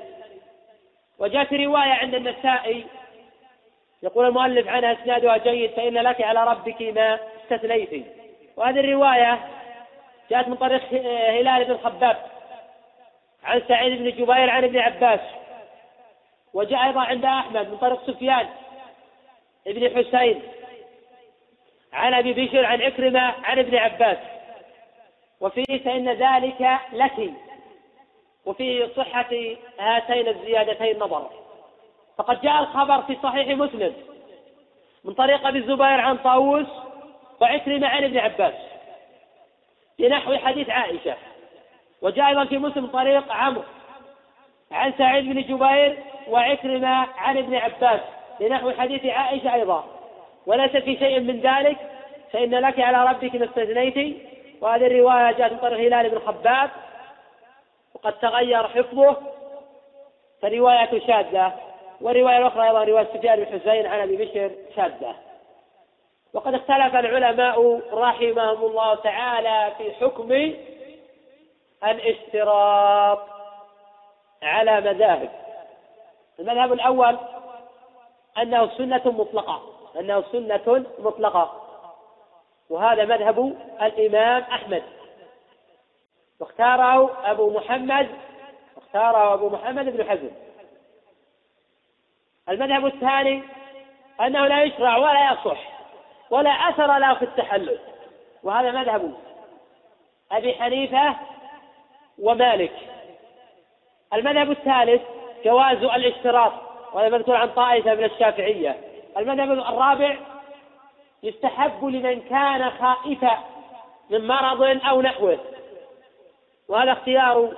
وجاءت 1.19 1.53
رواية 1.53 1.91
عند 1.91 2.15
النسائي 2.15 2.85
يقول 4.03 4.25
المؤلف 4.27 4.67
عنها 4.67 4.93
إسنادها 4.93 5.37
جيد 5.37 5.71
فإن 5.71 5.93
لك 5.93 6.21
على 6.21 6.43
ربك 6.43 6.81
ما 6.81 7.19
استثنيت. 7.43 8.05
وهذه 8.57 8.79
الرواية 8.79 9.39
جاءت 10.29 10.47
من 10.47 10.55
طريق 10.55 10.83
هلال 11.29 11.65
بن 11.65 11.77
خباب 11.77 12.17
عن 13.43 13.61
سعيد 13.67 13.97
بن 13.97 14.09
جبير 14.09 14.49
عن 14.49 14.63
ابن 14.63 14.79
عباس. 14.79 15.19
وجاء 16.53 16.85
أيضا 16.87 17.01
عند 17.01 17.25
أحمد 17.25 17.69
من 17.69 17.77
طريق 17.77 18.07
سفيان 18.07 18.47
ابن 19.67 19.97
حسين 19.97 20.41
عن 21.93 22.13
أبي 22.13 22.33
بشر 22.33 22.65
عن 22.65 22.81
عكرمه 22.81 23.33
عن 23.43 23.59
ابن 23.59 23.75
عباس. 23.75 24.17
وفيه 25.41 25.77
فإن 25.83 26.09
ذلك 26.09 26.79
لك. 26.93 27.33
وفي 28.45 28.87
صحة 28.95 29.35
هاتين 29.79 30.27
الزيادتين 30.27 30.99
نظر. 30.99 31.29
فقد 32.17 32.41
جاء 32.41 32.61
الخبر 32.61 33.01
في 33.01 33.17
صحيح 33.23 33.47
مسلم 33.47 33.93
من 35.05 35.13
طريق 35.13 35.47
أبي 35.47 35.59
الزبير 35.59 35.99
عن 35.99 36.17
طاووس 36.17 36.67
وعكرمة 37.41 37.87
عن 37.87 38.03
ابن 38.03 38.17
عباس 38.17 38.53
بنحو 39.99 40.37
حديث 40.37 40.69
عائشة. 40.69 41.15
وجاء 42.01 42.27
أيضا 42.27 42.45
في 42.45 42.57
مسلم 42.57 42.87
طريق 42.87 43.31
عمرو 43.31 43.63
عن 44.71 44.93
سعيد 44.97 45.25
بن 45.25 45.41
جبير 45.41 45.97
وعكرمة 46.27 47.07
عن 47.17 47.37
ابن 47.37 47.55
عباس 47.55 48.01
لنحو 48.39 48.71
حديث 48.71 49.05
عائشة 49.05 49.53
أيضا. 49.53 49.85
وليس 50.45 50.71
في 50.71 50.97
شيء 50.97 51.19
من 51.19 51.39
ذلك 51.39 51.77
فإن 52.31 52.49
لك 52.49 52.79
على 52.79 53.11
ربك 53.11 53.35
ما 53.35 53.45
استثنيت. 53.45 54.17
وهذه 54.61 54.87
الرواية 54.87 55.31
جاءت 55.31 55.51
من 55.51 55.57
طريق 55.57 55.79
هلال 55.79 56.09
بن 56.09 56.19
خباب 56.19 56.69
وقد 57.93 58.19
تغير 58.19 58.67
حفظه 58.67 59.17
فرواية 60.41 61.07
شاذة 61.07 61.53
والرواية 62.01 62.37
الأخرى 62.37 62.67
أيضا 62.67 62.83
رواية 62.83 63.07
سفيان 63.13 63.43
بن 63.43 63.59
حسين 63.59 63.85
عن 63.85 63.99
أبي 63.99 64.17
بشر 64.17 64.51
شاذة. 64.75 65.15
وقد 66.33 66.53
اختلف 66.53 66.95
العلماء 66.95 67.81
رحمهم 67.93 68.63
الله 68.63 68.95
تعالى 68.95 69.73
في 69.77 69.91
حكم 69.91 70.53
الاشتراط 71.83 73.19
على 74.43 74.81
مذاهب. 74.81 75.29
المذهب 76.39 76.73
الأول 76.73 77.17
أنه 78.37 78.69
سنة 78.77 79.01
مطلقة 79.05 79.61
أنه 79.99 80.23
سنة 80.31 80.85
مطلقة. 80.99 81.66
وهذا 82.69 83.05
مذهب 83.05 83.57
الإمام 83.81 84.41
أحمد. 84.41 84.83
واختاره 86.39 87.31
أبو 87.31 87.49
محمد 87.49 88.07
اختاره 88.77 89.33
أبو 89.33 89.49
محمد 89.49 89.97
بن 89.97 90.09
حزم. 90.09 90.29
المذهب 92.49 92.85
الثاني 92.85 93.43
أنه 94.21 94.47
لا 94.47 94.63
يشرع 94.63 94.97
ولا 94.97 95.31
يصح 95.31 95.59
ولا 96.29 96.49
أثر 96.49 96.97
له 96.97 97.13
في 97.13 97.25
التحلل 97.25 97.79
وهذا 98.43 98.71
مذهب 98.71 99.13
أبي 100.31 100.53
حنيفة 100.53 101.15
ومالك. 102.19 102.73
المذهب 104.13 104.51
الثالث 104.51 105.01
جواز 105.45 105.77
الاشتراط 105.77 106.53
وهذا 106.93 107.17
مذكور 107.17 107.35
عن 107.35 107.49
طائفة 107.49 107.95
من 107.95 108.03
الشافعية. 108.03 108.77
المذهب 109.17 109.51
الرابع 109.51 110.17
يستحب 111.23 111.85
لمن 111.85 112.21
كان 112.21 112.71
خائفا 112.71 113.37
من 114.09 114.27
مرض 114.27 114.79
أو 114.85 115.01
نحوه. 115.01 115.39
وهذا 116.67 116.91
اختيار 116.91 117.51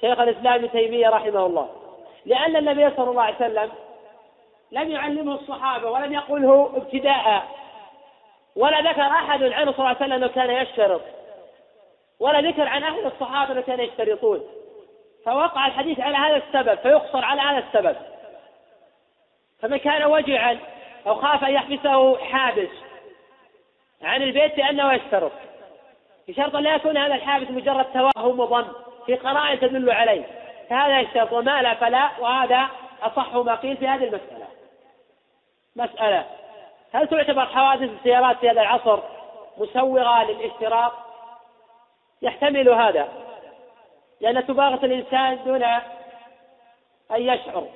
شيخ 0.00 0.20
الإسلام 0.20 0.54
ابن 0.54 0.70
تيمية 0.70 1.08
رحمه 1.08 1.46
الله. 1.46 1.68
لأن 2.26 2.56
النبي 2.56 2.96
صلى 2.96 3.10
الله 3.10 3.22
عليه 3.22 3.36
وسلم 3.36 3.70
لم 4.72 4.90
يعلمه 4.90 5.34
الصحابة 5.34 5.90
ولم 5.90 6.12
يقله 6.12 6.70
ابتداء 6.76 7.42
ولا 8.56 8.80
ذكر 8.80 9.02
أحد 9.02 9.42
عنه 9.42 9.72
صلى 9.72 9.78
الله 9.78 9.88
عليه 9.88 9.96
وسلم 9.96 10.12
أنه 10.12 10.26
كان 10.26 10.50
يشترط 10.50 11.00
ولا 12.20 12.40
ذكر 12.40 12.68
عن 12.68 12.82
أحد 12.82 13.04
الصحابة 13.04 13.52
أنه 13.52 13.60
كانوا 13.60 13.84
يشترطون. 13.84 14.42
فوقع 15.24 15.66
الحديث 15.66 16.00
على 16.00 16.16
هذا 16.16 16.36
السبب 16.36 16.78
فيقصر 16.78 17.24
على 17.24 17.40
هذا 17.40 17.58
السبب. 17.58 17.96
فمن 19.60 19.76
كان 19.76 20.04
وجعا 20.04 20.58
أو 21.06 21.14
خاف 21.14 21.44
أن 21.44 21.52
يحبسه 21.52 22.18
حابس 22.18 22.68
عن 24.02 24.22
البيت 24.22 24.58
لأنه 24.58 24.92
يشترط. 24.92 25.32
بشرط 26.28 26.56
لا 26.56 26.74
يكون 26.74 26.96
هذا 26.96 27.14
الحابس 27.14 27.50
مجرد 27.50 27.84
توهم 27.84 28.40
وظن 28.40 28.72
في 29.06 29.14
قرائن 29.14 29.60
تدل 29.60 29.90
عليه. 29.90 30.24
فهذا 30.70 31.00
يشترط. 31.00 31.32
وما 31.32 31.62
لا 31.62 31.74
فلا 31.74 32.10
وهذا 32.18 32.68
أصح 33.02 33.34
ما 33.34 33.54
قيل 33.54 33.76
في 33.76 33.88
هذه 33.88 34.04
المسألة. 34.04 34.46
مسألة. 35.76 36.26
هل 36.92 37.08
تعتبر 37.08 37.46
حوادث 37.46 37.90
السيارات 37.90 38.36
في 38.38 38.50
هذا 38.50 38.62
العصر 38.62 38.98
مسوغة 39.58 40.24
للاشتراط؟ 40.24 40.92
يحتمل 42.22 42.68
هذا. 42.68 43.08
لأن 44.20 44.46
تباغت 44.46 44.84
الإنسان 44.84 45.44
دون 45.44 45.62
أن 45.62 45.82
يشعر. 47.22 47.66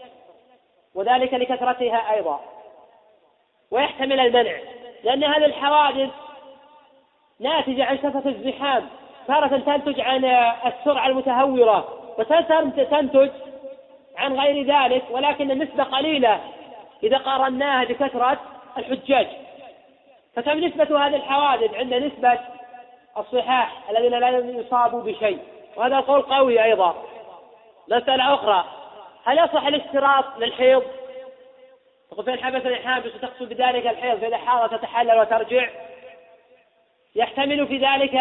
وذلك 0.94 1.34
لكثرتها 1.34 2.14
أيضا. 2.14 2.55
ويحتمل 3.70 4.20
المنع 4.20 4.56
لأن 5.04 5.24
هذه 5.24 5.44
الحوادث 5.44 6.10
ناتجة 7.40 7.84
عن 7.84 7.96
كثرة 7.96 8.28
الزحام 8.28 8.88
تارة 9.26 9.58
تنتج 9.58 10.00
عن 10.00 10.24
السرعة 10.66 11.06
المتهورة 11.06 11.88
وتارة 12.18 12.80
تنتج 12.90 13.30
عن 14.16 14.40
غير 14.40 14.66
ذلك 14.66 15.04
ولكن 15.10 15.50
النسبة 15.50 15.84
قليلة 15.84 16.40
إذا 17.02 17.18
قارناها 17.18 17.84
بكثرة 17.84 18.38
الحجاج. 18.78 19.26
فكم 20.36 20.58
نسبة 20.58 21.06
هذه 21.06 21.16
الحوادث 21.16 21.74
عند 21.74 21.94
نسبة 21.94 22.38
الصحاح 23.18 23.90
الذين 23.90 24.18
لا 24.18 24.28
يصابوا 24.28 25.02
بشيء؟ 25.02 25.38
وهذا 25.76 25.98
القول 25.98 26.22
قوي 26.22 26.64
أيضا. 26.64 26.94
مسألة 27.88 28.34
أخرى 28.34 28.64
هل 29.24 29.38
يصح 29.38 29.66
الاشتراط 29.66 30.24
للحيض؟ 30.38 30.82
تقول 32.16 32.26
فإن 32.26 32.44
حبسني 32.44 32.76
حابس 32.76 33.14
وتقصد 33.14 33.48
بذلك 33.48 33.86
الحيض؟ 33.86 34.20
فإذا 34.20 34.36
حاضت 34.36 34.74
تتحلل 34.74 35.18
وترجع. 35.20 35.68
يحتمل 37.14 37.66
في 37.66 37.78
ذلك 37.78 38.20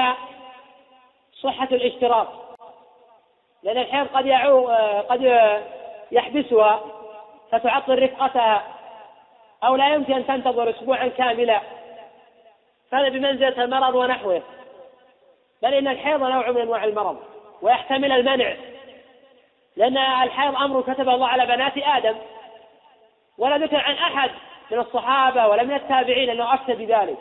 صحة 1.42 1.68
الاشتراط. 1.72 2.28
لأن 3.64 3.78
الحيض 3.78 4.08
قد 4.08 4.26
يعو 4.26 4.68
قد 5.10 5.52
يحبسها 6.12 6.82
فتعطل 7.52 8.04
رفقتها 8.04 8.64
أو 9.64 9.76
لا 9.76 9.94
يمكن 9.94 10.14
أن 10.14 10.28
تنتظر 10.28 10.70
أسبوعا 10.70 11.08
كاملا. 11.08 11.62
فهذا 12.92 13.10
بمنزلة 13.10 13.64
المرض 13.64 13.96
ونحوه. 13.96 14.42
بل 15.62 15.74
إن 15.74 15.88
الحيض 15.88 16.24
نوع 16.24 16.52
من 16.52 16.62
أنواع 16.62 16.84
المرض 16.84 17.20
ويحتمل 17.62 18.12
المنع. 18.12 18.56
لأن 19.76 19.98
الحيض 19.98 20.56
أمر 20.56 20.82
كتب 20.82 21.10
الله 21.10 21.28
على 21.28 21.46
بنات 21.46 21.78
آدم. 21.78 22.16
ولا 23.38 23.58
ذكر 23.58 23.78
عن 23.78 23.96
أحد 23.96 24.32
من 24.72 24.80
الصحابة 24.80 25.48
ولا 25.48 25.64
من 25.64 25.74
التابعين 25.74 26.30
أنه 26.30 26.54
أفتى 26.54 26.74
بذلك. 26.74 27.18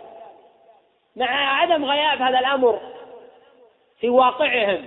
مع 1.17 1.61
عدم 1.61 1.85
غياب 1.85 2.23
هذا 2.23 2.39
الأمر 2.39 2.81
في 4.01 4.09
واقعهم. 4.09 4.85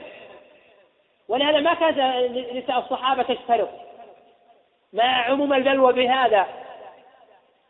ولهذا 1.27 1.59
ما 1.59 1.73
كانت 1.73 1.97
نساء 2.53 2.79
الصحابة 2.79 3.23
تشترط. 3.23 3.69
مع 4.93 5.03
عموم 5.03 5.53
البلوى 5.53 5.93
بهذا. 5.93 6.47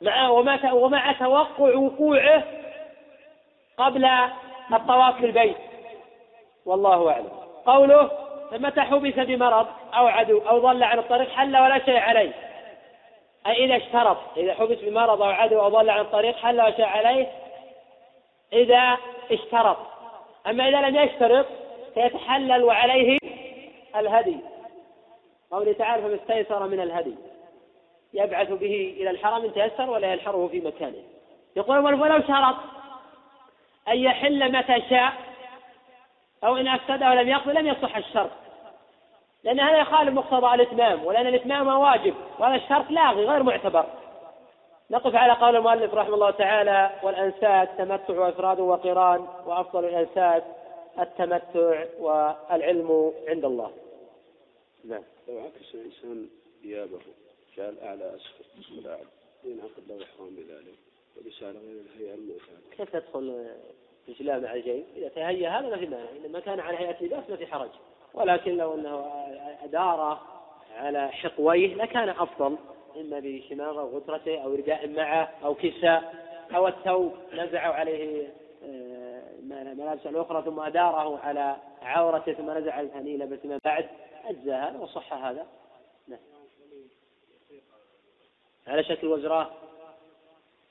مع 0.01 0.29
وما 0.29 0.73
ومع 0.73 1.11
توقع 1.11 1.75
وقوعه 1.75 2.43
قبل 3.77 4.05
الطواف 4.73 5.21
بالبيت 5.21 5.57
والله 6.65 7.11
أعلم. 7.11 7.29
قوله 7.65 8.11
فمتى 8.51 8.81
حبس 8.81 9.13
بمرض 9.13 9.67
أو 9.93 10.07
عدو 10.07 10.37
أو 10.37 10.59
ضل 10.59 10.83
عن 10.83 10.99
الطريق 10.99 11.29
حل 11.29 11.57
ولا 11.57 11.85
شيء 11.85 11.99
عليه. 11.99 12.46
أي 13.47 13.65
إذا 13.65 13.77
اشترط 13.77 14.17
إذا 14.37 14.53
حبس 14.53 14.77
بمرض 14.77 15.21
أو 15.21 15.29
عدو 15.29 15.59
أو 15.59 15.69
ضل 15.69 15.89
عن 15.89 15.99
الطريق 15.99 16.35
حل 16.35 16.61
ولا 16.61 16.75
شيء 16.75 16.85
عليه؟ 16.85 17.31
إذا 18.53 18.97
اشترط. 19.31 19.77
أما 20.47 20.69
إذا 20.69 20.81
لم 20.81 20.95
يشترط 20.95 21.45
فيتحلل 21.93 22.63
وعليه 22.63 23.17
الهدي. 23.95 24.37
قوله 25.51 25.73
تعالى 25.73 26.03
فما 26.03 26.15
استيسر 26.15 26.67
من 26.67 26.79
الهدي. 26.79 27.15
يبعث 28.13 28.49
به 28.49 28.95
إلى 28.97 29.09
الحرم 29.09 29.45
إن 29.45 29.53
تيسر 29.53 29.89
ولا 29.89 30.13
يلحره 30.13 30.47
في 30.47 30.59
مكانه. 30.59 31.03
يقول 31.55 31.77
ولو 31.77 32.21
شرط 32.27 32.55
أن 33.87 33.97
يحل 33.97 34.57
متى 34.57 34.81
شاء 34.89 35.13
أو 36.43 36.57
إن 36.57 36.67
أفسده 36.67 37.09
ولم 37.09 37.29
يقضي 37.29 37.53
لم 37.53 37.67
يصح 37.67 37.97
الشرط. 37.97 38.31
لأن 39.47 39.59
هذا 39.59 39.77
يخالف 39.77 40.13
مقتضى 40.13 40.53
الإتمام 40.53 41.05
ولأن 41.05 41.27
الإتمام 41.27 41.67
واجب 41.67 42.13
وهذا 42.39 42.55
الشرط 42.55 42.91
لاغي 42.91 43.25
غير 43.25 43.43
معتبر. 43.43 43.85
نقف 44.91 45.15
على 45.15 45.33
قول 45.33 45.55
المؤلف 45.55 45.93
رحمه 45.93 46.13
الله 46.13 46.31
تعالى 46.31 46.91
والأنسات 47.03 47.69
تمتع 47.77 48.19
وإفراد 48.19 48.59
وقران 48.59 49.27
وأفضل 49.45 49.85
الأنسات 49.85 50.43
التمتع 50.99 51.85
والعلم 51.99 53.13
عند 53.27 53.45
الله. 53.45 53.71
نعم. 54.85 55.03
لو 55.27 55.39
عكس 55.39 55.75
الإنسان 55.75 56.27
ثيابه 56.63 56.99
جعل 57.57 57.75
أعلى 57.83 58.15
أسفل 58.15 58.45
أسفل 58.59 58.87
أعلى 58.87 59.05
ينعقد 59.43 59.83
له 59.87 59.95
إحرام 59.95 60.29
بذلك 60.29 60.77
وليس 61.17 61.43
على 61.43 61.59
غير 61.59 61.81
الهيئة 61.81 62.13
المعتادة 62.13 62.77
كيف 62.77 62.89
تدخل 62.89 63.47
الإسلام 64.07 64.43
مع 64.43 64.53
الجيب 64.53 64.83
إذا 64.95 65.07
تهيأ 65.07 65.49
هذا 65.49 65.69
ما 65.69 65.77
في 65.77 65.85
مانع 65.85 66.09
إذا 66.19 66.27
ما 66.27 66.39
كان 66.39 66.59
على 66.59 66.77
هيئة 66.77 67.03
لباس 67.03 67.29
ما 67.29 67.35
في 67.35 67.47
حرج. 67.47 67.69
ولكن 68.17 68.57
لو 68.57 68.73
أنه 68.73 69.05
أدار 69.63 70.19
على 70.77 71.07
حقويه 71.07 71.75
لكان 71.75 72.09
أفضل 72.09 72.57
إما 72.97 73.19
بشماغه 73.19 73.83
وغترته 73.83 74.43
أو 74.43 74.53
رداء 74.53 74.87
معه 74.87 75.29
أو 75.43 75.55
كساء 75.55 76.27
أو 76.55 76.67
الثوب 76.67 77.13
نزعوا 77.33 77.73
عليه 77.73 78.27
الملابس 79.51 80.05
آه، 80.05 80.09
الأخرى 80.09 80.41
ثم 80.41 80.59
أداره 80.59 81.19
على 81.19 81.55
عورته 81.81 82.33
ثم 82.33 82.51
نزع 82.51 82.79
الثاني 82.79 83.17
لبس 83.17 83.45
ما 83.45 83.59
بعد 83.65 83.89
أجزى 84.25 84.53
هذا 84.53 84.79
وصح 84.79 85.13
هذا. 85.13 85.45
نعم. 86.07 86.19
على 88.67 88.83
شكل 88.83 89.07
وزراه 89.07 89.51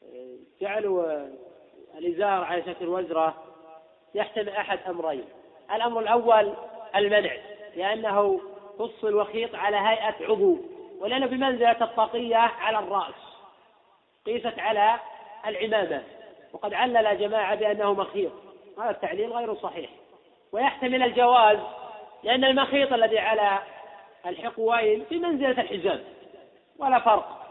آه، 0.03 0.37
جعلوا 0.61 1.27
الإزار 1.99 2.45
على 2.45 2.63
شكل 2.63 2.89
وزرة 2.89 3.43
يحتمل 4.15 4.49
أحد 4.49 4.79
أمرين. 4.89 5.25
الأمر 5.75 6.01
الأول 6.01 6.55
المنع 6.99 7.33
لأنه 7.77 8.41
قص 8.79 9.05
الوخيط 9.05 9.55
على 9.55 9.77
هيئة 9.77 10.15
عضو 10.21 10.59
ولأنه 11.01 11.27
بمنزلة 11.27 11.77
الطاقية 11.81 12.37
على 12.37 12.79
الرأس 12.79 13.15
قيست 14.27 14.59
على 14.59 15.01
العمامة 15.47 16.03
وقد 16.53 16.75
علل 16.75 17.19
جماعة 17.19 17.55
بأنه 17.55 17.93
مخيط 17.93 18.33
هذا 18.79 18.91
التعليل 18.91 19.33
غير 19.33 19.55
صحيح. 19.55 19.91
ويحتمل 20.53 21.03
الجواز 21.03 21.59
لأن 22.23 22.45
المخيط 22.45 22.93
الذي 22.93 23.19
على 23.19 23.59
الحقوين 24.27 25.05
في 25.09 25.19
منزلة 25.19 25.61
الحزام 25.61 26.01
ولا 26.79 26.99
فرق 26.99 27.47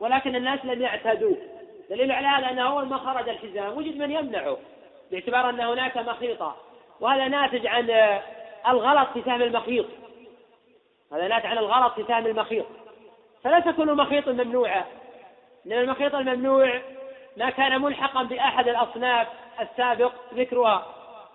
ولكن 0.00 0.36
الناس 0.36 0.64
لم 0.64 0.82
يعتادوه 0.82 1.36
دليل 1.90 2.12
على 2.12 2.26
هذا 2.26 2.50
أنه 2.50 2.68
أول 2.70 2.86
ما 2.88 2.96
خرج 2.96 3.28
الحزام 3.28 3.76
وجد 3.78 3.96
من 3.96 4.10
يمنعه 4.10 4.58
باعتبار 5.10 5.50
أن 5.50 5.60
هناك 5.60 5.96
مخيطة 5.96 6.56
وهذا 7.00 7.28
ناتج 7.28 7.66
عن 7.66 7.86
الغلط 8.66 9.08
في 9.14 9.22
فهم 9.22 9.42
المخيط. 9.42 9.86
هذا 11.12 11.28
ناتج 11.28 11.46
عن 11.46 11.58
الغلط 11.58 11.94
في 11.94 12.04
فهم 12.04 12.26
المخيط. 12.26 12.66
فليس 13.44 13.68
كل 13.76 13.94
مخيط 13.94 14.28
ممنوعة 14.28 14.86
لأن 15.64 15.80
المخيط 15.80 16.14
الممنوع 16.14 16.80
ما 17.36 17.50
كان 17.50 17.82
ملحقا 17.82 18.22
بأحد 18.22 18.68
الأصناف 18.68 19.28
السابق 19.60 20.12
ذكرها. 20.34 20.86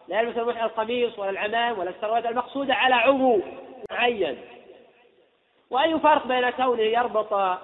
لا 0.08 0.22
يلبس 0.22 0.38
القميص 0.38 1.20
ولا 1.20 1.30
العمام 1.30 1.80
ولا 1.80 1.90
السروات 1.90 2.26
المقصودة 2.26 2.74
على 2.74 2.96
عضو 2.96 3.40
معين. 3.92 4.42
وأي 5.70 6.00
فرق 6.00 6.28
بين 6.28 6.50
كونه 6.50 6.82
يربط 6.82 7.60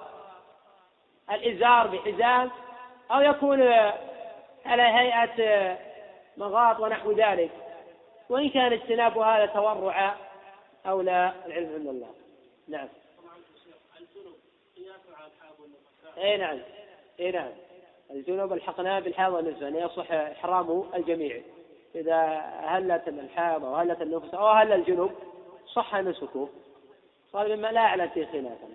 الإزار 1.30 1.86
بحزام 1.86 2.50
أو 3.10 3.20
يكون 3.20 3.62
على 4.66 4.82
هيئة 4.82 5.76
مغاط 6.36 6.80
ونحو 6.80 7.12
ذلك. 7.12 7.50
وإن 8.30 8.50
كان 8.50 8.72
اجتناب 8.72 9.18
هذا 9.18 9.46
تورعا 9.46 10.16
أو 10.86 11.00
لا 11.00 11.46
العلم 11.46 11.74
عند 11.74 11.86
الله 11.86 12.14
نعم. 12.68 12.88
إي 16.18 16.36
نعم. 16.36 16.58
إي 17.20 17.30
نعم. 17.30 17.50
الجنوب 18.10 18.52
الحقناه 18.52 19.00
بالحاض 19.00 19.32
والنسبة 19.32 19.68
أن 19.68 19.76
يصح 19.76 20.12
إحرام 20.12 20.84
الجميع. 20.94 21.42
إذا 21.94 22.16
هلت 22.64 23.08
الحاض 23.08 23.64
أو 23.64 23.74
هلت 23.74 24.02
النفس 24.02 24.34
أو 24.34 24.48
هل 24.48 24.72
الجنوب 24.72 25.12
صح 25.74 25.94
نسكه. 25.94 26.48
قال 27.32 27.56
مما 27.56 27.72
لا 27.72 27.80
أعلم 27.80 28.08
فيه 28.08 28.26
خلافا. 28.26 28.68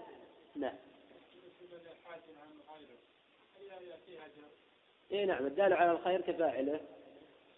نعم. 0.56 0.76
إي 5.12 5.26
نعم. 5.26 5.45
الدال 5.45 5.74
على 5.74 5.91
الخير 5.91 6.22
كفاعله. 6.22 6.80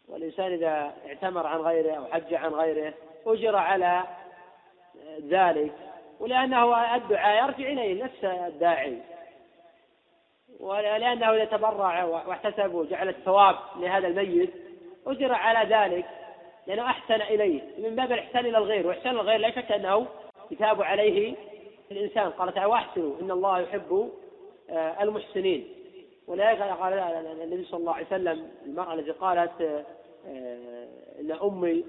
والإنسان 0.08 0.53
إذا 0.53 0.93
اعتمر 1.08 1.47
عن 1.47 1.60
غيره 1.60 1.93
أو 1.93 2.05
حج 2.05 2.34
عن 2.34 2.53
غيره 2.53 2.93
أجر 3.26 3.55
على 3.55 4.03
ذلك 5.24 5.74
ولأنه 6.20 6.95
الدعاء 6.95 7.43
يرجع 7.43 7.70
إليه 7.70 8.03
نفس 8.03 8.24
الداعي. 8.24 8.97
ولأنه 10.60 11.34
إذا 11.34 11.45
تبرع 11.45 12.03
واحتسب 12.03 12.74
وجعل 12.74 13.10
الثواب 13.10 13.55
لهذا 13.80 14.08
الميت 14.08 14.53
أجر 15.08 15.34
على 15.34 15.76
ذلك 15.76 16.05
لأنه 16.68 16.86
أحسن 16.86 17.22
إليه. 17.22 17.62
من 17.78 17.95
باب 17.95 18.12
الإحسان 18.12 18.45
إلى 18.45 18.58
الغير 18.58 18.88
وإحسان 18.88 19.16
الغير 19.16 19.39
لا 19.39 19.51
شك 19.51 19.72
أنه 19.72 20.08
يتاب 20.51 20.82
عليه 20.82 21.36
الإنسان. 21.91 22.30
قال 22.30 22.53
تعالى 22.53 22.70
وأحسنوا 22.72 23.22
إن 23.22 23.32
الله 23.32 23.60
يحب 23.60 24.12
المحسنين. 25.01 25.77
ولذلك 26.28 26.62
قال 26.62 26.94
النبي 27.42 27.64
صلى 27.64 27.80
الله 27.80 27.94
عليه 27.94 28.06
وسلم 28.06 28.52
المرأة 28.66 28.94
التي 28.94 29.12
قالت 29.12 29.86
آه، 30.28 30.88
إن 31.20 31.32
أمي 31.32 31.86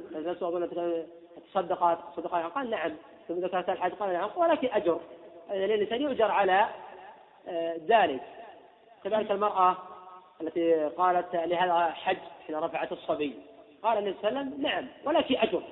تصدقت 1.52 1.98
صدقات 2.16 2.52
قال 2.52 2.70
نعم. 2.70 2.96
ثم 3.28 3.34
ذكرت 3.34 3.68
الحج 3.68 3.92
قال 3.92 4.12
نعم 4.12 4.30
ولكن 4.36 4.68
أجر. 4.72 5.00
لأن 5.48 5.70
الإنسان 5.70 6.02
يؤجر 6.02 6.30
على 6.30 6.68
آه، 7.48 7.80
ذلك. 7.86 8.22
كذلك 9.04 9.30
المرأة 9.30 9.76
التي 10.40 10.84
قالت 10.84 11.34
لهذا 11.34 11.90
حج 11.90 12.16
حين 12.46 12.56
رفعت 12.56 12.92
الصبي. 12.92 13.34
قال 13.82 13.98
النبي 13.98 14.16
صلى 14.22 14.28
الله 14.28 14.40
عليه 14.40 14.50
وسلم 14.50 14.62
نعم 14.62 14.86
ولك 15.04 15.32
أجر. 15.32 15.62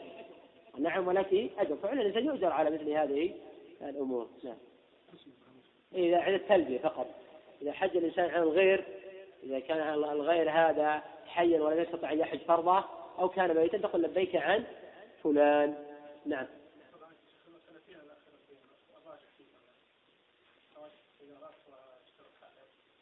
نعم 0.79 1.09
ولك 1.09 1.51
أجر. 1.59 1.77
فعلا 1.77 2.01
الإنسان 2.01 2.25
يؤجر 2.25 2.53
على 2.53 2.71
مثل 2.71 2.91
هذه 2.91 3.35
الأمور. 3.83 4.29
نعم. 4.45 4.57
إذا 5.95 6.21
عند 6.21 6.35
التلبية 6.35 6.79
فقط. 6.79 7.26
إذا 7.63 7.73
حج 7.73 7.97
الإنسان 7.97 8.31
عن 8.31 8.43
الغير 8.43 8.85
إذا 9.43 9.61
كان 9.61 9.95
الغير 9.95 10.51
هذا 10.51 11.03
حيا 11.27 11.61
ولم 11.61 11.81
يستطع 11.81 12.13
أن 12.13 12.19
يحج 12.19 12.39
فرضه 12.39 12.85
أو 13.19 13.29
كان 13.29 13.57
ميتا 13.57 13.79
تقول 13.79 14.03
لبيك 14.03 14.37
عن 14.37 14.65
فلان. 15.23 15.75
نعم. 16.27 16.47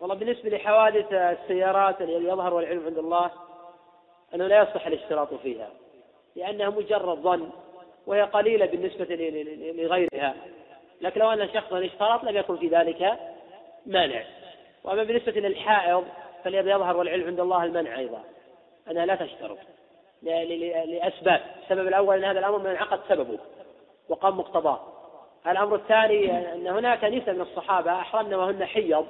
والله 0.01 0.15
بالنسبة 0.15 0.51
لحوادث 0.51 1.13
السيارات 1.13 2.01
اللي 2.01 2.29
يظهر 2.29 2.55
والعلم 2.55 2.87
عند 2.87 2.99
الله 2.99 3.31
أنه 4.35 4.47
لا 4.47 4.63
يصح 4.63 4.87
الاشتراط 4.87 5.35
فيها 5.35 5.71
لأنها 6.37 6.71
مجرد 6.71 7.19
ظن 7.19 7.51
وهي 8.07 8.23
قليلة 8.23 8.67
بالنسبة 8.67 9.05
لغيرها. 9.75 10.35
لكن 11.01 11.21
لو 11.21 11.31
أن 11.31 11.49
شخصا 11.55 11.85
اشترط 11.85 12.25
لم 12.25 12.37
يكن 12.37 12.57
في 12.57 12.69
ذلك 12.69 13.19
مانع. 13.87 14.25
وأما 14.85 15.03
بالنسبة 15.03 15.33
للحائض 15.33 16.05
فالذي 16.45 16.71
يظهر 16.71 16.97
والعلم 16.97 17.27
عند 17.27 17.41
الله 17.41 17.65
المنع 17.65 17.99
أيضا. 17.99 18.23
أنها 18.91 19.07
لا 19.07 19.15
تشترط. 19.15 19.59
لأسباب. 20.23 21.41
السبب 21.63 21.89
الأول 21.89 22.17
أن 22.17 22.25
هذا 22.25 22.39
الأمر 22.39 22.59
من 22.59 22.67
انعقد 22.67 23.01
سببه 23.09 23.39
وقام 24.09 24.39
مقتضاه. 24.39 24.81
الأمر 25.47 25.75
الثاني 25.75 26.53
أن 26.55 26.67
هناك 26.67 27.05
نساء 27.05 27.35
من 27.35 27.41
الصحابة 27.41 27.93
أحرمن 27.93 28.35
وهن 28.35 28.65
حيض 28.65 29.07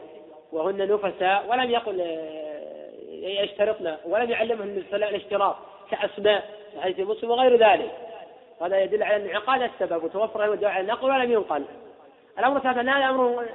وهن 0.53 0.93
نفساء 0.93 1.47
ولم 1.51 1.70
يقل 1.70 2.01
آه، 2.01 2.91
يشترطن 3.43 3.97
ولم 4.05 4.31
يعلمهن 4.31 4.85
الاشتراط 4.93 5.57
كأسماء 5.91 6.45
حديث 6.81 7.01
مسلم 7.01 7.31
وغير 7.31 7.57
ذلك. 7.57 7.91
هذا 8.62 8.83
يدل 8.83 9.03
على 9.03 9.16
انعقاد 9.16 9.62
السبب 9.62 10.05
وتوفر 10.05 10.53
الدعاء. 10.53 10.75
على 10.75 10.81
النقل 10.81 11.11
ولم 11.11 11.33
ينقل. 11.33 11.64
الأمر 12.39 12.57
الثالث 12.57 12.79
أن 12.79 12.89
هذا 12.89 13.11
أمر 13.11 13.47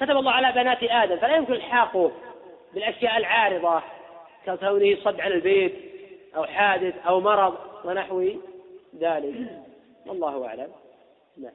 كتب 0.00 0.16
الله 0.16 0.30
على 0.30 0.52
بنات 0.52 0.82
آدم 0.82 1.16
فلا 1.16 1.36
يمكن 1.36 1.52
الحاقه 1.52 2.12
بالأشياء 2.74 3.16
العارضة 3.16 3.82
ككونه 4.46 4.96
صد 5.04 5.20
عن 5.20 5.32
البيت 5.32 5.74
أو 6.36 6.44
حادث 6.44 6.94
أو 7.06 7.20
مرض 7.20 7.58
ونحو 7.84 8.30
ذلك. 8.98 9.64
والله 10.06 10.46
أعلم. 10.46 10.72
نعم. 11.36 11.52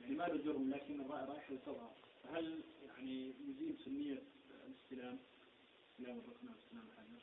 يعني 0.00 0.16
ما 0.16 0.24
له 0.24 0.36
جرم 0.44 0.70
لكن 0.70 1.00
رايح 1.10 1.50
للصغر 1.50 1.90
فهل 2.24 2.60
يعني 2.88 3.32
يزيل 3.48 3.76
سنية 3.84 4.18
الاستلام؟ 4.66 5.18
استلام 5.90 6.18
الركن 6.18 6.48
استلام 6.58 6.84
الحجر؟ 6.88 7.22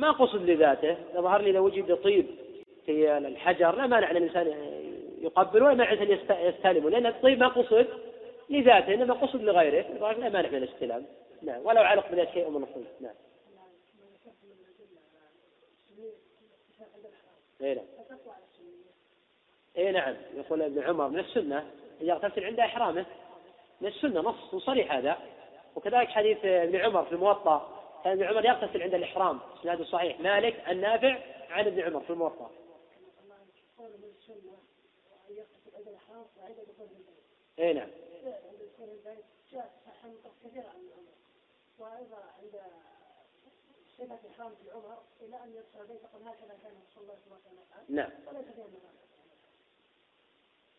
ما 0.00 0.10
قصد 0.10 0.42
لذاته. 0.42 0.96
يظهر 1.14 1.42
لي 1.42 1.52
لو 1.52 1.64
وجد 1.64 1.94
طيب 1.94 2.26
في 2.86 3.18
الحجر 3.18 3.76
لا 3.76 3.86
مانع 3.86 4.10
أن 4.10 4.16
الإنسان 4.16 4.46
يقبل 5.20 5.62
ولا 5.62 5.74
مانع 5.74 5.92
ان 5.92 6.18
يستلمه 6.30 6.90
لأن 6.90 7.06
الطيب 7.06 7.38
ما 7.38 7.48
قصد 7.48 7.86
لذاته 8.50 8.94
إنما 8.94 9.14
قصد 9.14 9.42
لغيره. 9.42 9.82
لا 9.82 10.28
مانع 10.28 10.48
من 10.48 10.54
الاستلام 10.54 11.06
نعم. 11.42 11.66
ولو 11.66 11.82
علق 11.82 12.12
بذلك 12.12 12.30
شيء 12.30 12.50
من 12.50 12.62
الطيب 12.62 12.86
نعم. 13.00 13.14
اي 17.62 17.74
نعم. 17.74 17.84
اي 19.76 19.92
نعم. 19.92 20.16
يقول 20.36 20.62
ابن 20.62 20.82
عمر 20.82 21.08
من 21.08 21.18
السنة. 21.18 21.58
ان 22.00 22.06
يغتسل 22.06 22.44
عند 22.44 22.60
إحرامه. 22.60 23.06
من 23.80 23.88
السنة 23.88 24.20
نص 24.20 24.54
صريح 24.64 24.92
هذا. 24.92 25.18
وكذلك 25.76 26.08
حديث 26.08 26.38
ابن 26.44 26.76
عمر 26.76 27.04
في 27.04 27.12
الموطأ. 27.12 27.84
كان 28.04 28.12
ابن 28.12 28.24
عمر 28.24 28.44
يغتسل 28.44 28.82
عند 28.82 28.94
الإحرام. 28.94 29.40
إسناده 29.60 29.84
صحيح. 29.84 30.20
مالك 30.20 30.68
النافع 30.68 31.18
عن 31.50 31.66
ابن 31.66 31.80
عمر 31.80 32.00
في 32.00 32.10
الموطأ. 32.10 32.50
اي 37.58 37.72
نعم. 37.72 37.90
وأيضا 41.78 42.16
عند 42.38 42.62
صفه 43.98 44.28
احرام 44.30 44.54
عمر 44.70 45.02
إلى 45.20 45.44
ان 45.44 45.54
يدخل 45.54 45.80
البيت 45.80 46.06
قد 46.06 46.22
هكذا 46.22 46.58
كان 46.62 46.74
صلى 46.94 47.02
الله 47.02 47.18
عليه 47.24 47.32
وسلم 47.32 47.96
نعم. 47.96 48.10
وليس 48.26 48.46
فيها 48.46 48.66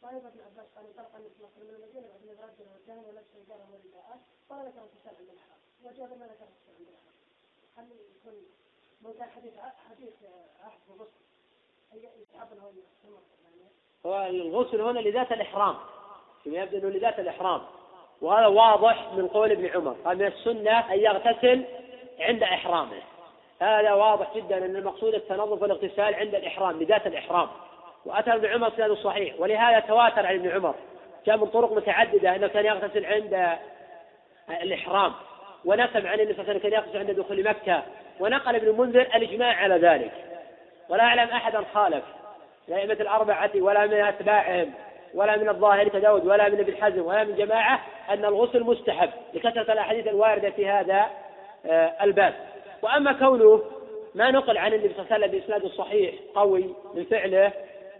وأيضا 0.01 0.27
ابن 0.27 0.41
عباس 0.41 0.67
قال 0.75 0.85
انطلق 0.85 1.15
النبي 1.15 1.33
صلى 1.37 1.47
الله 1.47 1.63
من 1.63 1.83
المدينة 1.83 2.07
بعد 2.07 2.23
أن 2.23 2.39
رجل 2.39 2.67
وكان 2.83 2.99
ولبس 2.99 3.49
ورداءات 3.49 4.19
قال 4.49 4.67
ذكر 4.67 4.83
الكسال 4.83 5.15
عند 5.15 5.29
الاحرام 5.29 5.59
وجاب 5.83 6.19
ما 6.19 6.25
ذكر 6.25 6.45
الكسال 6.45 6.75
عند 6.79 6.87
الاحرام 6.87 7.15
هل 7.75 7.91
يكون 8.15 8.33
من 9.01 9.29
حديث 9.29 9.53
حديث 9.59 10.13
عهد 10.59 10.79
الغسل 10.89 11.29
يستحب 11.93 12.53
له 12.53 12.73
هو 13.05 13.19
الغسل 14.05 14.81
هنا 14.81 14.99
لذات 14.99 15.31
الإحرام. 15.31 15.75
فيما 16.43 16.57
يبدو 16.57 16.77
أنه 16.77 16.89
لذات 16.89 17.19
الإحرام. 17.19 17.61
وهذا 18.21 18.47
واضح 18.47 19.13
من 19.13 19.27
قول 19.27 19.51
ابن 19.51 19.65
عمر. 19.65 19.95
قال 20.05 20.17
من 20.17 20.25
السنة 20.25 20.93
أن 20.93 20.99
يغتسل 20.99 21.63
عند 22.19 22.43
إحرامه. 22.43 23.01
هذا 23.61 23.93
واضح 23.93 24.35
جدا 24.35 24.57
أن 24.57 24.75
المقصود 24.75 25.13
التنظف 25.13 25.61
والاغتسال 25.61 26.15
عند 26.15 26.35
الإحرام 26.35 26.83
لذات 26.83 27.07
الإحرام. 27.07 27.47
وأتى 28.05 28.33
ابن 28.33 28.45
عمر 28.45 28.69
سنده 28.69 28.95
صحيح 28.95 29.35
ولهذا 29.39 29.79
تواتر 29.79 30.25
عن 30.25 30.35
ابن 30.35 30.49
عمر. 30.49 30.75
جاء 31.25 31.37
من 31.37 31.47
طرق 31.47 31.73
متعددة 31.73 32.35
أنه 32.35 32.47
كان 32.47 32.65
يغتسل 32.65 33.05
عند 33.05 33.57
الإحرام. 34.49 35.13
ونسب 35.65 36.07
عن 36.07 36.19
النبي 36.19 36.33
صلى 36.33 36.41
الله 36.41 36.49
عليه 36.49 36.59
وسلم 36.59 36.59
كان 36.59 36.73
يغتسل 36.73 36.97
عند 36.97 37.11
دخول 37.11 37.43
مكة. 37.43 37.83
ونقل 38.19 38.55
ابن 38.55 38.67
المنذر 38.67 39.01
الإجماع 39.01 39.55
على 39.55 39.75
ذلك. 39.75 40.11
ولا 40.89 41.03
أعلم 41.03 41.29
أحدا 41.29 41.63
خالف. 41.73 42.03
لا 42.69 42.77
أئمة 42.77 42.93
الأربعة 42.93 43.51
ولا 43.55 43.85
من 43.85 43.93
أتباعهم 43.93 44.71
ولا 45.13 45.37
من 45.37 45.49
الظاهر 45.49 45.87
كداود 45.87 46.27
ولا 46.27 46.49
من 46.49 46.59
ابن 46.59 46.75
حزم 46.75 47.05
ولا 47.05 47.23
من 47.23 47.35
جماعة 47.35 47.81
أن 48.09 48.25
الغسل 48.25 48.63
مستحب. 48.63 49.09
لكثرة 49.33 49.73
الأحاديث 49.73 50.07
الواردة 50.07 50.49
في 50.49 50.67
هذا 50.69 51.05
آه، 51.65 51.93
الباب. 52.01 52.33
وأما 52.81 53.13
كونه 53.13 53.61
ما 54.15 54.31
نقل 54.31 54.57
عن 54.57 54.73
النبي 54.73 54.93
صلى 54.93 54.99
الله 54.99 55.13
عليه 55.13 55.25
وسلم 55.25 55.39
بإسناد 55.39 55.71
صحيح 55.71 56.15
قوي 56.35 56.69
من 56.95 57.03
فعله 57.03 57.51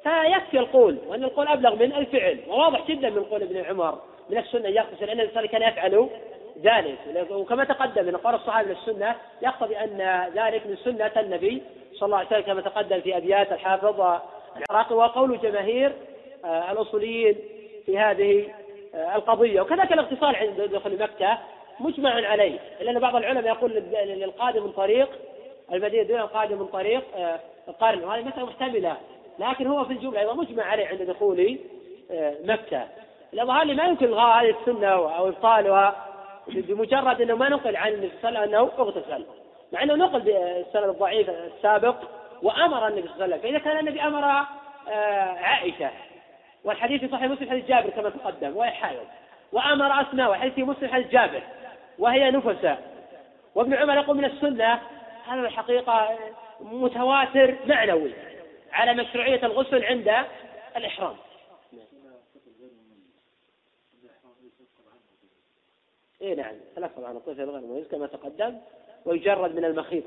فيكفي 0.03 0.59
القول 0.59 0.97
وأن 1.07 1.23
القول 1.23 1.47
أبلغ 1.47 1.75
من 1.75 1.93
الفعل 1.93 2.39
وواضح 2.47 2.87
جدا 2.87 3.09
من 3.09 3.23
قول 3.23 3.41
ابن 3.41 3.65
عمر 3.65 3.99
من 4.29 4.37
السنة 4.37 4.67
يغتسل 4.67 5.09
أن 5.09 5.19
الإنسان 5.19 5.45
كان 5.45 5.61
يفعل 5.61 6.09
ذلك. 6.63 6.97
وكما 7.31 7.63
تقدم 7.63 8.05
من 8.05 8.15
قول 8.15 8.35
الصحابة 8.35 8.69
للسنة 8.69 9.15
يقتضي 9.41 9.77
أن 9.77 10.29
ذلك 10.35 10.67
من 10.67 10.75
سنة 10.75 11.11
النبي 11.17 11.63
صلى 11.93 12.05
الله 12.05 12.17
عليه 12.17 12.27
وسلم 12.27 12.41
كما 12.41 12.61
تقدم 12.61 13.01
في 13.01 13.17
أبيات 13.17 13.51
الحافظ 13.51 14.19
وقول 14.91 15.39
جماهير 15.39 15.93
آه، 16.45 16.71
الأصوليين 16.71 17.35
في 17.85 17.99
هذه 17.99 18.47
آه، 18.95 19.15
القضية. 19.15 19.61
وكذلك 19.61 19.93
الاغتصال 19.93 20.35
عند 20.35 20.61
دخول 20.61 20.99
مكة 20.99 21.37
مجمع 21.79 22.27
عليه 22.27 22.59
إلا 22.81 22.91
أن 22.91 22.99
بعض 22.99 23.15
العلماء 23.15 23.45
يقول 23.45 23.71
للقادم 24.05 24.63
من 24.63 24.71
طريق 24.71 25.09
المدينة 25.73 26.03
دون 26.03 26.19
القادم 26.19 26.59
من 26.59 26.65
طريق 26.65 27.03
آه، 27.15 27.39
القرن. 27.67 28.03
وهذه 28.03 28.23
مسألة 28.23 28.45
محتملة 28.45 28.97
لكن 29.39 29.67
هو 29.67 29.85
في 29.85 29.93
الجملة 29.93 30.19
أيضا 30.19 30.33
مجمع 30.33 30.63
عليه 30.63 30.87
عند 30.87 31.01
دخول 31.01 31.57
مكة. 32.43 32.87
الأظهار 33.33 33.73
ما 33.73 33.83
يمكن 33.83 34.05
إلغاء 34.05 34.43
هذه 34.43 34.55
السنة 34.61 34.87
أو 34.87 35.27
إبطالها 35.27 36.05
بمجرد 36.47 37.21
أنه 37.21 37.35
ما 37.35 37.49
نقل 37.49 37.75
عن 37.75 37.93
النبي 37.93 38.11
صلى 38.21 38.29
الله 38.29 38.39
عليه 38.39 38.49
وسلم 38.49 38.59
أنه 38.59 38.71
اغتسل. 38.79 39.25
مع 39.73 39.83
أنه 39.83 39.95
نقل 39.95 40.19
بالسند 40.19 40.89
الضعيف 40.89 41.29
السابق 41.29 41.95
وأمر 42.41 42.87
النبي 42.87 43.07
صلى 43.07 43.13
الله 43.13 43.23
عليه 43.23 43.35
وسلم. 43.35 43.41
فإذا 43.41 43.59
كان 43.59 43.79
النبي 43.79 44.01
أمر 44.01 44.23
آه، 44.87 45.37
عائشة 45.39 45.91
والحديث 46.63 47.01
في 47.01 47.07
صحيح 47.07 47.31
مسلم 47.31 47.49
حديث 47.49 47.65
جابر 47.65 47.89
كما 47.89 48.09
تقدم 48.09 48.57
وهي 48.57 48.71
حائض. 48.71 49.07
وأمر 49.51 50.01
أسماء 50.01 50.31
وحديث 50.31 50.53
في 50.53 50.63
مسلم 50.63 50.89
حديث 50.89 51.07
جابر 51.07 51.43
وهي 51.99 52.31
نفساء 52.31 52.89
وابن 53.55 53.73
عمر 53.73 53.95
يقول 53.95 54.17
من 54.17 54.25
السنة 54.25 54.81
هذا 55.27 55.41
الحقيقة 55.41 56.17
متواتر 56.61 57.55
معنوي 57.65 58.13
على 58.71 58.93
مشروعية 58.93 59.45
الغسل 59.45 59.83
عند 59.83 60.13
الإحرام. 60.77 61.15
اي 66.21 66.35
نعم 66.35 66.55
تلفظ 66.75 67.03
عن 67.03 67.15
الطفل 67.15 67.49
غير 67.49 67.83
كما 67.83 68.07
تقدم 68.07 68.57
ويجرد 69.05 69.55
من 69.55 69.65
المخيط. 69.65 70.03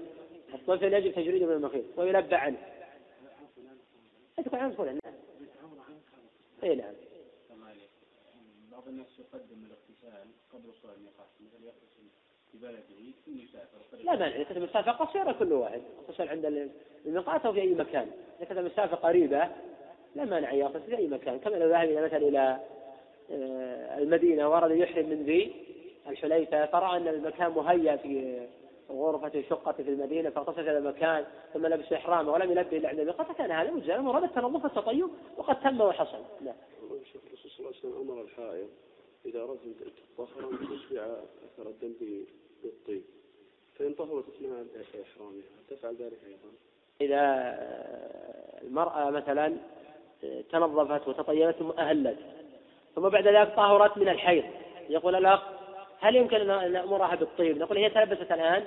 الطفل 0.55 0.95
يجب 0.95 1.13
تجريده 1.13 1.47
من 1.47 1.53
المخيط 1.53 1.85
ويلبى 1.97 2.35
عنه. 2.35 2.59
تكون 4.37 4.59
عن 4.59 4.99
نعم 5.05 5.15
إي 6.63 6.75
نعم. 6.75 6.95
بعض 8.73 8.89
الناس 8.89 9.07
يقدم 9.19 9.65
الاغتسال 9.67 10.29
قبل 10.53 10.69
وصول 10.69 10.91
الميقات 10.91 11.27
مثلا 11.41 11.67
يغتسل 11.67 12.07
في 12.53 12.59
بلده 12.59 13.13
ثم 13.27 13.39
يسافر 13.39 13.97
لا 14.05 14.17
مانع 14.17 14.37
إذا 14.37 14.59
مسافة 14.59 14.93
قصيرة 14.93 15.33
كل 15.33 15.53
واحد. 15.53 15.83
يغتسل 15.99 16.29
عند 16.29 16.71
الميقات 17.07 17.47
أو 17.47 17.53
في 17.53 17.61
أي 17.61 17.75
مكان. 17.75 18.11
إذا 18.39 18.49
كانت 18.49 18.59
مسافة 18.59 18.97
قريبة 18.97 19.49
لا 20.15 20.25
مانع 20.25 20.53
يغتسل 20.53 20.87
في 20.87 20.97
أي 20.97 21.07
مكان. 21.07 21.39
كما 21.39 21.57
لو 21.57 21.69
ذهب 21.69 21.89
إلى 21.89 22.03
مثلا 22.03 22.17
إلى 22.17 22.61
آه، 23.31 23.99
المدينة 23.99 24.49
وأراد 24.49 24.71
يحرم 24.71 25.09
من 25.09 25.23
ذي 25.23 25.53
الحليفة 26.09 26.67
فرأى 26.67 26.97
أن 26.97 27.09
المكان 27.09 27.51
مهيأ 27.51 27.97
في 27.97 28.43
غرفة 28.91 29.43
شقة 29.51 29.73
في 29.73 29.83
المدينة 29.83 30.31
فاغتسل 30.31 30.61
إلى 30.61 30.79
المكان 30.79 31.25
ثم 31.55 31.67
لبس 31.67 31.93
إحرامه 31.93 32.33
ولم 32.33 32.51
يلبي 32.51 32.77
إلا 32.77 32.89
عند 32.89 32.99
الميقات 33.01 33.27
فكان 33.27 33.51
هذا 33.51 33.71
مجزا 33.71 33.99
مراد 33.99 34.23
التنظف 34.23 34.65
والتطيب 34.65 35.09
وقد 35.37 35.61
تم 35.61 35.81
وحصل. 35.81 36.23
نعم. 36.45 36.55
الرسول 36.83 37.51
صلى 37.51 37.59
الله 37.59 37.69
عليه 37.69 37.79
وسلم 37.79 38.11
أمر 38.11 38.23
الحائض 38.23 38.69
إذا 39.27 39.43
أردت 39.43 39.65
أن 39.65 39.75
تطهر 40.17 40.51
أن 40.51 40.59
تشبع 40.59 41.03
أثر 41.03 41.69
الدم 41.69 41.93
بالطيب. 42.63 43.03
فإن 43.79 43.93
طهرت 43.95 44.25
أثناء 44.29 44.67
إحرامها 44.81 45.43
تفعل 45.71 45.95
ذلك 45.95 46.19
أيضا؟ 46.27 46.53
إذا 47.01 47.23
المرأة 48.63 49.11
مثلا 49.11 49.57
تنظفت 50.53 51.09
وتطيبت 51.09 51.55
ثم 51.55 51.71
أهلت 51.71 52.19
ثم 52.95 53.09
بعد 53.09 53.27
ذلك 53.27 53.57
طهرت 53.57 53.99
من 53.99 54.09
الحيض. 54.09 54.45
يقول 54.89 55.15
الأخ 55.15 55.43
هل 56.03 56.17
يمكن 56.17 56.51
أن 56.51 56.73
نأمرها 56.73 57.15
بالطيب؟ 57.15 57.59
نقول 57.59 57.79
هي 57.79 57.91
تلبست 57.91 58.33
الآن 58.33 58.65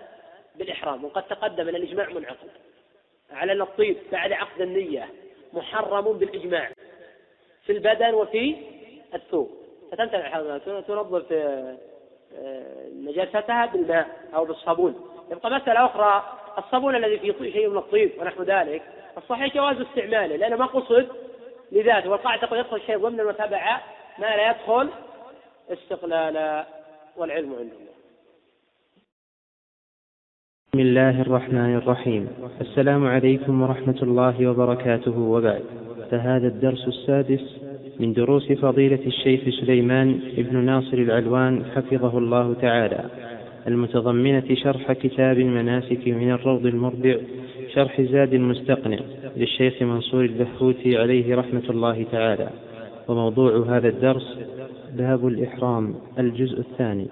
بالإحرام 0.55 1.05
وقد 1.05 1.23
تقدم 1.23 1.67
أن 1.67 1.75
الإجماع 1.75 2.09
منعقد. 2.09 2.49
على 3.31 3.51
أن 3.51 3.61
الطيب 3.61 3.97
بعد 4.11 4.31
عقد 4.31 4.61
النية 4.61 5.09
محرم 5.53 6.13
بالإجماع 6.13 6.71
في 7.65 7.71
البدن 7.71 8.13
وفي 8.13 8.55
الثوب. 9.13 9.51
فتمتنع 9.91 10.57
تنظف 10.87 11.25
آه، 11.31 12.87
نجاستها 12.93 13.65
بالماء 13.65 14.07
أو 14.35 14.45
بالصابون. 14.45 15.09
يبقى 15.31 15.51
مسألة 15.51 15.85
أخرى 15.85 16.39
الصابون 16.57 16.95
الذي 16.95 17.33
فيه 17.33 17.51
شيء 17.51 17.69
من 17.69 17.77
الطيب 17.77 18.11
ونحو 18.19 18.43
ذلك 18.43 18.81
الصحيح 19.17 19.55
جواز 19.55 19.75
استعماله 19.81 20.35
لأنه 20.35 20.55
ما 20.55 20.65
قصد 20.65 21.07
لذاته. 21.71 22.09
والقاعدة 22.09 22.47
تقول 22.47 22.59
يدخل 22.59 22.75
الشيء 22.75 22.97
ضمن 22.97 23.21
وتبع 23.21 23.81
ما 24.17 24.35
لا 24.35 24.49
يدخل 24.49 24.89
استقلالا. 25.69 26.74
والعلم 27.17 27.49
عند 27.49 27.59
الله 27.59 27.95
بسم 30.69 30.79
الله 30.79 31.21
الرحمن 31.21 31.75
الرحيم. 31.75 32.27
السلام 32.61 33.07
عليكم 33.07 33.61
ورحمة 33.61 33.99
الله 34.03 34.47
وبركاته 34.47 35.19
وبعد. 35.19 35.63
فهذا 36.11 36.47
الدرس 36.47 36.87
السادس 36.87 37.61
من 37.99 38.13
دروس 38.13 38.51
فضيلة 38.51 38.99
الشيخ 39.05 39.41
سليمان 39.59 40.19
بن 40.37 40.57
ناصر 40.65 40.97
العلوان 40.97 41.65
حفظه 41.65 42.17
الله 42.17 42.53
تعالى. 42.53 43.09
المتضمنة 43.67 44.55
شرح 44.55 44.91
كتاب 44.91 45.39
المناسك 45.39 46.07
من 46.07 46.31
الروض 46.31 46.65
المربع 46.65 47.17
شرح 47.73 48.01
زاد 48.01 48.33
المستقنع 48.33 48.99
للشيخ 49.37 49.81
منصور 49.81 50.25
البحوثي 50.25 50.97
عليه 50.97 51.35
رحمة 51.35 51.69
الله 51.69 52.05
تعالى. 52.11 52.49
وموضوع 53.07 53.65
هذا 53.67 53.87
الدرس 53.87 54.37
باب 54.91 55.27
الإحرام 55.27 55.95
الجزء 56.19 56.59
الثاني. 56.59 57.07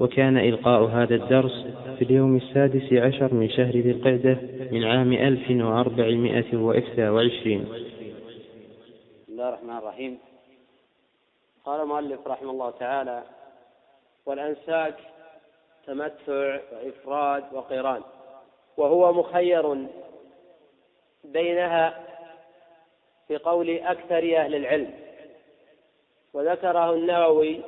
وكان 0.00 0.38
إلقاء 0.38 0.84
هذا 0.84 1.14
الدرس 1.14 1.66
في 1.98 2.04
اليوم 2.04 2.36
السادس 2.36 2.92
عشر 2.92 3.34
من 3.34 3.48
شهر 3.48 3.70
ذي 3.70 3.90
القعدة 3.90 4.38
من 4.72 4.84
عام 4.84 5.12
ألف 5.12 5.50
وأربعمائة 5.50 6.56
وإحدى 6.56 7.08
وعشرين. 7.08 7.64
بسم 7.64 9.32
الله 9.32 9.48
الرحمن 9.48 9.76
الرحيم. 9.76 10.18
قال 11.64 11.80
المؤلف 11.80 12.26
رحمه 12.26 12.50
الله 12.50 12.70
تعالى 12.70 13.22
والأنساك 14.26 14.94
تمتع 15.86 16.58
وإفراد 16.72 17.44
وقران 17.52 18.00
وهو 18.76 19.12
مخير 19.12 19.86
بينها 21.24 22.00
في 23.28 23.36
قول 23.36 23.70
أكثر 23.70 24.36
أهل 24.36 24.54
العلم. 24.54 24.90
وذكره 26.36 26.92
النووي 26.92 27.60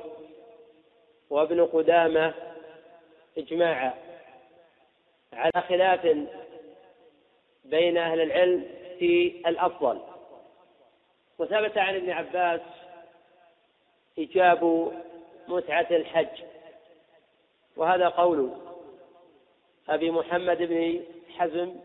وابن 1.30 1.66
قدامة 1.66 2.34
إجماعا 3.38 3.94
على 5.32 5.62
خلاف 5.68 6.26
بين 7.64 7.98
أهل 7.98 8.20
العلم 8.20 8.64
في 8.98 9.42
الأفضل. 9.46 10.00
وثبت 11.38 11.78
عن 11.78 11.94
ابن 11.94 12.10
عباس 12.10 12.60
إيجاب 14.18 14.92
متعة 15.48 15.86
الحج 15.90 16.42
وهذا 17.76 18.08
قول 18.08 18.52
أبي 19.88 20.10
محمد 20.10 20.58
بن 20.58 21.04
حزم 21.36 21.76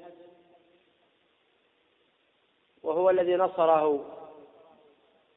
وهو 2.83 3.09
الذي 3.09 3.35
نصره 3.35 4.05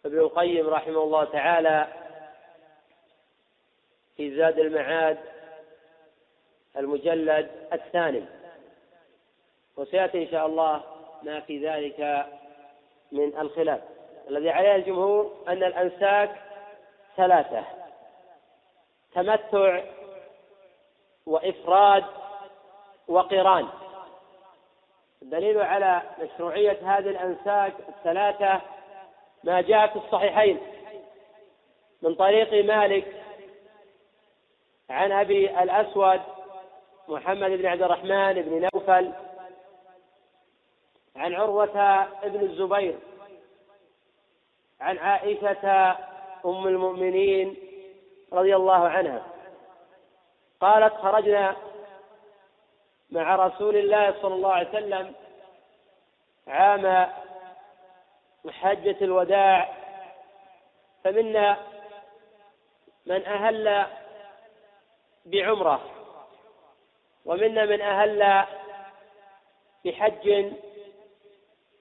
ابن 0.07 0.19
القيم 0.19 0.69
رحمه 0.69 1.03
الله 1.03 1.25
تعالى 1.25 1.87
في 4.17 4.37
زاد 4.37 4.59
المعاد 4.59 5.19
المجلد 6.77 7.51
الثاني. 7.73 8.25
وسيأتي 9.77 10.23
إن 10.23 10.31
شاء 10.31 10.47
الله 10.47 10.83
ما 11.23 11.41
في 11.41 11.69
ذلك 11.69 12.27
من 13.13 13.39
الخلاف. 13.39 13.81
الذي 14.29 14.51
عليه 14.51 14.75
الجمهور 14.75 15.45
أن 15.49 15.63
الأنساك 15.63 16.43
ثلاثة 17.17 17.65
تمتع 19.15 19.83
وإفراد 21.27 22.05
وقران. 23.09 23.69
الدليل 25.23 25.61
على 25.61 26.03
مشروعية 26.23 26.79
هذه 26.83 27.09
الأنساك 27.09 27.73
الثلاثة 27.89 28.61
ما 29.47 29.61
جاء 29.61 29.87
في 29.87 29.97
الصحيحين 29.97 30.59
من 32.03 32.15
طريق 32.15 32.65
مالك 32.65 33.23
عن 34.91 35.13
أبي 35.13 35.63
الأسود 35.63 36.21
محمد 37.09 37.51
بن 37.51 37.67
عبد 37.67 37.83
الرحمن 37.83 38.33
بن 38.43 38.69
نوفل 38.75 39.13
عن 41.17 41.35
عروة 41.35 42.07
بن 42.25 42.41
الزبير 42.41 42.99
عن 44.81 44.99
عائشة 44.99 45.91
أم 46.45 46.67
المؤمنين 46.67 47.57
رضي 48.33 48.57
الله 48.57 48.89
عنها 48.89 49.27
قالت 50.61 50.95
خرجنا 50.95 51.57
مع 53.11 53.37
رسول 53.37 53.77
الله 53.77 54.15
صلى 54.23 54.35
الله 54.35 54.53
عليه 54.53 54.69
وسلم 54.69 55.15
عام 56.49 57.09
حجة 58.51 58.97
الوداع 59.01 59.77
فمنا 61.05 61.59
من 63.07 63.27
أهل 63.27 63.87
بعمرة 65.27 65.81
ومنا 67.25 67.65
من 67.65 67.81
أهل 67.81 68.45
بحج 69.85 70.53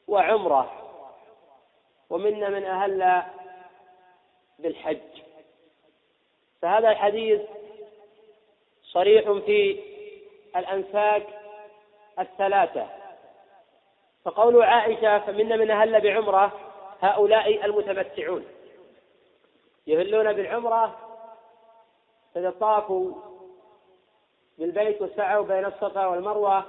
وعمرة 0.08 0.72
ومنا 2.10 2.50
من 2.50 2.66
أهل 2.66 3.24
بالحج. 4.60 5.22
فهذا 6.62 6.90
الحديث 6.90 7.42
صريح 8.84 9.32
في 9.32 9.80
الأنساك 10.56 11.28
الثلاثة. 12.20 13.05
فقول 14.26 14.64
عائشة 14.64 15.20
فمنا 15.20 15.56
من 15.56 15.72
أهل 15.72 16.02
بعمرة 16.02 16.52
هؤلاء 17.02 17.66
المتمتعون. 17.66 18.46
يهلون 19.88 20.34
بالعمرة 20.34 20.96
فإذا 22.34 22.50
طافوا 22.50 23.12
بالبيت 24.58 25.02
وسعوا 25.02 25.46
بين 25.46 25.66
الصفا 25.66 26.06
والمروة 26.06 26.64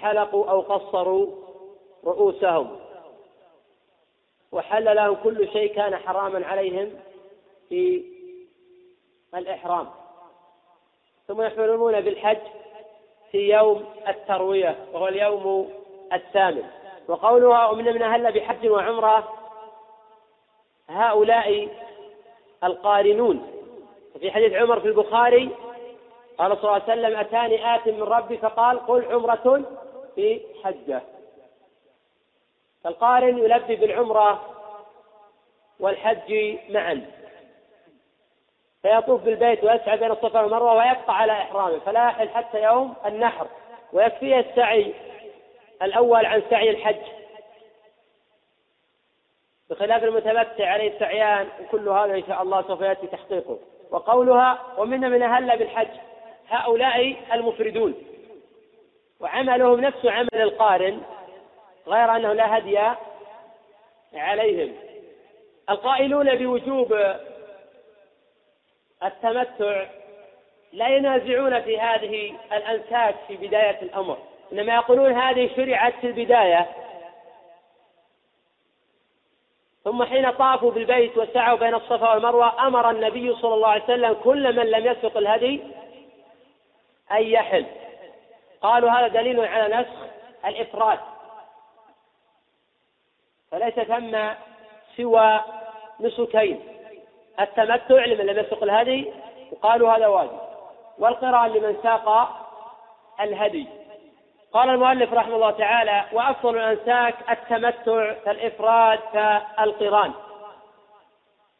حلقوا 0.00 0.50
أو 0.50 0.60
قصروا 0.60 1.26
رؤوسهم. 2.04 2.76
وحل 4.52 4.96
لهم 4.96 5.14
كل 5.14 5.48
شيء 5.52 5.74
كان 5.74 5.96
حراما 5.96 6.46
عليهم 6.46 6.90
في 7.68 8.04
الإحرام. 9.34 9.90
ثم 11.28 11.42
يحرمون 11.42 12.00
بالحج 12.00 12.38
في 13.30 13.38
يوم 13.38 13.84
التروية 14.08 14.86
وهو 14.92 15.08
اليوم 15.08 15.83
الثامن. 16.14 16.64
وقولها 17.08 17.66
ومن 17.66 17.84
من 17.84 18.02
أهل 18.02 18.32
بحج 18.32 18.68
وعمرة 18.68 19.32
هؤلاء 20.88 21.68
القارنون. 22.64 23.50
في 24.20 24.30
حديث 24.30 24.52
عمر 24.52 24.80
في 24.80 24.88
البخاري 24.88 25.50
قال 26.38 26.56
صلى 26.56 26.62
الله 26.62 26.72
عليه 26.72 26.84
وسلم 26.84 27.16
أتاني 27.20 27.74
آت 27.74 27.88
من 27.88 28.02
ربي؟ 28.02 28.38
فقال 28.38 28.86
قل 28.86 29.04
عمرة 29.12 29.62
في 30.14 30.40
حجة. 30.64 31.02
فالقارن 32.84 33.38
يلبي 33.38 33.76
بالعمرة 33.76 34.42
والحج 35.80 36.56
معا. 36.70 37.06
فيطوف 38.82 39.20
بالبيت 39.20 39.64
ويسعى 39.64 39.96
بين 39.96 40.10
الصفا 40.10 40.40
والمروة 40.40 40.72
ويبقى 40.72 41.18
على 41.18 41.32
إحرامه. 41.32 41.78
فلا 41.78 42.06
يحل 42.06 42.28
حتى 42.28 42.62
يوم 42.62 42.94
النحر. 43.06 43.46
ويكفيه 43.92 44.40
السعي 44.40 44.94
الأول 45.84 46.26
عن 46.26 46.42
سعي 46.50 46.70
الحج. 46.70 47.00
بخلاف 49.70 50.04
المتمتع 50.04 50.70
عليه 50.70 50.94
السعيان 50.94 51.48
وكل 51.60 51.88
هذا 51.88 52.14
إن 52.14 52.26
شاء 52.26 52.42
الله 52.42 52.62
سوف 52.62 52.80
يأتي 52.80 53.06
تحقيقه. 53.06 53.58
وقولها 53.90 54.58
ومن 54.78 55.00
من 55.00 55.22
أهل 55.22 55.58
بالحج؟ 55.58 55.88
هؤلاء 56.48 57.16
المفردون. 57.32 57.94
وعملهم 59.20 59.80
نفس 59.80 60.06
عمل 60.06 60.28
القارن 60.34 61.02
غير 61.86 62.16
أنه 62.16 62.32
لا 62.32 62.58
هدي 62.58 62.78
عليهم. 64.14 64.76
القائلون 65.70 66.34
بوجوب 66.34 67.16
التمتع 69.04 69.86
لا 70.72 70.88
ينازعون 70.88 71.62
في 71.62 71.80
هذه 71.80 72.36
الأنساك 72.52 73.14
في 73.28 73.36
بداية 73.36 73.82
الأمر. 73.82 74.18
إنما 74.52 74.74
يقولون 74.74 75.12
هذه 75.12 75.50
شرعت 75.56 75.94
في 76.00 76.06
البداية. 76.06 76.68
ثم 79.84 80.04
حين 80.04 80.30
طافوا 80.30 80.70
بالبيت 80.70 81.18
وسعوا 81.18 81.58
بين 81.58 81.74
الصفا 81.74 82.14
والمروة 82.14 82.66
أمر 82.66 82.90
النبي 82.90 83.36
صلى 83.36 83.54
الله 83.54 83.68
عليه 83.68 83.84
وسلم 83.84 84.12
كل 84.12 84.56
من 84.56 84.66
لم 84.70 84.86
يسق 84.86 85.16
الهدي 85.16 85.62
أن 87.12 87.22
يحل. 87.22 87.66
قالوا 88.62 88.90
هذا 88.90 89.08
دليل 89.08 89.40
على 89.40 89.76
نسخ 89.76 89.96
الإفراد. 90.46 90.98
فليس 93.50 93.74
ثم 93.74 94.18
سوى 94.96 95.40
نسكين. 96.00 96.60
التمتع 97.40 98.04
لمن 98.04 98.26
لم 98.26 98.38
يسق 98.38 98.62
الهدي 98.62 99.12
وقالوا 99.52 99.92
هذا 99.92 100.06
واجب. 100.06 100.38
والقراءة 100.98 101.46
لمن 101.46 101.76
ساق 101.82 102.28
الهدي. 103.20 103.66
قال 104.54 104.70
المؤلف 104.70 105.12
رحمه 105.12 105.34
الله 105.34 105.50
تعالى 105.50 106.04
وأفضل 106.12 106.58
الأنساك 106.58 107.14
التمتع 107.30 108.12
كالإفراد 108.12 108.98
كالقران. 109.12 110.12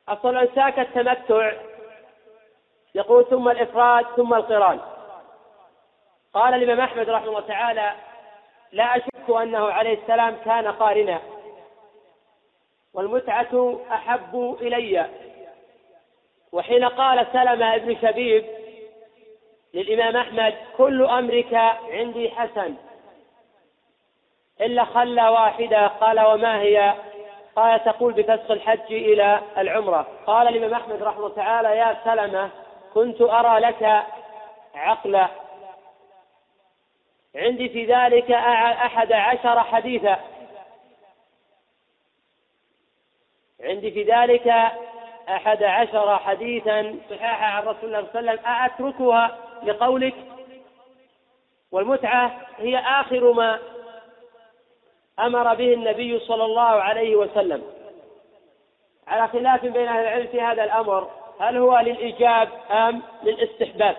أفضل 0.09 0.39
الأنساك 0.39 0.79
التمتع 0.79 1.53
يقول 2.95 3.27
ثم 3.31 3.49
الإفراد 3.49 4.07
ثم 4.17 4.35
القران. 4.35 4.81
قال 6.35 6.55
الإمام 6.55 6.81
أحمد 6.81 7.11
رحمه 7.11 7.29
الله 7.29 7.41
تعالى 7.41 7.93
لا 8.73 8.97
أشك 8.97 9.31
أنه 9.43 9.73
عليه 9.73 10.03
السلام 10.03 10.37
كان 10.45 10.67
قارنا. 10.67 11.21
والمتعة 12.95 13.81
أحب 13.93 14.57
إلي. 14.61 15.07
وحين 16.53 16.85
قال 16.85 17.27
سلمة 17.33 17.77
بن 17.77 17.97
شبيب 18.03 18.64
للإمام 19.75 20.17
أحمد 20.17 20.55
كل 20.77 21.07
أمرك 21.07 21.55
عندي 21.91 22.31
حسن. 22.31 22.75
إلا 24.61 24.85
خلى 24.85 25.29
واحدة 25.29 25.87
قال 25.87 26.21
وما 26.21 26.61
هي؟ 26.61 26.95
قال 27.57 27.85
تقول 27.85 28.13
بفسخ 28.13 28.51
الحج 28.51 28.93
إلى 28.93 29.41
العمرة. 29.59 30.07
قال 30.27 30.49
الإمام 30.49 30.75
أحمد 30.81 31.03
رحمه 31.03 31.19
الله 31.19 31.35
تعالى 31.35 31.77
يا 31.77 31.97
سلمة 32.05 32.51
كنت 32.95 33.21
أرى 33.21 33.61
لك 33.61 34.05
عقلا. 34.75 35.29
عندي 37.37 37.69
في 37.69 37.85
ذلك 37.85 38.31
أحد 38.31 39.13
عشر 39.13 39.61
حديثا. 39.61 40.21
عندي 43.61 43.91
في 43.91 44.03
ذلك 44.03 44.55
أحد 45.29 45.63
عشر 45.63 46.19
حديثا 46.19 46.99
صحاحا 47.11 47.47
عن 47.47 47.63
رسول 47.63 47.95
الله 47.95 48.07
صلى 48.13 48.21
الله 48.21 48.31
عليه 48.31 48.41
وسلم 48.41 48.47
أأتركها 48.47 49.39
لقولك 49.63 50.15
والمتعة 51.73 52.41
هي 52.59 52.79
آخر 52.79 53.33
ما 53.33 53.59
أمر 55.19 55.55
به 55.55 55.75
النبي 55.75 56.19
صلى 56.19 56.45
الله 56.45 56.63
عليه 56.63 57.17
وسلم. 57.17 57.63
على 59.09 59.29
خلاف 59.29 59.67
بين 59.67 59.89
أهل 59.89 60.01
العلم 60.01 60.27
في 60.27 60.41
هذا 60.41 60.65
الأمر 60.65 61.11
هل 61.41 61.57
هو 61.57 61.79
للإيجاب 61.79 62.49
أم 62.71 63.03
للاستحباب؟ 63.23 63.97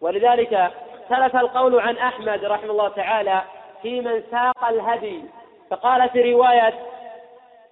ولذلك 0.00 0.72
اختلف 1.10 1.36
القول 1.36 1.80
عن 1.80 1.96
أحمد 1.96 2.44
رحمه 2.44 2.70
الله 2.70 2.88
تعالى 2.88 3.42
في 3.82 4.00
من 4.00 4.22
ساق 4.30 4.64
الهدي. 4.64 5.22
فقال 5.70 6.08
في 6.08 6.32
رواية 6.32 6.74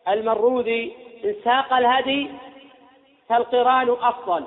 المروذي 0.08 0.96
إن 1.24 1.34
ساق 1.44 1.72
الهدي 1.72 2.30
فالقران 3.28 3.90
أفضل. 3.90 4.44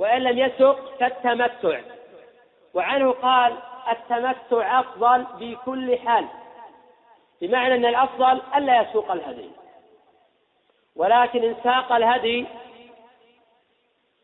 وإن 0.00 0.22
لم 0.22 0.38
يسق 0.38 0.98
فالتمتع. 1.00 1.80
وعنه 2.74 3.10
قال 3.10 3.56
التمتع 3.90 4.80
أفضل 4.80 5.26
في 5.38 5.56
كل 5.64 5.98
حال 5.98 6.26
بمعنى 7.40 7.74
أن 7.74 7.86
الأفضل 7.86 8.40
ألا 8.56 8.82
يسوق 8.82 9.12
الهدي. 9.12 9.50
ولكن 10.96 11.44
إن 11.44 11.56
ساق 11.64 11.92
الهدي 11.92 12.46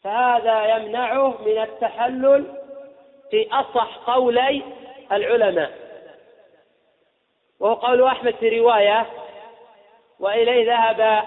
فهذا 0.02 0.76
يمنعه 0.76 1.42
من 1.42 1.58
التحلل 1.62 2.62
في 3.30 3.48
أصح 3.52 3.96
قولي 3.96 4.62
العلماء. 5.12 5.72
وهو 7.60 7.74
قول 7.74 8.02
أحمد 8.02 8.34
في 8.34 8.60
رواية 8.60 9.06
وإليه 10.20 10.72
ذهب 10.72 11.24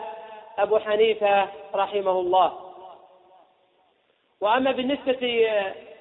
أبو 0.57 0.79
حنيفة 0.79 1.47
رحمه 1.75 2.11
الله. 2.11 2.68
وأما 4.41 4.71
بالنسبة 4.71 5.47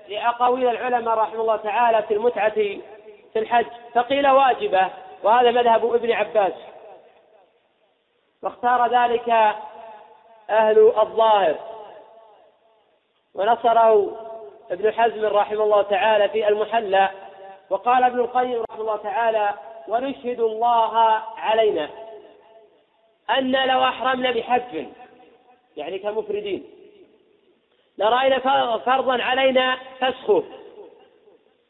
لأقاويل 0.08 0.68
العلماء 0.68 1.14
رحمه 1.14 1.40
الله 1.40 1.56
تعالى 1.56 2.02
في 2.02 2.14
المتعة 2.14 2.54
في 3.32 3.36
الحج 3.36 3.66
فقيل 3.94 4.28
واجبة 4.28 4.90
وهذا 5.22 5.50
مذهب 5.50 5.94
ابن 5.94 6.12
عباس. 6.12 6.52
واختار 8.42 8.90
ذلك 8.90 9.28
أهل 10.50 10.92
الظاهر. 10.98 11.54
ونصره 13.34 14.16
ابن 14.70 14.92
حزم 14.92 15.24
رحمه 15.24 15.62
الله 15.62 15.82
تعالى 15.82 16.28
في 16.28 16.48
المحلى. 16.48 17.08
وقال 17.70 18.04
ابن 18.04 18.20
القيم 18.20 18.62
رحمه 18.70 18.80
الله 18.80 18.96
تعالى 18.96 19.54
ونشهد 19.88 20.40
الله 20.40 20.98
علينا 21.36 21.88
أن 23.30 23.52
لو 23.66 23.84
أحرمنا 23.84 24.30
بحج 24.30 24.86
يعني 25.76 25.98
كمفردين. 25.98 26.77
لرأينا 27.98 28.38
فرضا 28.78 29.22
علينا 29.22 29.78
فسخه 30.00 30.44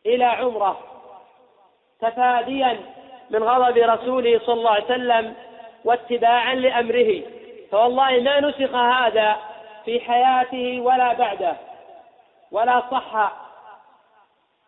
إلى 0.07 0.24
عمرة. 0.24 0.79
تفاديا 2.01 2.79
من 3.31 3.43
غضب 3.43 3.76
رسوله 3.76 4.41
صلى 4.47 4.55
الله 4.55 4.70
عليه 4.70 4.85
وسلم 4.85 5.35
واتباعا 5.85 6.55
لأمره. 6.55 7.22
فوالله 7.70 8.11
ما 8.11 8.41
نسخ 8.41 8.74
هذا 8.74 9.37
في 9.85 10.01
حياته 10.01 10.81
ولا 10.81 11.12
بعده. 11.12 11.57
ولا 12.53 12.83
صح. 12.91 13.33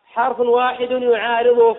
حرف 0.05 0.39
واحد 0.39 0.91
يعارضه. 0.91 1.77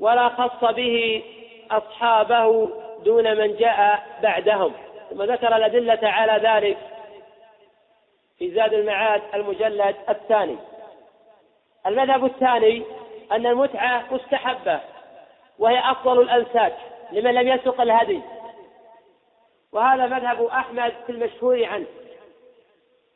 ولا 0.00 0.28
خص 0.28 0.64
به 0.64 1.24
أصحابه 1.70 2.70
دون 3.04 3.36
من 3.36 3.56
جاء 3.56 4.06
بعدهم. 4.22 4.72
ثم 5.10 5.22
ذكر 5.22 5.56
الأدلة 5.56 6.08
على 6.08 6.48
ذلك. 6.48 6.93
في 8.38 8.54
زاد 8.54 8.74
المعاد 8.74 9.22
المجلد 9.34 9.96
الثاني. 10.08 10.56
المذهب 11.86 12.24
الثاني 12.24 12.82
أن 13.32 13.46
المتعة 13.46 14.04
مستحبة 14.10 14.80
وهي 15.58 15.90
أفضل 15.90 16.20
الأنساك 16.20 16.76
لمن 17.12 17.34
لم 17.34 17.48
يسق 17.48 17.80
الهدي. 17.80 18.20
وهذا 19.72 20.06
مذهب 20.06 20.44
أحمد 20.44 20.92
في 21.06 21.12
المشهور 21.12 21.64
عنه. 21.64 21.86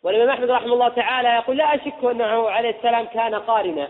والإمام 0.02 0.28
أحمد 0.28 0.50
رحمه 0.50 0.72
الله 0.72 0.88
تعالى 0.88 1.28
يقول 1.28 1.56
لا 1.56 1.74
أشك 1.74 2.04
أنه 2.04 2.50
عليه 2.50 2.70
السلام 2.70 3.06
كان 3.06 3.34
قارنا 3.34 3.88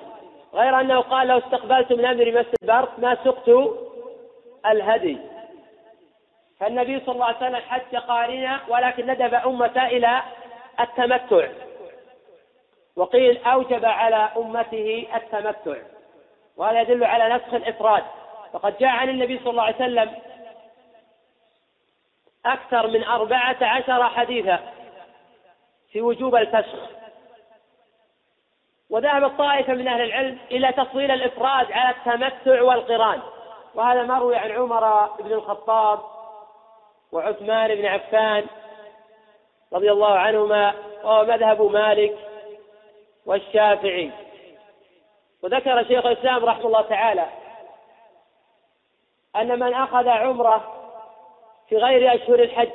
غير 0.54 0.80
أنه 0.80 1.00
قال 1.00 1.28
لو 1.28 1.38
استقبلت 1.38 1.92
من 1.92 2.04
أمري 2.04 2.32
ما 2.32 2.40
استدبرت 2.40 2.98
ما 2.98 3.14
سقت 3.24 3.50
الهدي. 4.66 5.18
فالنبي 6.60 7.00
صلى 7.00 7.14
الله 7.14 7.24
عليه 7.24 7.36
وسلم 7.36 7.56
حج 7.56 7.96
قارنا 7.96 8.60
ولكن 8.68 9.06
ندب 9.06 9.34
أمته 9.34 9.86
إلى 9.86 10.22
التمتع. 10.80 11.48
وقيل 12.96 13.44
أوجب 13.44 13.84
على 13.84 14.30
أمته 14.36 15.06
التمتع 15.14 15.76
وهذا 16.56 16.80
يدل 16.80 17.04
على 17.04 17.34
نسخ 17.34 17.54
الإفراد. 17.54 18.04
فقد 18.52 18.78
جاء 18.78 18.90
عن 18.90 19.08
النبي 19.08 19.38
صلى 19.38 19.50
الله 19.50 19.62
عليه 19.62 19.76
وسلم 19.76 20.14
أكثر 22.46 22.86
من 22.86 23.04
أربعة 23.04 23.56
عشر 23.60 24.08
حديثا 24.08 24.58
في 25.92 26.00
وجوب 26.00 26.36
الفسخ. 26.36 26.78
وذهب 28.90 29.28
طائفة 29.38 29.72
من 29.72 29.88
أهل 29.88 30.00
العلم 30.00 30.38
إلى 30.50 30.72
تفصيل 30.72 31.10
الإفراد 31.10 31.72
على 31.72 31.96
التمتع 31.96 32.62
والقران. 32.62 33.20
وهذا 33.74 34.02
مروي 34.02 34.36
عن 34.36 34.50
عمر 34.50 35.06
بن 35.06 35.32
الخطاب 35.32 36.00
وعثمان 37.12 37.74
بن 37.74 37.86
عفان 37.86 38.46
رضي 39.72 39.92
الله 39.92 40.12
عنهما 40.12 40.74
وهو 41.04 41.24
مذهب 41.24 41.62
مالك 41.62 42.18
والشافعي. 43.26 44.10
وذكر 45.42 45.84
شيخ 45.84 46.06
الإسلام 46.06 46.44
رحمه 46.44 46.66
الله 46.66 46.82
تعالى 46.82 47.26
أن 49.36 49.58
من 49.58 49.74
أخذ 49.74 50.08
عمرة 50.08 50.74
في 51.68 51.76
غير 51.76 52.14
أشهر 52.14 52.42
الحج 52.42 52.70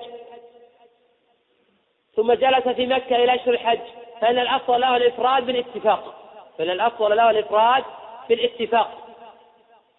ثم 2.16 2.34
جلس 2.34 2.68
في 2.68 2.86
مكة 2.88 3.16
إلى 3.16 3.36
أشهر 3.36 3.54
الحج 3.54 3.80
فإن 4.22 4.40
الأفضل 4.40 4.82
له 4.82 4.98
الإفراد 4.98 5.46
بالاتفاق. 5.46 6.16
فإن 6.58 6.70
الأفضل 6.70 7.18
له 7.18 7.30
الإفراد 7.30 7.84
بالاتفاق. 8.30 8.92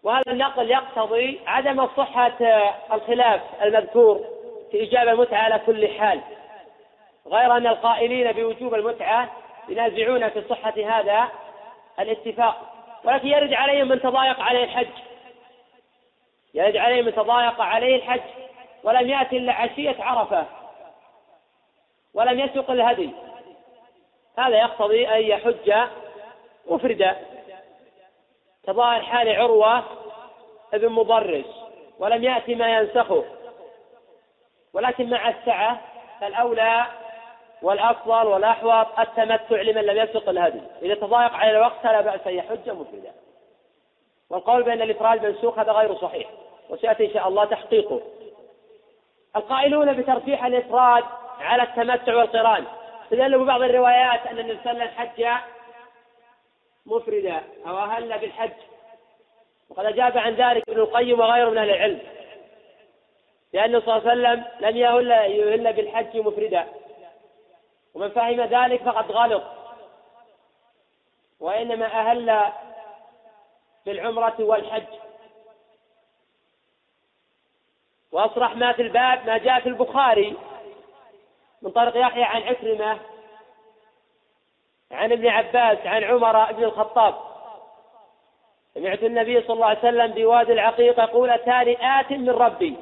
وهذا 0.03 0.33
النقل 0.33 0.71
يقتضي 0.71 1.41
عدم 1.47 1.89
صحة 1.97 2.39
الخلاف 2.93 3.41
المذكور 3.63 4.25
في 4.71 4.77
إيجاب 4.77 5.09
المتعة 5.09 5.39
على 5.39 5.61
كل 5.67 5.89
حال. 5.89 6.21
غير 7.27 7.57
أن 7.57 7.67
القائلين 7.67 8.33
بوجوب 8.33 8.75
المتعة 8.75 9.31
ينازعون 9.69 10.29
في 10.29 10.43
صحة 10.49 10.75
هذا 10.77 11.29
الاتفاق. 12.01 12.75
ولكن 13.05 13.29
يرد 13.29 13.53
عليهم 13.53 13.89
من 13.89 14.01
تضايق 14.01 14.41
عليه 14.41 14.65
الحج. 14.65 14.89
يرد 16.55 16.77
عليهم 16.77 17.05
من 17.05 17.15
تضايق 17.15 17.61
عليه 17.61 17.97
الحج. 17.97 18.21
ولم 18.83 19.09
يأتي 19.09 19.37
إلا 19.37 19.53
عشية 19.53 19.97
عرفة. 19.99 20.47
ولم 22.15 22.41
يسق 22.41 22.71
الهدي. 22.71 23.11
هذا 24.39 24.57
يقتضي 24.57 25.09
أن 25.09 25.23
يحج 25.23 25.89
مفردا. 26.67 27.17
كظاهر 28.67 29.03
حال 29.03 29.37
عروة 29.37 29.85
ابن 30.75 30.89
مضرس 30.89 31.65
ولم 31.99 32.25
يأتي 32.25 32.55
ما 32.55 32.79
ينسخه. 32.79 33.25
ولكن 34.73 35.11
مع 35.11 35.29
السعة 35.29 35.81
فالأولى 36.21 36.87
والأفضل 37.63 38.27
والأحوط 38.27 38.99
التمتع 38.99 39.63
لمن 39.63 39.83
لم 39.83 39.97
يسق 39.97 40.29
الهدي. 40.29 40.61
إذا 40.83 40.95
تضايق 40.95 41.33
على 41.33 41.51
الوقت 41.51 41.79
فلا 41.83 42.01
بأس 42.01 42.27
أن 42.27 42.35
يحج 42.35 42.71
مفردا. 42.71 43.13
والقول 44.31 44.63
بأن 44.63 44.83
الإفراد 44.83 45.27
منسوخ 45.27 45.59
هذا 45.59 45.73
غير 45.73 45.95
صحيح 45.95 46.31
وسيأتي 46.71 47.07
إن 47.07 47.15
شاء 47.15 47.29
الله 47.29 47.45
تحقيقه. 47.45 48.01
القائلون 49.37 49.93
بترفيح 49.93 50.45
الإفراد 50.45 51.05
على 51.41 51.63
التمتع 51.63 52.17
والقران. 52.17 52.65
استدلوا 53.05 53.45
ببعض 53.45 53.63
الروايات 53.63 54.27
أن 54.27 54.39
النبي 54.39 54.59
صلى 54.65 54.73
الله 54.73 54.83
عليه 54.83 54.93
وسلم 54.93 54.99
حج 54.99 55.43
مفردا 56.87 57.43
أو 57.67 57.79
أهل 57.79 58.19
بالحج. 58.19 58.51
وقد 59.71 59.85
أجاب 59.85 60.19
عن 60.19 60.35
ذلك 60.35 60.69
ابن 60.69 60.81
القيم 60.81 61.21
وغيره 61.21 61.51
من 61.51 61.59
أهل 61.59 61.71
العلم. 61.71 62.01
لأنه 63.53 63.81
صلى 63.81 63.97
الله 63.97 64.11
عليه 64.11 64.21
وسلم 64.21 64.45
لم 64.61 64.77
يهل 64.77 65.11
يهل 65.11 65.73
بالحج 65.73 66.17
مفردا. 66.17 66.65
ومن 67.95 68.11
فهم 68.11 68.41
ذلك 68.41 68.83
فقد 68.83 69.13
غلط. 69.13 69.43
وإنما 71.41 71.87
أهل 71.87 72.53
بالعمرة 73.87 74.35
والحج. 74.39 74.87
وأصرح 78.13 78.57
ما 78.57 78.73
في 78.73 78.83
الباب 78.83 79.27
ما 79.27 79.39
جاء 79.39 79.61
في 79.61 79.69
البخاري 79.69 80.37
من 81.63 81.71
طريق 81.71 81.97
يحيى 81.97 82.25
عن 82.25 82.43
عكرمة 82.43 82.99
عن 84.91 85.13
ابن 85.13 85.27
عباس 85.27 85.79
عن 85.87 86.05
عمر 86.05 86.53
بن 86.53 86.65
الخطاب. 86.65 87.15
سمعت 88.75 89.03
النبي 89.03 89.41
صلى 89.43 89.55
الله 89.55 89.67
عليه 89.67 89.79
وسلم 89.79 90.07
بوادي 90.07 90.53
العقيق 90.53 90.99
يقول 90.99 91.31
أتاني 91.31 92.01
آت 92.01 92.11
من 92.11 92.31
ربي. 92.31 92.77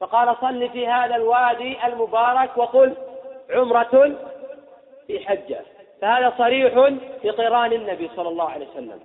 فقال 0.00 0.36
صل 0.40 0.68
في 0.70 0.86
هذا 0.86 1.16
الوادي 1.16 1.86
المبارك 1.86 2.56
وقل 2.56 2.94
عمرة 3.50 4.16
في 5.06 5.26
حجة. 5.26 5.60
فهذا 6.00 6.34
صريح 6.38 6.74
في 7.22 7.30
قران 7.30 7.72
النبي 7.72 8.10
صلى 8.16 8.28
الله 8.28 8.50
عليه 8.50 8.68
وسلم. 8.68 9.00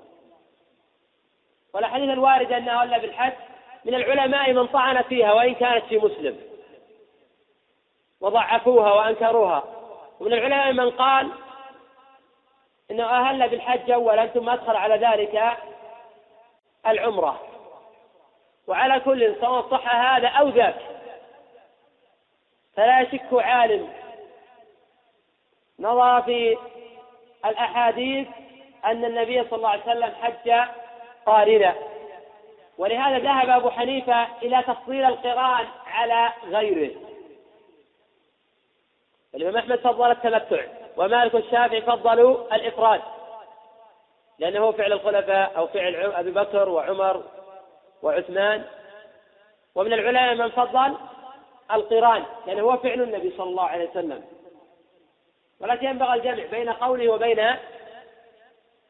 والأحاديث 1.74 2.10
الواردة 2.10 2.58
أنها 2.58 2.84
إلا 2.84 2.98
بالحج 2.98 3.34
من 3.86 3.96
العلماء 3.96 4.54
من 4.54 4.68
طعن 4.68 5.02
فيها 5.02 5.34
وإن 5.34 5.56
كانت 5.56 5.86
في 5.86 5.98
مسلم. 5.98 6.38
وضعفوها 8.22 8.94
وأنكروها. 8.94 9.64
ومن 10.20 10.34
العلماء 10.34 10.74
من 10.74 10.90
قال 10.90 11.30
إنه 12.92 13.04
أهل 13.04 13.50
بالحج 13.50 13.92
اولا 13.92 14.28
ثم 14.28 14.50
أدخل 14.50 14.76
على 14.76 15.08
ذلك 15.08 15.58
العمرة. 16.88 17.49
وعلى 18.70 19.00
كل 19.00 19.36
سواء 19.42 19.70
صح 19.72 19.96
هذا 19.96 20.28
أو 20.28 20.50
ذاك. 20.50 20.76
فلا 22.76 23.02
يشك 23.02 23.34
عالم. 23.34 23.90
نظر 25.80 26.22
في 26.22 26.58
الأحاديث 27.46 28.28
أن 28.86 29.06
النبي 29.06 29.44
صلى 29.44 29.58
الله 29.58 29.70
عليه 29.70 29.84
وسلم 29.84 30.14
حج 30.22 30.70
قارنا. 31.26 31.76
ولهذا 32.78 33.18
ذهب 33.20 33.50
أبو 33.50 33.70
حنيفة 33.70 34.28
إلى 34.42 34.64
تفصيل 34.64 35.06
القرآن 35.06 35.68
على 35.88 36.32
غيره. 36.44 36.96
الإمام 39.36 39.58
أحمد 39.58 39.80
فضل 39.80 40.12
التمتع 40.12 40.64
ومالك 40.98 41.36
الشافعي 41.36 41.82
فضلوا 41.82 42.56
الإفراد. 42.56 43.02
لأنه 44.40 44.72
فعل 44.72 44.94
الخلفاء 44.94 45.58
أو 45.58 45.68
فعل 45.68 45.96
أبي 45.96 46.32
بكر 46.32 46.70
وعمر 46.70 47.39
وعثمان 48.04 48.64
ومن 49.76 49.94
العلماء 49.94 50.36
من 50.36 50.50
فضل 50.50 50.96
القران 51.72 52.24
لأنه 52.48 52.62
هو 52.62 52.78
فعل 52.78 53.02
النبي 53.02 53.34
صلى 53.38 53.50
الله 53.50 53.64
عليه 53.64 53.90
وسلم. 53.90 54.24
ولكن 55.60 55.88
ينبغي 55.88 56.14
الجمع 56.14 56.46
بين 56.52 56.70
قوله 56.70 57.10
وبين 57.10 57.56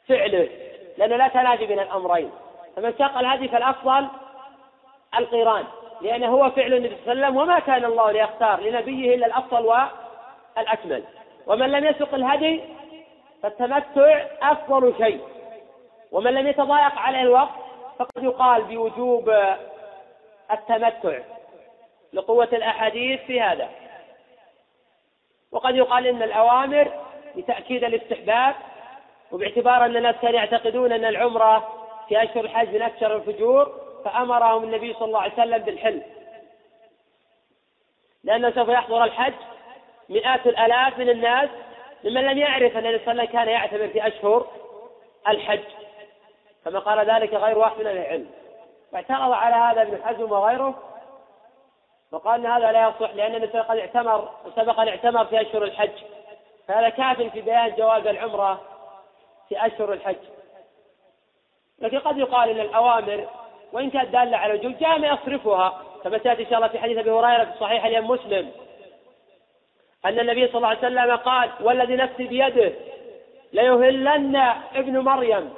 فعله 0.08 0.50
لأنه 0.98 1.16
لا 1.16 1.28
تنافي 1.28 1.66
بين 1.66 1.80
الأمرين. 1.80 2.32
فمن 2.76 2.94
ساق 2.98 3.18
الهدي 3.18 3.48
فالأفضل 3.48 4.08
القران 5.20 5.64
لأنه 6.02 6.28
هو 6.28 6.52
فعل 6.52 6.74
النبي 6.74 6.96
صلى 7.06 7.12
الله 7.14 7.26
عليه 7.26 7.28
وسلم 7.28 7.38
وما 7.38 7.60
كان 7.60 7.86
الله 7.86 8.12
ليختار 8.12 8.60
لنبيه 8.62 9.16
إلا 9.16 9.26
الأفضل 9.26 9.76
الأكمل 10.58 11.04
ومن 11.48 11.72
لم 11.72 11.86
يسق 11.86 12.14
الهدي 12.14 12.64
فالتمتع 13.44 14.26
أفضل 14.42 14.94
شيء. 14.98 15.22
ومن 16.12 16.34
لم 16.34 16.48
يتضايق 16.48 16.98
عليه 16.98 17.22
الوقت 17.22 17.69
فقد 18.00 18.24
يقال 18.24 18.64
بوجوب 18.64 19.30
التمتع 20.52 21.20
لقوة 22.14 22.50
الأحاديث 22.54 23.20
في 23.22 23.42
هذا. 23.42 23.70
وقد 25.52 25.76
يقال 25.76 26.08
إن 26.08 26.24
الأوامر 26.24 26.92
لتأكيد 27.36 27.84
الاستحباب 27.84 28.56
وباعتبار 29.32 29.86
أن 29.86 29.98
الناس 29.98 30.16
كانوا 30.16 30.40
يعتقدون 30.40 30.92
أن 30.92 31.06
العمرة 31.06 31.88
في 32.08 32.24
أشهر 32.24 32.46
الحج 32.46 32.76
من 32.76 32.82
أكثر 32.82 33.16
الفجور 33.16 33.82
فأمرهم 34.06 34.64
النبي 34.64 34.94
صلى 34.94 35.06
الله 35.06 35.22
عليه 35.22 35.34
وسلم 35.34 35.58
بالحل. 35.58 36.02
لأنه 38.24 38.52
سوف 38.52 38.70
يحضر 38.70 39.04
الحج 39.04 39.34
مئات 40.10 40.48
الآلاف 40.48 40.98
من 40.98 41.10
الناس 41.10 41.50
ممن 42.04 42.22
لم 42.22 42.38
يعرف 42.38 42.78
أن 42.78 42.96
وسلم 42.96 43.26
كان 43.26 43.48
يعتمر 43.48 43.88
في 43.88 44.08
أشهر 44.08 44.48
الحج. 45.28 45.79
كما 46.66 46.80
قال 46.80 47.10
ذلك 47.10 47.34
غير 47.34 47.58
واحد 47.58 47.80
من 47.80 47.88
العلم. 47.88 48.28
واعترض 48.94 49.32
على 49.32 49.56
هذا 49.56 49.82
ابن 49.82 50.04
حزم 50.04 50.32
وغيره 50.32 50.84
وقال 52.12 52.46
إن 52.46 52.52
هذا 52.52 52.72
لا 52.72 52.90
يصح 52.90 53.14
لأن 53.14 53.36
النبي 53.36 53.60
قد 53.60 53.78
اعتمر 53.78 54.30
وسبق 54.46 54.80
أن 54.80 54.88
اعتمر 54.88 55.26
في 55.26 55.42
أشهر 55.42 55.64
الحج. 55.64 56.04
فهذا 56.68 56.90
كاف 56.90 57.22
في 57.22 57.42
بيان 57.42 57.76
جواز 57.76 58.08
العمرة 58.08 58.62
في 59.50 59.66
أشهر 59.66 59.94
الحج. 59.94 60.16
لكن 61.80 62.00
قد 62.00 62.18
يقال 62.18 62.50
إن 62.50 62.60
الأوامر 62.60 63.28
وإن 63.74 63.90
كانت 63.90 64.10
دالة 64.10 64.38
على 64.38 64.54
الوجوب 64.54 64.78
جاء 64.78 65.00
ما 65.00 65.08
يصرفها 65.08 65.82
كما 66.04 66.20
سيأتي 66.20 66.44
إن 66.44 66.50
شاء 66.50 66.56
الله 66.56 66.68
في 66.68 66.80
حديث 66.80 66.98
أبي 66.98 67.12
هريرة 67.12 67.44
في 67.44 67.60
صحيح 67.60 67.86
اليوم 67.86 68.08
مسلم. 68.08 68.52
أن 70.06 70.20
النبي 70.20 70.48
صلى 70.48 70.56
الله 70.56 70.68
عليه 70.68 70.80
وسلم 70.80 71.16
قال 71.16 71.50
والذي 71.62 71.96
نفسي 71.96 72.28
بيده 72.28 72.74
ليهلن 73.54 74.36
ابن 74.76 75.00
مريم. 75.00 75.54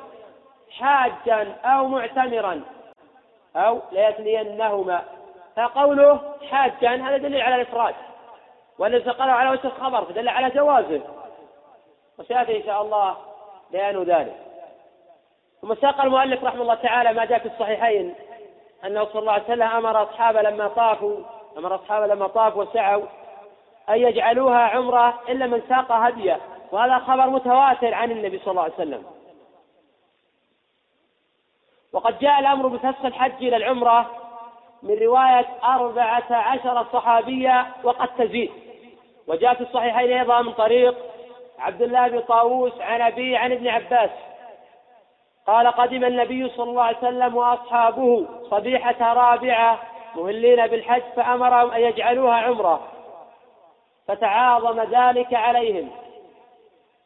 حاجا 0.80 1.56
أو 1.64 1.88
معتمرا 1.88 2.62
أو 3.56 3.80
ليثنينهما. 3.92 5.02
فقوله 5.56 6.20
حاجا 6.52 6.96
هذا 6.96 7.18
دليل 7.18 7.42
على 7.42 7.56
الإفراد 7.56 7.96
والذي 8.80 9.10
قاله 9.10 9.32
على 9.32 9.50
وجه 9.50 9.68
الخبر 9.68 10.06
فدل 10.06 10.30
على 10.30 10.50
جوازه. 10.50 11.02
وسيأتي 12.20 12.58
إن 12.58 12.64
شاء 12.64 12.82
الله 12.82 13.16
بيان 13.72 14.04
ذلك. 14.04 14.36
ثم 15.62 15.76
ساق 15.76 16.02
المؤلف 16.02 16.44
رحمه 16.44 16.62
الله 16.62 16.76
تعالى 16.76 17.14
ما 17.14 17.26
جاء 17.26 17.40
في 17.40 17.46
الصحيحين 17.46 18.16
أنه 18.86 19.06
صلى 19.06 19.20
الله 19.20 19.32
عليه 19.32 19.44
وسلم 19.44 19.62
أمر 19.68 20.04
أصحابه 20.04 20.42
لما 20.42 20.68
طافوا 20.68 21.18
أمر 21.58 21.76
أصحابه 21.76 22.08
لما 22.08 22.28
طافوا 22.28 22.64
وسعوا 22.64 23.04
أن 23.90 23.96
يجعلوها 23.96 24.60
عمرة 24.60 25.20
إلا 25.30 25.48
من 25.48 25.62
ساق 25.70 25.92
هديه. 25.92 26.38
وهذا 26.72 27.00
خبر 27.00 27.30
متواتر 27.30 27.94
عن 27.94 28.12
النبي 28.12 28.40
صلى 28.40 28.52
الله 28.52 28.64
عليه 28.64 28.74
وسلم. 28.74 29.04
وقد 31.94 32.20
جاء 32.20 32.40
الأمر 32.40 32.68
بفسخ 32.68 33.06
الحج 33.06 33.44
إلى 33.44 33.58
العمرة 33.58 34.10
من 34.84 34.98
رواية 34.98 35.48
أربعة 35.64 36.26
عشر 36.32 36.86
صحابية 36.94 37.68
وقد 37.84 38.08
تزيد. 38.18 38.52
وجاء 39.28 39.54
في 39.54 39.62
الصحيحين 39.62 40.18
أيضا 40.18 40.42
من 40.42 40.54
طريق 40.54 40.98
عبد 41.60 41.82
الله 41.82 42.08
بن 42.08 42.20
طاووس 42.20 42.82
عن 42.82 43.02
أبي 43.02 43.38
عن 43.38 43.52
ابن 43.52 43.68
عباس. 43.68 44.10
قال 45.48 45.68
قدم 45.68 46.06
النبي 46.06 46.50
صلى 46.50 46.70
الله 46.70 46.84
عليه 46.84 46.98
وسلم 46.98 47.36
وأصحابه 47.36 48.28
صبيحة 48.50 49.14
رابعة 49.14 49.80
مهلين 50.16 50.68
بالحج 50.68 51.02
فأمرهم 51.16 51.72
أن 51.72 51.82
يجعلوها 51.82 52.36
عمرة. 52.36 52.88
فتعاظم 54.08 54.80
ذلك 54.80 55.34
عليهم. 55.34 55.90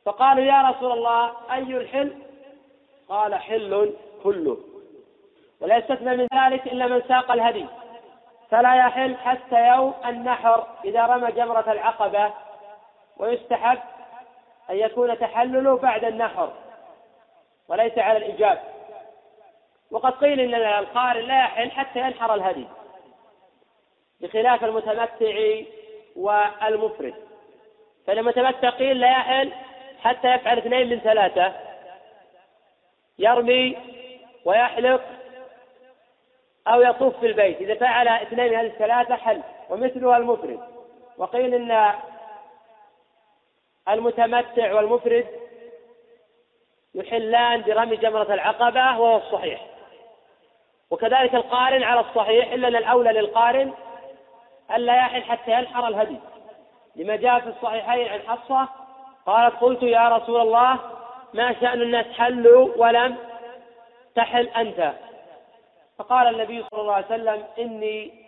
فقالوا 0.05 0.43
يا 0.43 0.69
رسول 0.69 0.91
الله 0.91 1.31
أي 1.51 1.59
الحل؟ 1.59 2.15
قال 3.09 3.36
حل 3.36 3.93
كله. 4.23 4.57
ولا 5.61 5.77
يستثنى 5.77 6.17
من 6.17 6.27
ذلك 6.33 6.67
إلا 6.67 6.87
من 6.87 7.01
ساق 7.07 7.31
الهدي. 7.31 7.65
فلا 8.51 8.75
يحل 8.75 9.17
حتى 9.17 9.67
يوم 9.67 9.93
النحر 10.05 10.67
إذا 10.85 11.05
رمى 11.05 11.31
جمرة 11.31 11.71
العقبة 11.71 12.33
ويستحب 13.17 13.79
أن 14.69 14.75
يكون 14.75 15.19
تحلله 15.19 15.77
بعد 15.77 16.03
النحر 16.03 16.53
وليس 17.67 17.97
على 17.97 18.17
الإيجاب 18.17 18.59
وقد 19.91 20.11
قيل 20.11 20.39
إن 20.39 20.55
القارن 20.55 21.21
لا 21.21 21.39
يحل 21.39 21.71
حتى 21.71 21.99
ينحر 21.99 22.33
الهدي 22.33 22.67
بخلاف 24.21 24.63
المتمتع 24.63 25.61
والمفرد. 26.15 27.15
فالمتمتع 28.07 28.69
قيل 28.69 28.99
لا 28.99 29.11
يحل 29.11 29.51
حتى 30.03 30.27
يفعل 30.27 30.57
اثنين 30.57 30.89
من 30.89 30.99
ثلاثة 30.99 31.53
يرمي 33.19 33.77
ويحلق 34.45 35.01
أو 36.68 36.82
يطوف 36.82 37.20
في 37.20 37.26
البيت. 37.26 37.61
إذا 37.61 37.76
فعل 37.76 38.07
اثنين 38.07 38.49
من 38.49 38.55
هذه 38.55 38.66
الثلاثة 38.66 39.16
حل. 39.16 39.41
ومثلها 39.70 40.18
المفرد. 40.18 40.59
وقيل 41.18 41.53
إن 41.53 41.93
المتمتع 43.89 44.74
والمفرد 44.74 45.28
يحلان 46.95 47.61
برمي 47.61 47.95
جمرة 47.95 48.34
العقبة 48.34 48.99
وهو 48.99 49.18
الصحيح. 49.18 49.61
وكذلك 50.89 51.36
القارن 51.36 51.84
على 51.84 51.99
الصحيح 51.99 52.51
إلا 52.51 52.68
أن 52.68 52.76
الأولى 52.76 53.11
للقارن 53.11 53.74
ألا 54.76 54.95
يحل 54.95 55.24
حتى 55.24 55.51
ينحر 55.51 55.88
الهدي. 55.88 56.20
لما 56.95 57.16
جاء 57.16 57.39
في 57.39 57.47
الصحيحين 57.47 58.07
عن 58.07 58.20
حفصة 58.28 58.68
قالت 59.26 59.55
قلت 59.55 59.84
يا 59.84 60.09
رسول 60.09 60.41
الله 60.41 60.80
ما 61.34 61.53
شأن 61.53 61.82
الناس 61.82 62.05
حلوا 62.05 62.70
ولم 62.78 63.16
تحل 64.16 64.47
أنت؟ 64.47 64.93
فقال 65.97 66.35
النبي 66.35 66.63
صلى 66.71 66.81
الله 66.81 66.93
عليه 66.93 67.05
وسلم 67.05 67.45
إني 67.59 68.25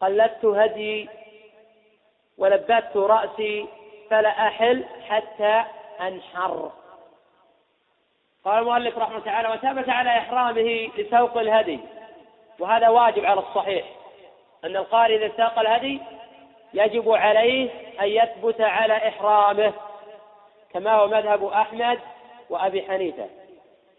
قلدت 0.00 0.44
هدي 0.44 1.08
ولبت 2.38 2.96
رأسي 2.96 3.66
فلا 4.10 4.48
أحل 4.48 4.84
حتى 5.08 5.64
أنحر. 6.00 6.72
قال 8.44 8.58
المؤلف 8.58 8.98
رحمه 8.98 9.14
الله 9.16 9.24
تعالى 9.24 9.48
وثبت 9.48 9.88
على 9.88 10.10
إحرامه 10.10 10.90
لسوق 10.98 11.38
الهدي 11.38 11.80
وهذا 12.58 12.88
واجب 12.88 13.24
على 13.24 13.40
الصحيح 13.40 13.86
أن 14.64 14.76
القارئ 14.76 15.16
إذا 15.16 15.36
ساق 15.36 15.58
الهدي 15.58 16.00
يجب 16.74 17.10
عليه 17.10 17.70
أن 18.00 18.08
يثبت 18.08 18.60
على 18.60 19.08
إحرامه 19.08 19.72
كما 20.72 20.92
هو 20.92 21.06
مذهب 21.06 21.44
أحمد 21.44 21.98
وأبي 22.50 22.82
حنيفة. 22.82 23.28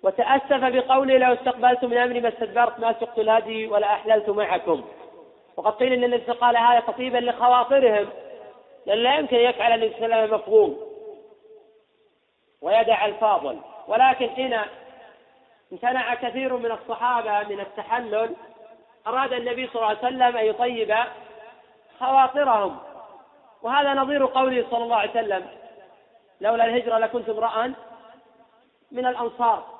وتأسف 0.05 0.63
بقوله 0.63 1.17
لو 1.17 1.33
استقبلت 1.33 1.85
من 1.85 1.97
أمري 1.97 2.21
ما 2.21 2.29
استدبرت 2.29 2.79
ما 2.79 2.93
سقت 2.93 3.19
الهدي 3.19 3.67
ولا 3.67 3.93
أحللت 3.93 4.29
معكم. 4.29 4.85
وقد 5.57 5.71
قيل 5.71 5.93
أن 5.93 6.03
النبي 6.03 6.31
قال 6.31 6.57
هذا 6.57 6.79
خطيبا 6.79 7.17
لخواطرهم 7.17 8.09
لأن 8.85 8.97
لا 8.97 9.15
يمكن 9.15 9.35
أن 9.35 9.41
يفعل 9.41 9.71
النبي 9.71 9.93
صلى 9.95 10.05
الله 10.05 10.15
عليه 10.15 10.35
مفهوم. 10.35 10.77
ويدع 12.61 13.05
الفاضل. 13.05 13.59
ولكن 13.87 14.29
حين 14.29 14.59
امتنع 15.71 16.15
كثير 16.15 16.57
من 16.57 16.71
الصحابة 16.71 17.47
من 17.49 17.59
التحلل 17.59 18.35
أراد 19.07 19.33
النبي 19.33 19.67
صلى 19.67 19.75
الله 19.75 19.87
عليه 19.87 19.99
وسلم 19.99 20.37
أن 20.37 20.45
يطيب 20.45 20.95
خواطرهم. 21.99 22.77
وهذا 23.61 23.93
نظير 23.93 24.25
قوله 24.25 24.65
صلى 24.71 24.83
الله 24.83 24.95
عليه 24.95 25.11
وسلم. 25.11 25.47
لولا 26.41 26.65
الهجرة 26.65 26.97
لكنت 26.97 27.29
امرأ 27.29 27.73
من 28.91 29.05
الأنصار. 29.05 29.74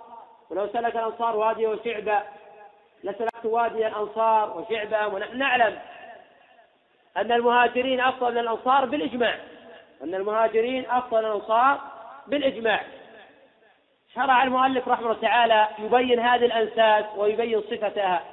ولو 0.50 0.68
سلك 0.68 0.96
الأنصار 0.96 1.36
وادي 1.36 1.68
وشعبة 1.68 2.22
لسلكت 3.04 3.46
وادي 3.46 3.88
الأنصار 3.88 4.58
وشعبة 4.58 5.08
ونحن 5.08 5.38
نعلم 5.38 5.80
أن 7.18 7.32
المهاجرين 7.32 8.02
أفضل 8.02 8.32
من 8.32 8.38
الأنصار 8.38 8.86
بالإجماع. 8.86 9.36
أن 10.04 10.16
المهاجرين 10.16 10.90
أفضل 10.90 11.22
من 11.22 11.26
الأنصار 11.26 11.80
بالإجماع. 12.28 12.82
شرع 14.16 14.44
المؤلف 14.44 14.88
رحمه 14.88 15.06
الله 15.06 15.22
تعالى 15.22 15.68
يبين 15.80 16.20
هذه 16.20 16.46
الأنساب 16.46 17.06
ويبين 17.18 17.62
صفتها. 17.62 18.24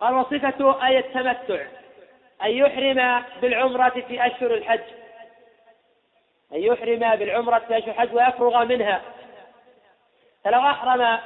قال 0.00 0.14
وصفته 0.14 0.86
أي 0.86 0.98
التمتع 0.98 1.66
أن 2.42 2.50
يحرم 2.50 3.24
بالعمرة 3.42 4.02
في 4.08 4.26
أشهر 4.26 4.54
الحج. 4.54 4.80
أن 6.52 6.60
يحرم 6.60 7.16
بالعمرة 7.16 7.58
في 7.58 7.78
أشهر 7.78 7.90
الحج 7.90 8.14
ويفرغ 8.14 8.64
منها. 8.64 9.00
فلو 10.44 10.60
أحرم 10.60 11.18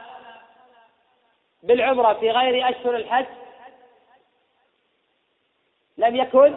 بالعمرة 1.62 2.12
في 2.12 2.30
غير 2.30 2.68
أشهر 2.68 2.96
الحج 2.96 3.26
لم 5.98 6.16
يكن 6.16 6.54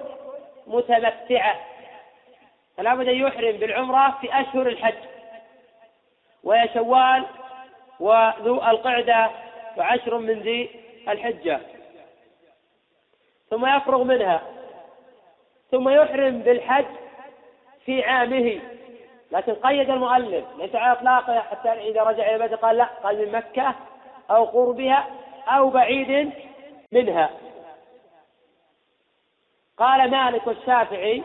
متمتعا 0.67 1.55
فلا 2.77 2.95
بد 2.95 3.07
أن 3.07 3.15
يحرم 3.15 3.57
بالعمرة 3.57 4.17
في 4.21 4.41
أشهر 4.41 4.67
الحج. 4.67 4.97
وهي 6.43 6.69
شوال 6.73 7.25
وذو 7.99 8.55
القعدة 8.55 9.29
وعشر 9.77 10.17
من 10.17 10.39
ذي 10.39 10.69
الحجة. 11.07 11.59
ثم 13.49 13.65
يفرغ 13.65 14.03
منها. 14.03 14.41
ثم 15.71 15.89
يحرم 15.89 16.39
بالحج 16.39 16.85
في 17.85 18.03
عامه. 18.03 18.61
لكن 19.31 19.53
قيد 19.53 19.89
المؤلف 19.89 20.45
ليس 20.57 20.75
على 20.75 20.91
إطلاقه 20.91 21.39
حتى 21.39 21.69
إذا 21.69 22.03
رجع 22.03 22.25
إلى 22.25 22.35
البيت 22.35 22.53
قال 22.53 22.77
لا 22.77 22.83
قال 22.83 23.25
من 23.25 23.31
مكة 23.31 23.75
أو 24.31 24.45
قربها 24.45 25.07
أو 25.47 25.69
بعيد 25.69 26.31
منها. 26.91 27.29
قال 29.77 30.11
مالك 30.11 30.47
والشافعي 30.47 31.23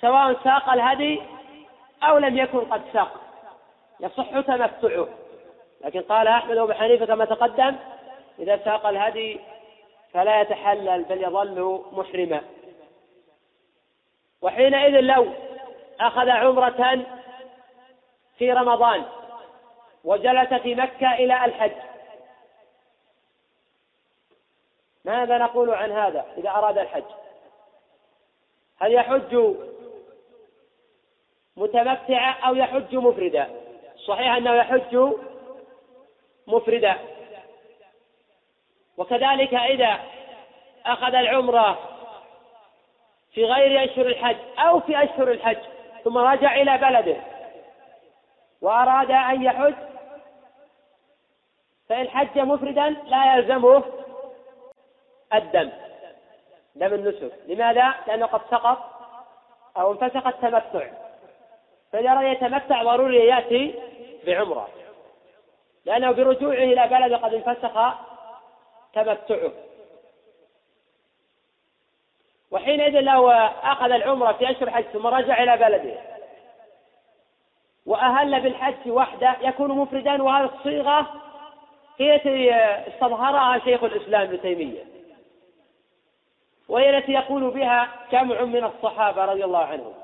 سواء 0.00 0.44
ساق 0.44 0.68
الهدي 0.70 1.22
أو 2.02 2.18
لم 2.18 2.38
يكن 2.38 2.60
قد 2.60 2.82
ساق. 2.92 3.20
يصح 4.00 4.40
تمتعه. 4.40 5.08
لكن 5.84 6.00
قال 6.00 6.28
أحمد 6.28 6.56
وأبو 6.58 6.72
حنيفة 6.72 7.06
كما 7.06 7.24
تقدم 7.24 7.76
إذا 8.38 8.56
ساق 8.64 8.86
الهدي 8.86 9.40
فلا 10.12 10.40
يتحلل 10.40 11.02
بل 11.02 11.22
يظل 11.22 11.84
محرما. 11.92 12.40
وحينئذ 14.42 15.00
لو 15.00 15.26
أخذ 16.00 16.28
عمرة 16.28 17.06
في 18.38 18.52
رمضان 18.52 19.04
وجلس 20.06 20.54
في 20.54 20.74
مكة 20.74 21.14
إلى 21.14 21.44
الحج. 21.44 21.72
ماذا 25.04 25.38
نقول 25.38 25.70
عن 25.70 25.92
هذا 25.92 26.26
إذا 26.38 26.50
أراد 26.50 26.78
الحج؟ 26.78 27.04
هل 28.80 28.92
يحج 28.92 29.54
متمتعا 31.56 32.32
أو 32.32 32.54
يحج 32.54 32.94
مفردا؟ 32.94 33.50
صحيح 34.06 34.36
أنه 34.36 34.54
يحج 34.54 35.14
مفردا. 36.46 36.96
وكذلك 38.96 39.54
إذا 39.54 40.00
أخذ 40.86 41.14
العمرة 41.14 41.78
في 43.32 43.44
غير 43.44 43.84
أشهر 43.84 44.06
الحج 44.06 44.36
أو 44.58 44.80
في 44.80 45.04
أشهر 45.04 45.30
الحج 45.30 45.58
ثم 46.04 46.18
رجع 46.18 46.54
إلى 46.54 46.78
بلده 46.78 47.16
وأراد 48.62 49.10
أن 49.10 49.42
يحج 49.42 49.74
فإن 51.88 52.08
حج 52.08 52.38
مفردا 52.38 52.88
لا 52.90 53.36
يلزمه 53.36 53.82
الدم 55.34 55.70
دم 56.74 56.94
النسك. 56.94 57.32
لماذا؟ 57.46 57.94
لأنه 58.06 58.26
قد 58.26 58.40
سقط 58.50 58.78
أو 59.76 59.92
انفسخ 59.92 60.26
التمتع. 60.26 60.86
فإذا 61.92 62.10
أراد 62.10 62.36
يتمتع 62.36 62.82
ضروري 62.82 63.26
يأتي 63.26 63.74
بعمرة. 64.26 64.68
لأنه 65.84 66.10
برجوعه 66.10 66.54
إلى 66.54 66.88
بلد 66.88 67.12
قد 67.12 67.34
انفسخ 67.34 67.94
تمتعه. 68.92 69.52
وحينئذ 72.50 73.00
لو 73.00 73.30
أخذ 73.62 73.90
العمرة 73.90 74.32
في 74.32 74.50
أشهر 74.50 74.68
الحج 74.68 74.84
ثم 74.84 75.06
رجع 75.06 75.42
إلى 75.42 75.56
بلده 75.56 75.98
وأهل 77.86 78.40
بالحج 78.40 78.90
وحده 78.90 79.36
يكون 79.40 79.70
مفردا 79.70 80.22
وهذه 80.22 80.50
الصيغة 80.54 81.25
هي 81.98 82.14
التي 82.14 82.54
استظهرها 82.94 83.58
شيخ 83.58 83.84
الإسلام 83.84 84.22
ابن 84.22 84.40
تيمية. 84.40 84.84
وهي 86.68 86.98
التي 86.98 87.12
يقول 87.12 87.50
بها 87.50 87.88
جمع 88.12 88.42
من 88.42 88.64
الصحابة 88.64 89.24
رضي 89.24 89.44
الله 89.44 89.64
عنهم. 89.64 89.94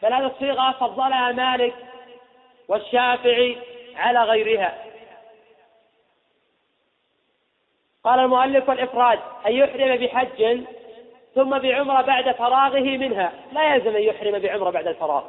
فهذه 0.00 0.26
الصيغة 0.26 0.72
فضلها 0.72 1.32
مالك 1.32 1.74
والشافعي 2.68 3.58
على 3.96 4.22
غيرها. 4.22 4.84
قال 8.04 8.20
المؤلف 8.20 8.68
والإفراد 8.68 9.20
أن 9.46 9.52
يحرم 9.52 9.96
بحج 9.96 10.64
ثم 11.34 11.58
بعمرة 11.58 12.02
بعد 12.02 12.30
فراغه 12.32 12.80
منها. 12.80 13.32
لا 13.52 13.74
يلزم 13.74 13.96
أن 13.96 14.02
يحرم 14.02 14.38
بعمرة 14.38 14.70
بعد 14.70 14.86
الفراغ. 14.86 15.24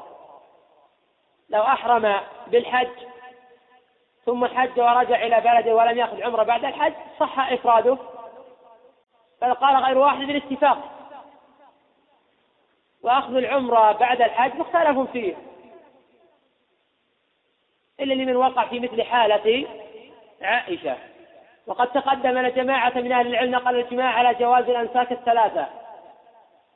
لو 1.49 1.61
أحرم 1.61 2.15
بالحج 2.47 2.87
ثم 4.27 4.45
حج 4.45 4.79
ورجع 4.79 5.23
إلى 5.23 5.41
بلده 5.41 5.75
ولم 5.75 5.97
يأخذ 5.97 6.23
عمرة 6.23 6.43
بعد 6.43 6.65
الحج 6.65 6.93
صح 7.19 7.51
إفراده. 7.51 7.97
بل 9.41 9.53
قال 9.53 9.83
غير 9.83 9.97
واحد 9.97 10.17
بالاتفاق. 10.17 10.77
وأخذ 13.03 13.35
العمرة 13.35 13.91
بعد 13.91 14.21
الحج 14.21 14.55
مختلف 14.55 15.11
فيه. 15.11 15.35
إلا 17.99 18.13
لمن 18.13 18.35
وقع 18.35 18.65
في 18.65 18.79
مثل 18.79 19.03
حالة 19.03 19.67
عائشة. 20.41 20.97
وقد 21.67 21.87
تقدم 21.87 22.37
أن 22.37 22.51
جماعة 22.51 22.93
من 22.95 23.11
أهل 23.11 23.27
العلم 23.27 23.51
نقل 23.51 23.75
الإجماع 23.75 24.13
على 24.13 24.33
جواز 24.33 24.69
الأنساك 24.69 25.11
الثلاثة. 25.11 25.67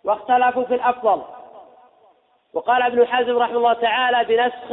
واختلفوا 0.03 0.63
في 0.63 0.75
الأفضل. 0.75 1.21
وقال 2.53 2.81
ابن 2.81 3.07
حزم 3.07 3.37
رحمه 3.37 3.57
الله 3.57 3.73
تعالى 3.73 4.23
بنسخ 4.23 4.71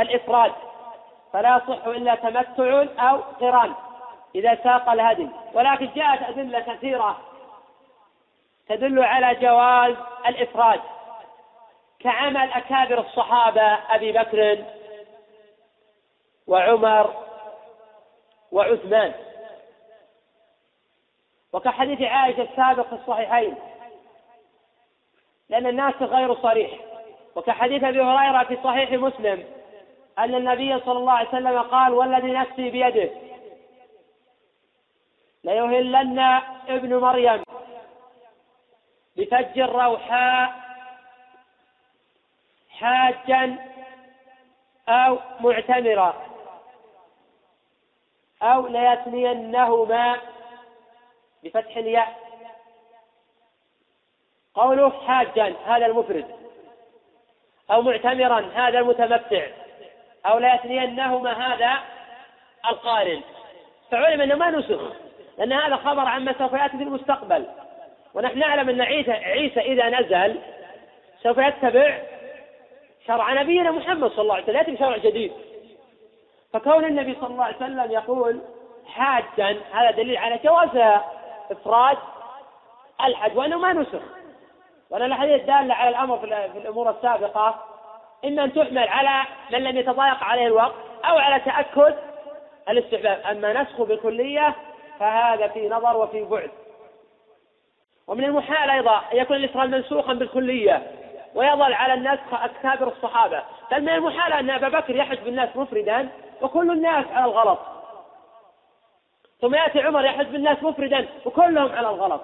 الإفراد. 0.00 0.52
فلا 1.36 1.56
يصح 1.56 1.86
إلا 1.86 2.14
تمتع 2.14 2.86
أو 2.98 3.16
قران 3.16 3.74
إذا 4.34 4.58
ساق 4.64 4.88
الهدي 4.88 5.28
ولكن 5.54 5.90
جاءت 5.94 6.22
أدلة 6.22 6.60
كثيرة 6.60 7.20
تدل 8.68 9.02
على 9.02 9.34
جواز 9.34 9.94
الإفراد 10.26 10.80
كعمل 12.00 12.52
أكابر 12.52 13.00
الصحابة 13.00 13.62
أبي 13.62 14.12
بكر 14.12 14.64
وعمر 16.46 17.14
وعثمان. 18.52 19.14
وكحديث 21.52 22.02
عائشة 22.02 22.42
السابق 22.42 22.86
في 22.86 22.92
الصحيحين 22.92 23.54
لأن 25.48 25.66
الناس 25.66 25.94
غير 26.00 26.34
صريح. 26.34 26.70
وكحديث 27.34 27.84
أبي 27.84 28.02
هريرة 28.02 28.44
في 28.44 28.58
صحيح 28.64 28.92
مسلم 28.92 29.55
أن 30.18 30.34
النبي 30.34 30.80
صلى 30.80 30.98
الله 30.98 31.12
عليه 31.12 31.28
وسلم 31.28 31.62
قال 31.62 31.92
والذي 31.92 32.32
نفسي 32.32 32.70
بيده. 32.70 33.10
ليهلن 35.44 36.18
ابن 36.68 36.96
مريم. 36.96 37.42
بفج 39.16 39.58
الروحاء 39.58 40.52
حاجا 42.70 43.56
أو 44.88 45.18
معتمرا. 45.40 46.26
أو 48.42 48.66
ليثنينهما 48.66 50.20
بفتح 51.44 51.76
الياء. 51.76 52.26
قوله 54.54 54.90
حاجا 54.90 55.54
هذا 55.66 55.86
المفرد. 55.86 56.36
أو 57.70 57.82
معتمرا 57.82 58.40
هذا 58.54 58.78
المتمتع. 58.78 59.46
أو 60.26 60.38
ليثنينهما 60.38 61.32
هذا 61.32 61.72
القارن. 62.70 63.20
فعلم 63.90 64.20
أنه 64.20 64.34
ما 64.34 64.50
نسخ 64.50 64.80
لأن 65.38 65.52
هذا 65.52 65.76
خبر 65.76 66.06
عما 66.06 66.34
سوف 66.38 66.52
يأتي 66.52 66.76
في 66.76 66.82
المستقبل. 66.82 67.46
ونحن 68.14 68.38
نعلم 68.38 68.68
أن 68.68 68.80
عيسى, 68.80 69.12
عيسى 69.12 69.60
إذا 69.60 70.00
نزل 70.00 70.40
سوف 71.22 71.38
يتبع 71.38 71.98
شرع 73.06 73.32
نبينا 73.32 73.70
محمد 73.70 74.10
صلى 74.10 74.22
الله 74.22 74.34
عليه 74.34 74.44
وسلم 74.44 74.56
يأتي 74.56 74.70
بشرع 74.70 74.96
جديد. 74.96 75.32
فكون 76.52 76.84
النبي 76.84 77.16
صلى 77.20 77.30
الله 77.30 77.44
عليه 77.44 77.56
وسلم 77.56 77.90
يقول 77.90 78.40
حاجا 78.86 79.60
هذا 79.72 79.90
دليل 79.90 80.16
على 80.16 80.38
جواز 80.44 81.00
إفراد 81.50 81.98
الحج 83.04 83.36
وأنه 83.36 83.58
ما 83.58 83.72
نسخ. 83.72 84.02
وأن 84.90 85.02
الحديث 85.02 85.42
دالة 85.42 85.74
على 85.74 85.88
الأمر 85.88 86.18
في 86.18 86.58
الأمور 86.58 86.90
السابقة. 86.90 87.64
إما 88.24 88.44
أن 88.44 88.52
تحمل 88.52 88.88
على 88.88 89.26
من 89.52 89.58
لم 89.58 89.76
يتضايق 89.76 90.24
عليه 90.24 90.46
الوقت 90.46 90.74
أو 91.04 91.18
على 91.18 91.40
تأكد 91.40 91.94
الاستحباب. 92.68 93.20
أما 93.30 93.62
نسخ 93.62 93.82
بالكلية 93.82 94.54
فهذا 95.00 95.48
في 95.48 95.68
نظر 95.68 95.96
وفي 95.96 96.24
بعد. 96.24 96.50
ومن 98.06 98.24
المحال 98.24 98.70
أيضا 98.70 99.02
أن 99.12 99.16
يكون 99.16 99.36
الإسرائيل 99.36 99.70
منسوخا 99.70 100.12
بالكلية 100.12 100.90
ويظل 101.34 101.72
على 101.72 101.94
النسخ 101.94 102.34
أكابر 102.34 102.88
الصحابة. 102.88 103.42
بل 103.70 103.80
من 103.80 103.88
المحال 103.88 104.32
أن 104.32 104.50
أبا 104.50 104.68
بكر 104.68 104.96
يحج 104.96 105.18
بالناس 105.18 105.56
مفردا 105.56 106.08
وكل 106.42 106.70
الناس 106.70 107.04
على 107.12 107.24
الغلط. 107.24 107.58
ثم 109.40 109.54
يأتي 109.54 109.80
عمر 109.82 110.04
يحج 110.04 110.26
بالناس 110.26 110.62
مفردا 110.62 111.08
وكلهم 111.24 111.72
على 111.72 111.88
الغلط. 111.88 112.22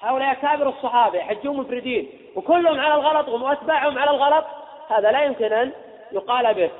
هؤلاء 0.00 0.32
أكابر 0.32 0.68
الصحابة 0.68 1.18
يحجون 1.18 1.56
مفردين 1.56 2.10
وكلهم 2.36 2.80
على 2.80 2.94
الغلط 2.94 3.28
وأتباعهم 3.28 3.98
على 3.98 4.10
الغلط. 4.10 4.44
هذا 4.88 5.12
لا 5.12 5.22
يمكن 5.22 5.52
أن 5.52 5.72
يقال 6.12 6.54
به. 6.54 6.70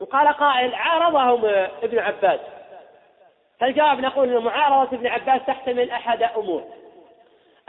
وقال 0.00 0.28
قائل 0.28 0.74
عارضهم 0.74 1.44
ابن 1.82 1.98
عباس. 1.98 2.40
فالجواب 3.58 4.00
نقول 4.00 4.36
أن 4.36 4.44
معارضة 4.44 4.96
ابن 4.96 5.06
عباس 5.06 5.40
تحتمل 5.46 5.90
أحد 5.90 6.22
أمور. 6.22 6.64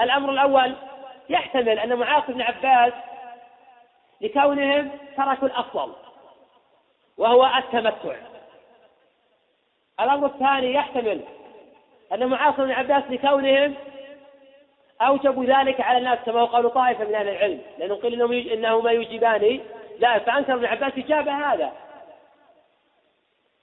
الأمر 0.02 0.32
الأول 0.32 0.76
يحتمل 1.30 1.80
أن 1.80 1.96
معارضة 1.96 2.34
ابن 2.34 2.42
عباس 2.42 2.94
لكونهم 4.22 4.92
تركوا 5.18 5.48
الأفضل 5.48 5.94
وهو 7.18 7.46
التمتع. 7.58 8.16
الأمر 10.00 10.28
الثاني 10.28 10.74
يحتمل 10.74 11.22
أن 12.14 12.28
معاصر 12.28 12.64
ابن 12.64 12.72
عباس 12.72 13.04
لكونهم 13.10 13.76
أوجبوا 15.02 15.46
ذلك 15.46 15.82
على 15.82 15.98
الناس 15.98 16.20
كما 16.20 16.46
قالوا 16.46 16.70
طائفة 16.70 17.06
من 17.06 17.16
أهل 17.16 17.30
العلم. 17.30 17.62
لأنه 17.78 17.96
قيل 17.96 18.14
إنهم 18.14 18.32
إنهما 18.32 18.92
يجيبان. 18.92 19.60
لا 20.00 20.20
فأنكر 20.20 20.54
ابن 20.54 20.66
عباس 20.66 20.94
إجاب 20.98 21.28
هذا. 21.28 21.72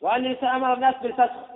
وأن 0.01 0.27
الإنسان 0.27 0.49
أمر 0.49 0.75
الناس 0.75 0.95
بالفسخ 1.03 1.49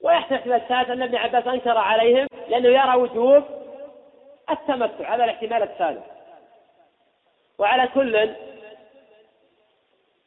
ويحتمل 0.00 0.52
الثالث 0.52 0.90
أن 0.90 1.02
ابن 1.02 1.16
عباس 1.16 1.46
أنكر 1.46 1.78
عليهم 1.78 2.26
لأنه 2.48 2.68
يرى 2.68 2.94
وجوب 2.94 3.44
التمتع. 4.50 5.14
هذا 5.14 5.24
الاحتمال 5.24 5.62
الثالث 5.62 6.04
وعلى 7.58 7.88
كل 7.94 8.34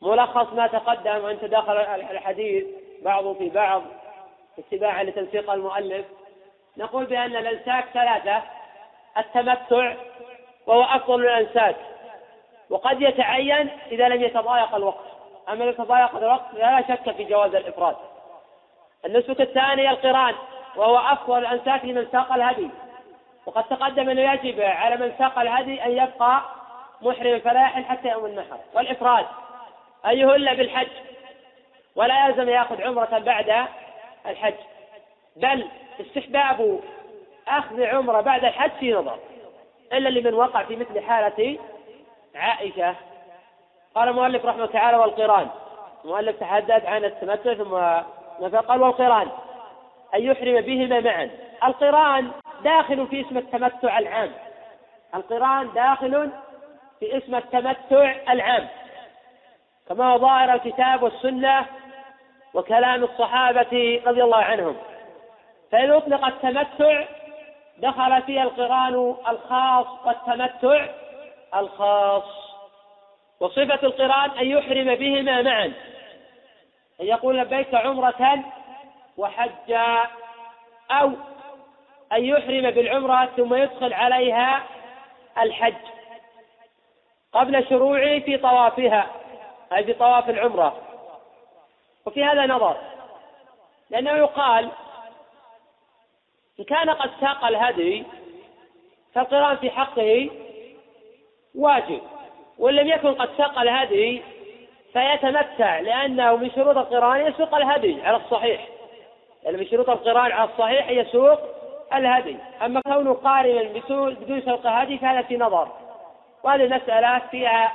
ملخص 0.02 0.54
ما 0.54 0.68
تقدم. 0.68 1.24
وأن 1.24 1.40
تداخل 1.40 1.78
الحديث 1.78 2.66
بعضه 3.02 3.34
في 3.34 3.50
بعض. 3.50 3.84
اتباعا 4.60 5.04
لتنسيق 5.04 5.52
المؤلف. 5.52 6.06
نقول 6.78 7.06
بأن 7.06 7.36
الأنساك 7.36 7.86
ثلاثة 7.94 8.44
التمتع 9.18 9.94
وهو 10.68 10.84
أفضل 10.84 11.22
الأنساك. 11.22 11.76
وقد 12.70 13.02
يتعين 13.02 13.70
إذا 13.92 14.08
لم 14.08 14.24
يتضايق 14.24 14.76
الوقت. 14.76 15.06
أما 15.50 15.64
إذا 15.64 15.72
تضايق 15.72 16.16
الوقت 16.16 16.52
فلا 16.52 16.82
شك 16.88 17.12
في 17.12 17.24
جواز 17.24 17.56
الإفراد. 17.56 17.96
النسك 19.06 19.42
الثاني 19.42 19.90
القران 19.90 20.36
وهو 20.76 20.98
أفضل 20.98 21.40
الأنساك 21.40 21.86
لمن 21.86 22.08
ساق 22.12 22.34
الهدي. 22.34 22.70
وقد 23.46 23.64
تقدم 23.64 24.10
أنه 24.10 24.34
يجب 24.34 24.62
على 24.62 24.98
من 24.98 25.14
ساق 25.18 25.40
الهدي 25.40 25.86
أن 25.86 25.92
يبقى 25.92 26.42
محرم 27.02 27.40
فلا 27.40 27.62
يحل 27.62 27.86
حتى 27.86 28.08
يوم 28.08 28.26
النحر. 28.26 28.58
والإفراد 28.74 29.26
أن 30.06 30.18
يهل 30.18 30.58
بالحج؟ 30.58 30.88
ولا 31.96 32.28
يلزم 32.28 32.50
يأخذ 32.50 32.82
عمرة 32.82 33.20
بعد 33.20 33.68
الحج. 34.28 34.54
بل 35.36 35.68
استحباب 36.00 36.80
أخذ 37.48 37.84
عمرة 37.84 38.22
بعد 38.22 38.46
الحج 38.46 38.72
في 38.80 38.94
نظر 38.94 39.20
إلا 39.94 40.10
لمن 40.10 40.34
وقع 40.34 40.64
في 40.64 40.76
مثل 40.76 41.00
حالة 41.00 41.58
عائشة. 42.36 42.96
قال 43.96 44.10
المؤلف 44.10 44.46
رحمه 44.46 44.64
الله 44.64 44.74
تعالى 44.74 44.98
والقرآن. 44.98 45.48
المؤلف 46.06 46.40
تحدث 46.40 46.86
عن 46.86 47.06
التمتع 47.06 47.54
ثم 47.54 47.74
قال 48.58 48.82
والقرآن. 48.82 49.28
أن 50.16 50.22
يحرم 50.22 50.62
بهما 50.62 51.00
معا. 51.00 51.30
القرآن 51.64 52.32
داخل 52.64 53.08
في 53.08 53.22
اسم 53.22 53.38
التمتع 53.38 54.00
العام. 54.00 54.32
القرآن 55.16 55.74
داخل 55.74 56.30
في 57.00 57.18
اسم 57.18 57.36
التمتع 57.36 58.16
العام. 58.30 58.68
كما 59.90 60.14
هو 60.14 60.18
ظاهر 60.18 60.54
الكتاب 60.54 61.04
والسنة 61.04 61.66
وكلام 62.54 63.04
الصحابة 63.04 64.02
رضي 64.06 64.24
الله 64.24 64.44
عنهم. 64.44 64.76
فإذا 65.72 65.98
أطلق 65.98 66.26
التمتع 66.26 67.04
دخل 67.78 68.22
فيه 68.22 68.44
القرآن 68.44 69.16
الخاص 69.28 69.88
والتمتع 70.06 70.88
الخاص. 71.56 72.24
وصفة 73.40 73.80
القرآن 73.88 74.32
أن 74.32 74.46
يحرم 74.46 74.96
بهما 74.96 75.42
معا. 75.42 75.66
أن 77.02 77.06
يقول 77.06 77.38
لبيك 77.38 77.76
عمرة 77.76 78.44
وحجا 79.18 80.08
أو 80.92 81.12
أن 82.14 82.26
يحرم 82.26 82.72
بالعمرة 82.72 83.26
ثم 83.38 83.54
يدخل 83.54 83.94
عليها 83.94 84.64
الحج. 85.42 85.74
قبل 87.34 87.70
شروعه 87.70 88.20
في 88.20 88.38
طوافها 88.38 89.08
أي 89.74 89.84
في 89.84 89.94
طواف 89.94 90.30
العمرة. 90.30 90.78
وفي 92.06 92.24
هذا 92.24 92.46
نظر 92.46 92.78
لأنه 93.90 94.12
يقال 94.12 94.70
إن 96.62 96.66
كان 96.66 96.90
قد 96.90 97.10
ساق 97.22 97.46
الهدي 97.46 98.04
فالقران 99.14 99.58
في 99.58 99.70
حقه 99.70 100.30
واجب 101.56 102.02
وإن 102.60 102.76
لم 102.76 102.88
يكن 102.88 103.14
قد 103.14 103.30
ساق 103.38 103.60
الهدي 103.60 104.22
فيتمتع 104.94 105.80
لأنه 105.80 106.36
من 106.36 106.52
شروط 106.52 106.78
القران 106.78 107.28
يسوق 107.28 107.56
الهدي 107.56 108.02
على 108.02 108.18
الصحيح. 108.18 108.68
يعني 109.44 109.58
من 109.58 109.68
شروط 109.68 109.90
القران 109.90 110.32
على 110.32 110.50
الصحيح 110.50 110.90
يسوق 110.90 111.40
الهدي. 111.94 112.38
أما 112.66 112.82
كونه 112.82 113.14
قارنا 113.14 113.64
بدون 113.64 114.42
سوق 114.46 114.68
هدي 114.68 114.98
فهذا 114.98 115.22
في 115.22 115.38
نظر. 115.38 115.68
وهذه 116.44 116.64
المسألة 116.64 117.22
فيها 117.32 117.74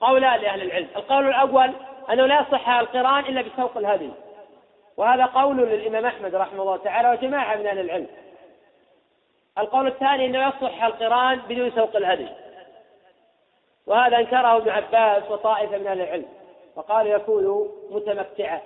قولان 0.00 0.40
لأهل 0.40 0.62
العلم. 0.62 0.88
القول 0.96 1.28
الأول 1.28 1.72
أنه 2.12 2.26
لا 2.26 2.40
يصح 2.40 2.68
القران 2.68 3.24
إلا 3.24 3.42
بسوق 3.42 3.76
الهدي. 3.76 4.10
وهذا 5.00 5.24
قول 5.24 5.56
للإمام 5.56 6.06
أحمد 6.06 6.34
رحمه 6.34 6.62
الله 6.62 6.76
تعالى 6.76 7.10
وجماعة 7.10 7.56
من 7.56 7.66
أهل 7.66 7.78
العلم. 7.78 8.06
القول 9.58 9.86
الثاني 9.86 10.26
أنه 10.26 10.48
يصح 10.48 10.82
القرآن 10.82 11.38
بدون 11.38 11.70
سوق 11.70 11.96
الهدي 11.96 12.28
وهذا 13.86 14.18
أنكره 14.18 14.56
ابن 14.56 14.68
عباس 14.68 15.30
وطائفة 15.30 15.78
من 15.78 15.86
أهل 15.86 16.00
العلم. 16.00 16.26
وقال 16.76 17.06
يكون 17.06 17.70
متمتعا 17.90 18.60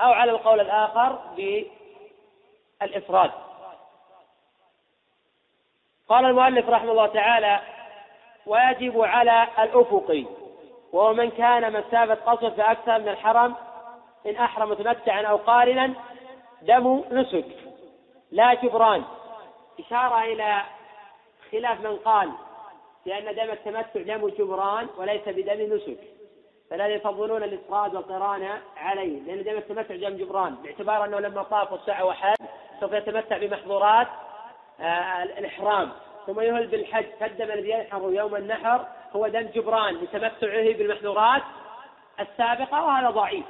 أو 0.00 0.12
على 0.12 0.30
القول 0.30 0.60
الآخر 0.60 1.18
بالإفراد. 2.80 3.30
قال 6.08 6.24
المؤلف 6.24 6.68
رحمه 6.68 6.90
الله 6.90 7.06
تعالى 7.06 7.60
ويجب 8.46 9.00
على 9.00 9.48
الأفقي 9.58 10.43
وهو 10.94 11.14
من 11.14 11.30
كان 11.30 11.72
مسافة 11.72 12.14
قصر 12.14 12.50
فأكثر 12.50 12.98
من 12.98 13.08
الحرم 13.08 13.54
إن 14.26 14.36
أحرم 14.36 14.70
متمتعا 14.70 15.22
أو 15.22 15.36
قارنا 15.36 15.94
دم 16.62 17.04
نسك 17.10 17.46
لا 18.32 18.54
جبران. 18.54 19.04
إشارة 19.80 20.24
إلى 20.24 20.62
خلاف 21.52 21.80
من 21.80 21.96
قال 21.96 22.30
بأن 23.06 23.34
دم 23.34 23.50
التمتع 23.50 24.16
دم 24.16 24.28
جبران 24.28 24.86
وليس 24.96 25.22
بدم 25.26 25.74
نسك. 25.74 25.98
فلا 26.70 26.86
يفضلون 26.86 27.42
الإفراد 27.42 27.94
والقران 27.94 28.60
عليه 28.76 29.20
لأن 29.20 29.44
دم 29.44 29.56
التمتع 29.56 29.96
دم 29.96 30.16
جبران. 30.16 30.54
باعتبار 30.54 31.04
أنه 31.04 31.20
لما 31.20 31.42
طاف 31.42 31.72
والسعى 31.72 32.02
وحج 32.02 32.36
سوف 32.80 32.92
يتمتع 32.92 33.38
بمحظورات 33.38 34.08
آه 34.80 35.22
الإحرام. 35.22 35.90
ثم 36.26 36.40
يهل 36.40 36.66
بالحج 36.66 37.06
فالدم 37.20 37.50
الذي 37.50 37.70
ينحر 37.70 38.10
يوم 38.12 38.36
النحر 38.36 38.86
هو 39.16 39.28
دم 39.28 39.40
جبران 39.40 39.94
لتمتعه 39.94 40.72
بالمحظورات 40.72 41.42
السابقة 42.20 42.84
وهذا 42.84 43.10
ضعيف. 43.10 43.44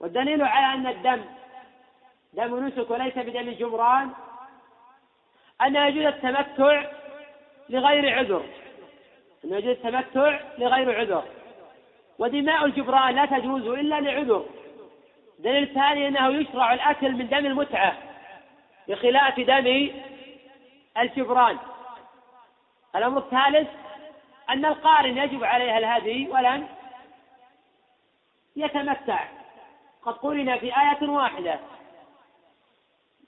والدليل 0.00 0.42
على 0.42 0.74
أن 0.74 0.86
الدم 0.86 1.24
دم 2.32 2.66
نسك 2.66 2.90
وليس 2.90 3.18
بدم 3.18 3.50
جبران 3.50 4.10
أن 5.62 5.76
يجوز 5.76 6.04
التمتع 6.04 6.84
لغير 7.68 8.18
عذر. 8.18 8.44
أن 9.44 9.52
يجوز 9.52 9.70
التمتع 9.70 10.40
لغير 10.58 11.00
عذر. 11.00 11.24
ودماء 12.18 12.64
الجبران 12.64 13.14
لا 13.14 13.26
تجوز 13.26 13.66
إلا 13.66 14.00
لعذر. 14.00 14.46
الدليل 15.38 15.62
الثاني 15.62 16.08
أنه 16.08 16.28
يشرع 16.28 16.74
الأكل 16.74 17.12
من 17.12 17.28
دم 17.28 17.46
المتعة 17.46 17.98
بخلاف 18.88 19.40
دم 19.40 19.90
الجبران. 20.98 21.58
الأمر 22.96 23.18
الثالث 23.18 23.68
أن 24.50 24.64
القارن 24.64 25.18
يجب 25.18 25.44
عليها 25.44 25.78
الهدي 25.78 26.28
ولم 26.28 26.68
يتمتع. 28.56 29.24
قد 30.02 30.14
قرن 30.14 30.58
في 30.58 30.66
آية 30.66 31.08
واحدة. 31.08 31.58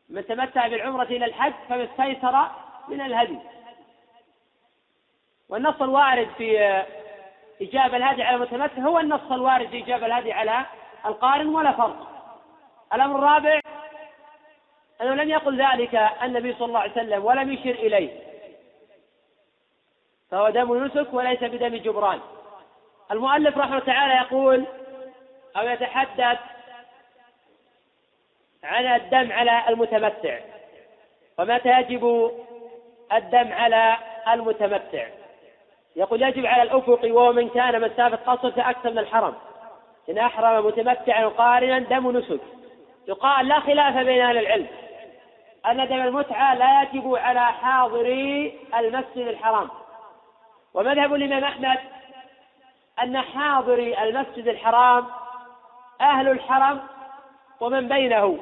من 0.08 0.26
تمتع 0.26 0.68
بالعمرة 0.68 1.02
إلى 1.02 1.24
الحج 1.24 1.52
فما 1.68 1.84
استيسر 1.84 2.50
من 2.88 3.00
الهدي. 3.00 3.38
والنص 5.48 5.82
الوارد 5.82 6.28
في 6.38 6.82
إجابة 7.62 7.96
الهدي 7.96 8.22
على 8.22 8.36
المتمتع 8.36 8.82
هو 8.82 8.98
النص 8.98 9.32
الوارد 9.32 9.68
في 9.68 9.84
إجابة 9.84 10.06
الهدي 10.06 10.32
على 10.32 10.66
القارن 11.06 11.46
ولا 11.46 11.72
فرق. 11.72 12.08
الأمر 12.94 13.18
الرابع 13.18 13.60
أنه 15.00 15.14
لم 15.14 15.30
يقل 15.30 15.62
ذلك 15.62 15.94
النبي 16.22 16.54
صلى 16.54 16.64
الله 16.66 16.80
عليه 16.80 16.92
وسلم 16.92 17.24
ولم 17.24 17.52
يشر 17.52 17.70
إليه. 17.70 18.27
فهو 20.30 20.50
دم 20.50 20.84
نسك 20.84 21.06
وليس 21.12 21.44
بدم 21.44 21.76
جبران. 21.76 22.20
المؤلف 23.10 23.58
رحمه 23.58 23.78
تعالى 23.78 24.14
يقول 24.14 24.64
أو 25.56 25.68
يتحدث 25.68 26.38
عن 28.64 28.86
الدم 28.86 29.32
على 29.32 29.68
المتمتع. 29.68 30.38
ومتى 31.38 31.68
يجب 31.68 32.32
الدم 33.12 33.52
على 33.52 33.96
المتمتع. 34.28 35.06
يقول 35.96 36.22
يجب 36.22 36.46
على 36.46 36.62
الأفق 36.62 37.00
وهو 37.04 37.32
من 37.32 37.48
كان 37.48 37.80
مسافة 37.80 38.32
قصر 38.32 38.50
فأكثر 38.50 38.90
من 38.90 38.98
الحرم. 38.98 39.34
إن 40.10 40.18
أحرم 40.18 40.66
متمتعا 40.66 41.26
قارنا 41.26 41.78
دم 41.78 42.18
نسك. 42.18 42.40
يقال 43.08 43.48
لا 43.48 43.60
خلاف 43.60 43.96
بين 43.96 44.22
أهل 44.22 44.38
العلم 44.38 44.66
أن 45.66 45.88
دم 45.88 46.00
المتعة 46.00 46.54
لا 46.54 46.82
يجب 46.82 47.14
على 47.16 47.40
حاضري 47.40 48.58
المسجد 48.78 49.26
الحرام. 49.26 49.68
ومذهب 50.74 51.14
الإمام 51.14 51.44
أحمد 51.44 51.78
أن 53.02 53.20
حاضري 53.20 54.02
المسجد 54.02 54.48
الحرام 54.48 55.06
أهل 56.00 56.28
الحرم 56.28 56.80
ومن 57.60 57.88
بينه 57.88 58.38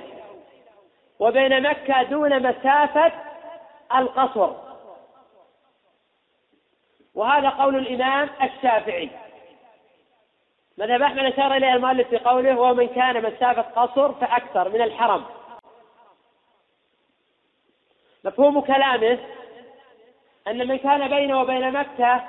وبين 1.19 1.63
مكة 1.63 2.03
دون 2.03 2.43
مسافة 2.43 3.13
القصر. 3.97 4.53
وهذا 7.15 7.49
قول 7.49 7.77
الإمام 7.77 8.31
الشافعي. 8.43 9.11
مذهب 10.79 11.03
أحمد 11.03 11.19
أشار 11.19 11.57
إليه 11.57 11.73
المؤلف 11.73 12.09
في 12.09 12.19
قوله 12.19 12.61
ومن 12.61 12.89
كان 12.89 13.23
مسافة 13.23 13.63
قصر 13.63 14.13
فأكثر 14.13 14.69
من 14.69 14.83
الحرم. 14.83 15.25
مفهوم 18.25 18.61
كلامه 18.61 19.19
أن 20.49 20.69
من 20.69 20.79
كان 20.79 21.09
بينه 21.09 21.41
وبين 21.41 21.73
مكة 21.73 22.25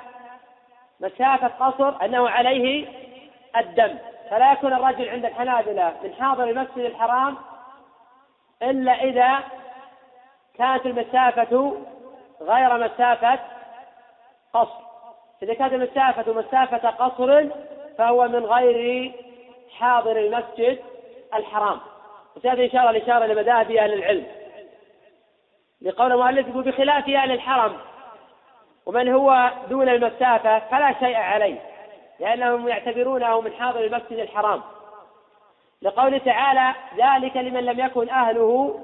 مسافة 1.00 1.46
قصر 1.46 2.04
أنه 2.04 2.28
عليه 2.28 2.88
الدم. 3.56 3.98
فلا 4.30 4.52
يكون 4.52 4.72
الرجل 4.72 5.08
عند 5.08 5.24
الحنابلة 5.24 5.94
من 6.02 6.14
حاضر 6.14 6.44
المسجد 6.44 6.78
الحرام 6.78 7.36
إلا 8.62 8.92
إذا 8.92 9.38
كانت 10.58 10.86
المسافة 10.86 11.76
غير 12.40 12.78
مسافة 12.78 13.38
قصر. 14.52 14.88
إذا 15.42 15.54
كانت 15.54 15.72
المسافة 15.72 16.32
مسافة 16.32 16.90
قصر 16.90 17.48
فهو 17.98 18.28
من 18.28 18.44
غير 18.44 19.12
حاضر 19.78 20.16
المسجد 20.16 20.78
الحرام. 21.34 21.80
وسيأتي 22.36 22.64
إن 22.64 22.70
شاء 22.70 22.80
الله 22.80 22.90
الإشارة 22.90 23.26
لمذاهب 23.26 23.70
أهل 23.70 23.92
العلم. 23.92 24.26
لقول 25.82 26.12
المؤلف 26.12 26.48
يقول 26.48 26.64
بخلاف 26.64 27.08
أهل 27.08 27.32
الحرم. 27.32 27.78
ومن 28.88 29.08
هو 29.08 29.50
دون 29.68 29.88
المسافة 29.88 30.58
فلا 30.58 30.94
شيء 31.00 31.16
عليه 31.16 31.58
لأنهم 32.20 32.68
يعتبرونه 32.68 33.40
من 33.40 33.52
حاضر 33.52 33.80
المسجد 33.80 34.18
الحرام. 34.18 34.62
لقوله 35.82 36.18
تعالى 36.18 36.74
ذلك 36.96 37.36
لمن 37.36 37.64
لم 37.64 37.80
يكن 37.80 38.08
أهله 38.08 38.80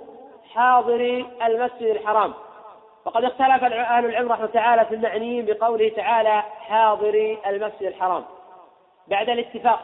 حاضر 0.55 1.27
المسجد 1.47 1.83
الحرام 1.83 2.35
وقد 3.05 3.25
اختلف 3.25 3.65
أهل 3.65 4.05
العلم 4.05 4.33
رحمه 4.33 4.47
تعالى 4.47 4.85
في 4.85 4.95
المعنيين 4.95 5.47
بقوله 5.47 5.89
تعالى 5.89 6.43
حاضري 6.61 7.39
المسجد 7.47 7.83
الحرام 7.83 8.25
بعد 9.09 9.29
الاتفاق 9.29 9.81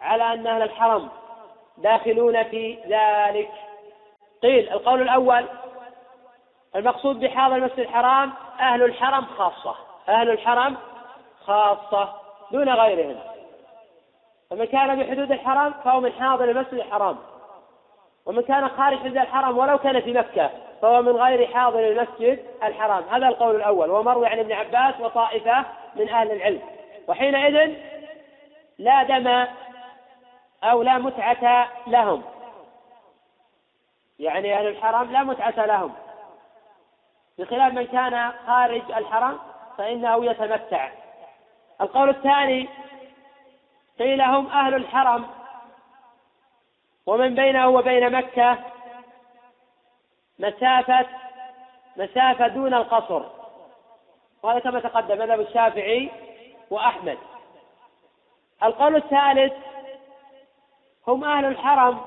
على 0.00 0.32
أن 0.32 0.46
أهل 0.46 0.62
الحرم 0.62 1.08
داخلون 1.78 2.42
في 2.42 2.78
ذلك 2.88 3.50
قيل 4.42 4.72
القول 4.72 5.02
الأول 5.02 5.44
المقصود 6.76 7.20
بحاضر 7.20 7.56
المسجد 7.56 7.78
الحرام 7.78 8.32
أهل 8.60 8.82
الحرم 8.82 9.24
خاصة 9.24 9.74
أهل 10.08 10.30
الحرم 10.30 10.76
خاصة 11.44 12.14
دون 12.52 12.68
غيرهم. 12.68 13.20
فمن 14.50 14.64
كان 14.64 14.98
بحدود 14.98 15.32
الحرم 15.32 15.74
فهو 15.84 16.00
من 16.00 16.12
حاضر 16.12 16.44
المسجد 16.44 16.74
الحرام. 16.74 17.18
ومن 18.26 18.42
كان 18.42 18.68
خارج 18.68 18.98
حدود 18.98 19.16
الحرم 19.16 19.58
ولو 19.58 19.78
كان 19.78 20.00
في 20.00 20.12
مكة 20.12 20.50
فهو 20.82 21.02
من 21.02 21.12
غير 21.12 21.54
حاضر 21.54 21.88
المسجد 21.88 22.44
الحرام. 22.62 23.04
هذا 23.10 23.28
القول 23.28 23.56
الأول. 23.56 23.90
ومروي 23.90 24.26
عن 24.26 24.38
ابن 24.38 24.52
عباس 24.52 25.00
وطائفة 25.00 25.64
من 25.96 26.08
أهل 26.08 26.30
العلم. 26.30 26.60
وحينئذ 27.08 27.74
لا 28.78 29.02
دم 29.02 29.46
أو 30.64 30.82
لا 30.82 30.98
متعة 30.98 31.68
لهم. 31.86 32.22
يعني 34.18 34.58
أهل 34.58 34.66
الحرم 34.66 35.12
لا 35.12 35.22
متعة 35.22 35.66
لهم. 35.66 35.92
بخلاف 37.38 37.72
من 37.72 37.86
كان 37.86 38.32
خارج 38.46 38.92
الحرم 38.92 39.38
فإنه 39.78 40.24
يتمتع. 40.24 40.90
القول 41.80 42.08
الثاني 42.08 42.68
قيل 43.98 44.22
هم 44.22 44.46
أهل 44.46 44.74
الحرم 44.74 45.26
ومن 47.06 47.34
بينه 47.34 47.68
وبين 47.68 48.12
مكة 48.12 48.58
مسافة 50.38 51.06
مسافة 51.96 52.46
دون 52.46 52.74
القصر. 52.74 53.22
وهذا 54.42 54.58
كما 54.58 54.80
تقدم 54.80 55.18
مذهب 55.18 55.40
الشافعي 55.40 56.10
وأحمد. 56.70 57.18
القول 58.62 58.96
الثالث 58.96 59.52
هم 61.08 61.24
أهل 61.24 61.44
الحرم 61.44 62.00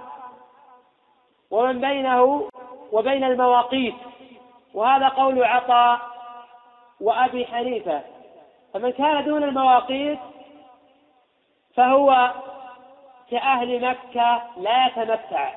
ومن 1.52 1.82
بينه 1.82 2.50
وبين 2.92 3.24
المواقيت. 3.24 3.96
وهذا 4.76 5.08
قول 5.08 5.44
عطاء 5.44 6.00
وأبي 7.02 7.46
حنيفة. 7.46 8.02
فمن 8.74 8.92
كان 8.92 9.26
دون 9.26 9.44
المواقيت 9.44 10.20
فهو 11.76 12.34
كأهل 13.32 13.90
مكة 13.90 14.42
لا 14.58 14.88
يتمتع. 14.88 15.54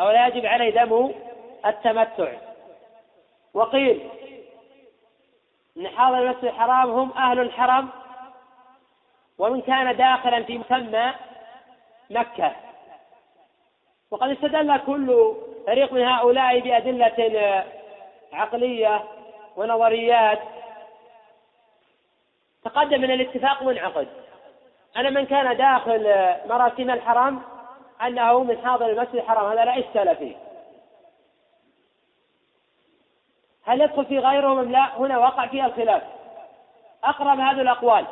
أو 0.00 0.10
لا 0.10 0.26
يجب 0.26 0.46
عليه 0.46 0.84
دم 0.84 1.14
التمتع. 1.66 2.32
وقيل 3.54 4.08
من 5.76 5.88
حاضر 5.88 6.18
المسجد 6.18 6.44
الحرام 6.44 6.90
هم 6.90 7.12
أهل 7.12 7.40
الحرم 7.40 7.88
ومن 9.38 9.60
كان 9.60 9.96
داخلا 9.96 10.42
في 10.42 10.58
مسمى 10.58 11.14
مكة. 12.10 12.52
وقد 14.10 14.30
استدل 14.30 14.76
كل 14.76 15.34
فريق 15.66 15.92
من 15.92 16.02
هؤلاء 16.02 16.60
بأدلة 16.60 17.64
عقلية 18.32 19.04
ونظريات 19.56 20.40
تقدم 22.64 23.00
من 23.00 23.10
الاتفاق 23.10 23.62
منعقد. 23.62 24.08
أن 24.96 25.14
من 25.14 25.26
كان 25.26 25.56
داخل 25.56 26.02
مراسم 26.48 26.90
الحرم 26.90 27.42
أنه 28.02 28.44
من 28.44 28.64
حاضر 28.64 28.86
المسجد 28.86 29.14
الحرام 29.14 29.52
هذا 29.52 29.64
لا 29.64 29.78
إشكال 29.78 30.16
فيه 30.16 30.36
هل 33.66 33.80
يدخل 33.80 34.04
في 34.04 34.18
غيرهم 34.18 34.58
أم 34.58 34.72
لا؟ 34.72 34.98
هنا 34.98 35.18
وقع 35.18 35.46
فيها 35.46 35.66
الخلاف. 35.66 36.02
أقرب 37.04 37.40
هذه 37.40 37.60
الأقوال. 37.60 38.06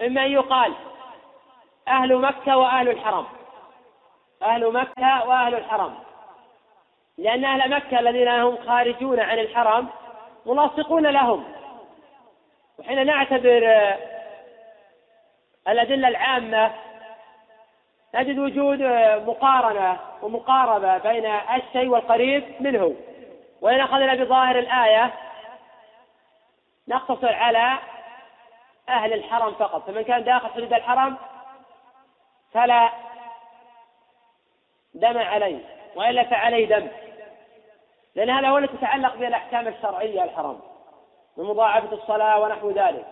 إما 0.00 0.24
أن 0.24 0.30
يقال 0.30 0.74
أهل 1.88 2.16
مكة 2.16 2.56
وأهل 2.56 2.88
الحرم 2.88 3.26
أهل 4.42 4.72
مكة 4.72 5.28
وأهل 5.28 5.54
الحرم. 5.54 5.94
لأن 7.18 7.44
أهل 7.44 7.70
مكة 7.70 7.98
الذين 7.98 8.28
هم 8.28 8.58
خارجون 8.66 9.20
عن 9.20 9.38
الحرم 9.38 9.88
ملاصقون 10.46 11.06
لهم. 11.06 11.44
وحين 12.78 13.06
نعتبر 13.06 13.94
الأدلة 15.68 16.08
العامة 16.08 16.74
نجد 18.14 18.38
وجود 18.38 18.82
مقارنة 19.26 19.98
ومقاربة 20.22 20.98
بين 20.98 21.26
الشيء 21.26 21.88
والقريب 21.88 22.44
منه. 22.60 22.96
وإن 23.60 23.80
أخذنا 23.80 24.14
بظاهر 24.14 24.58
الآية 24.58 25.10
نقتصر 26.88 27.34
على 27.34 27.78
أهل 28.88 29.12
الحرم 29.12 29.54
فقط. 29.54 29.86
فمن 29.86 30.02
كان 30.02 30.24
داخل 30.24 30.48
حدود 30.48 30.72
الحرم 30.72 31.16
فلا 32.52 32.90
دم 35.00 35.18
عليه 35.18 35.58
وإلا 35.96 36.24
فعليه 36.24 36.66
دم. 36.66 36.88
لأن 38.14 38.30
هذا 38.30 38.48
هو 38.48 38.58
الذي 38.58 38.76
تتعلق 38.76 39.16
بالأحكام 39.16 39.68
الشرعية 39.68 40.24
الحرم 40.24 40.60
من 41.36 41.44
مضاعفة 41.44 41.92
الصلاة 41.92 42.40
ونحو 42.40 42.70
ذلك. 42.70 43.06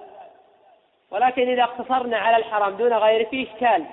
ولكن 1.10 1.48
إذا 1.48 1.62
اقتصرنا 1.62 2.18
على 2.18 2.36
الحرم 2.36 2.76
دون 2.76 2.92
غيره 2.92 3.28
فيه 3.28 3.46
إشكال. 3.52 3.84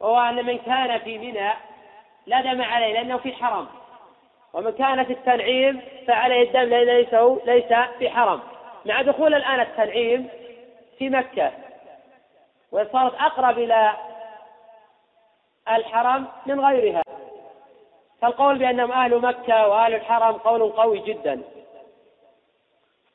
وهو 0.00 0.18
أن 0.18 0.46
من 0.46 0.58
كان 0.58 0.98
في 0.98 1.18
منى 1.18 1.50
لا 2.26 2.40
دم 2.40 2.62
عليه 2.62 2.92
لأنه 2.92 3.16
في 3.16 3.32
حرم 3.32 3.66
ومن 4.52 4.70
كان 4.70 5.04
في 5.04 5.12
التنعيم 5.12 5.80
فعليه 6.06 6.42
الدم 6.42 6.60
لأنه 6.60 6.92
ليس 6.92 7.14
ليس 7.46 7.78
في 7.98 8.10
حرم 8.10 8.40
مع 8.86 9.02
دخول 9.02 9.34
الآن 9.34 9.60
التنعيم 9.60 10.28
في 10.98 11.08
مكة 11.08 11.52
وصارت 12.72 13.14
أقرب 13.14 13.58
إلى 13.58 13.92
الحرم 15.70 16.26
من 16.46 16.60
غيرها. 16.60 17.02
فالقول 18.22 18.58
بأنهم 18.58 18.92
أهل 18.92 19.18
مكة 19.20 19.68
وأهل 19.68 19.94
الحرم 19.94 20.32
قول 20.32 20.72
قوي 20.72 20.98
جدا. 20.98 21.42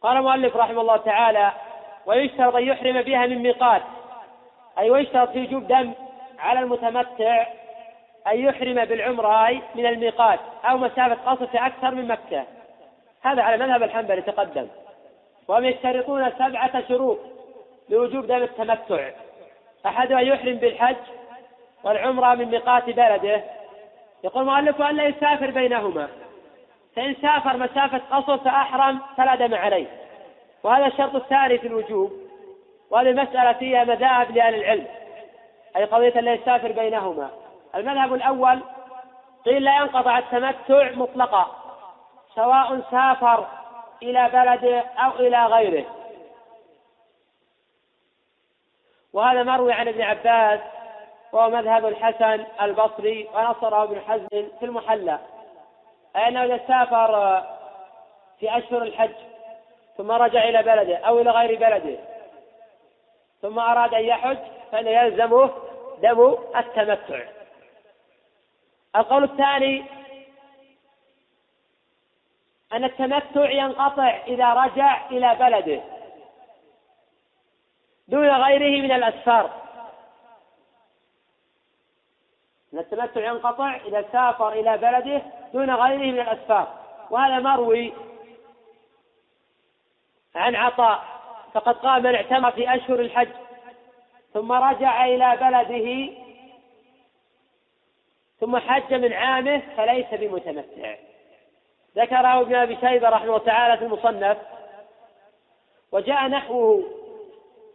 قال 0.02 0.18
المؤلف 0.18 0.56
رحمه 0.56 0.82
الله 0.82 0.98
تعالى 0.98 1.52
ويشترط 2.06 2.56
أن 2.56 2.64
يحرم 2.64 3.02
بها 3.02 3.26
من 3.26 3.38
ميقات. 3.38 3.82
أي 4.80 4.90
ويشترط 4.90 5.30
في 5.30 5.42
وجوب 5.42 5.68
دم 5.68 5.94
على 6.40 6.60
المتمتع 6.60 7.46
أن 8.28 8.40
يحرم 8.40 8.86
بالعمرة 8.86 9.62
من 9.76 9.86
الميقات 9.86 10.40
أو 10.66 10.78
مسافة 10.78 11.32
قصر 11.32 11.48
في 11.48 11.58
أكثر 11.58 11.92
من 11.92 12.08
مكة. 12.08 12.46
هذا 13.22 13.42
على 13.42 13.66
مذهب 13.66 13.84
الحنبلي 13.84 14.22
تقدم. 14.22 14.68
وهم 15.48 15.66
يشترطون 15.66 16.32
سبعة 16.32 16.88
شروط 16.88 17.20
لوجوب 17.90 18.28
دم 18.28 18.44
التمتع. 18.44 19.10
أحدها 19.86 20.20
يحرم 20.20 20.56
بالحج 20.56 20.96
والعمرة 21.84 22.36
من 22.36 22.46
ميقات 22.46 22.86
بلده. 22.86 23.44
يقول 24.24 24.44
المؤلف 24.44 24.82
أن 24.82 24.96
لا 24.96 25.04
يسافر 25.04 25.52
بينهما. 25.52 26.08
فإن 26.96 27.16
سافر 27.22 27.58
مسافة 27.58 28.02
قصر 28.12 28.38
فأحرم 28.38 29.00
فلا 29.18 29.36
دم 29.36 29.56
عليه. 29.56 29.88
وهذا 30.64 30.86
الشرط 30.86 31.16
الثاني 31.16 31.58
في 31.58 31.68
الوجوب. 31.68 32.12
وهذه 32.90 33.10
المسألة 33.10 33.54
فيها 33.54 33.84
مذاهب 33.84 34.32
لأهل 34.32 34.56
العلم. 34.56 34.88
أي 35.76 35.86
قضية 35.86 36.20
لا 36.20 36.34
يسافر 36.34 36.72
بينهما. 36.72 37.30
المذهب 37.76 38.14
الأول 38.14 38.60
قيل 39.46 39.64
لا 39.64 39.78
ينقطع 39.78 40.18
التمتع 40.18 40.92
مطلقا. 40.92 41.56
سواء 42.36 42.82
سافر 42.92 43.48
إلى 44.04 44.30
بلده 44.34 44.80
أو 44.80 45.12
إلى 45.12 45.46
غيره. 45.46 45.86
وهذا 49.14 49.44
مروي 49.44 49.74
عن 49.74 49.88
ابن 49.88 50.02
عباس 50.02 50.60
وهو 51.32 51.50
مذهب 51.50 51.86
الحسن 51.86 52.46
البصري 52.62 53.28
ونصره 53.34 53.84
ابن 53.84 54.02
حزم 54.02 54.28
في 54.60 54.66
المحلى 54.66 55.20
أي 56.16 56.28
أنه 56.28 56.44
إذا 56.44 56.60
سافر 56.68 57.44
في 58.40 58.58
أشهر 58.58 58.82
الحج 58.82 59.16
ثم 59.98 60.12
رجع 60.12 60.44
إلى 60.44 60.64
بلده 60.64 60.98
أو 60.98 61.20
إلى 61.20 61.32
غير 61.32 61.60
بلده 61.60 61.98
ثم 63.42 63.60
أراد 63.60 63.94
أن 63.94 64.04
يحج 64.04 64.38
فإنه 64.72 64.90
يلزمه 64.90 65.50
دم 66.02 66.38
التمتع. 66.56 67.20
القول 68.96 69.24
الثاني 69.24 69.86
أن 72.74 72.84
التمتع 72.84 73.52
ينقطع 73.52 74.10
إذا 74.28 74.54
رجع 74.54 75.08
إلى 75.10 75.36
بلده 75.36 75.82
دون 78.08 78.30
غيره 78.30 78.82
من 78.82 78.92
الأسفار. 78.92 79.61
أن 82.74 82.80
التمتع 82.80 83.26
ينقطع 83.26 83.76
إذا 83.76 84.06
سافر 84.12 84.50
إلى 84.50 84.78
بلده 84.78 85.22
دون 85.54 85.72
غيره 85.72 86.12
من 86.12 86.20
الأسفار. 86.20 86.68
وهذا 87.10 87.40
مروي 87.40 87.94
عن 90.36 90.56
عطاء. 90.56 91.04
فقد 91.54 91.76
قال 91.76 92.04
من 92.04 92.16
اعتمر 92.16 92.52
في 92.52 92.76
أشهر 92.76 93.00
الحج 93.00 93.30
ثم 94.34 94.52
رجع 94.52 95.06
إلى 95.06 95.38
بلده 95.38 96.14
ثم 98.40 98.58
حج 98.58 98.94
من 98.94 99.14
عامه 99.14 99.62
فليس 99.78 100.08
بمتمتع. 100.12 100.96
ذكره 101.96 102.42
ابن 102.42 102.56
أبي 102.56 102.76
شيبة 102.76 103.10
رحمه 103.10 103.26
الله 103.26 103.38
تعالى 103.38 103.78
في 103.78 103.86
المصنف. 103.86 104.38
وجاء 105.92 106.28
نحوه 106.28 106.84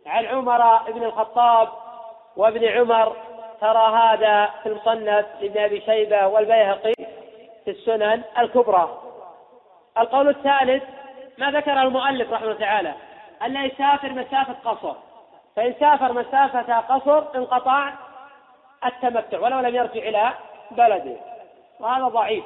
عن 0.06 0.26
عمر 0.26 0.92
بن 0.92 1.02
الخطاب 1.04 1.68
وابن 2.36 2.64
عمر 2.64 3.16
ترى 3.60 3.96
هذا 3.96 4.50
في 4.62 4.68
المصنف 4.68 5.26
لابن 5.40 5.60
أبي 5.60 5.80
شيبة 5.80 6.26
والبيهقي 6.26 6.94
في 7.64 7.70
السنن 7.70 8.22
الكبرى. 8.38 9.02
القول 9.98 10.28
الثالث 10.28 10.82
ما 11.38 11.50
ذكر 11.50 11.82
المؤلف 11.82 12.32
رحمه 12.32 12.46
الله 12.46 12.58
تعالى 12.58 12.94
أن 13.42 13.56
يسافر 13.56 14.12
مسافة 14.12 14.56
قصر. 14.64 14.94
فإن 15.56 15.74
سافر 15.80 16.12
مسافة 16.12 16.78
قصر 16.80 17.24
انقطع 17.34 17.92
التمتع 18.84 19.38
ولو 19.38 19.60
لم 19.60 19.74
يرجع 19.74 20.00
إلى 20.08 20.32
بلده. 20.70 21.16
وهذا 21.80 22.04
ضعيف. 22.04 22.44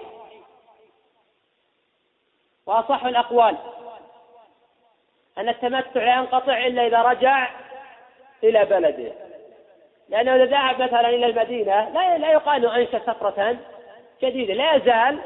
وأصح 2.66 3.04
الأقوال 3.04 3.56
أن 5.38 5.48
التمتع 5.48 6.00
لا 6.00 6.14
ينقطع 6.14 6.66
إلا 6.66 6.86
إذا 6.86 7.02
رجع 7.02 7.48
إلى 8.44 8.64
بلده. 8.64 9.29
لأنه 10.10 10.34
إذا 10.34 10.44
ذهب 10.44 10.82
مثلا 10.82 11.08
إلى 11.08 11.26
المدينة 11.26 11.88
لا 11.88 12.18
لا 12.18 12.32
يقال 12.32 12.66
أنشأ 12.66 12.98
سفرة 12.98 13.56
جديدة 14.22 14.54
لا 14.54 14.74
يزال 14.74 15.20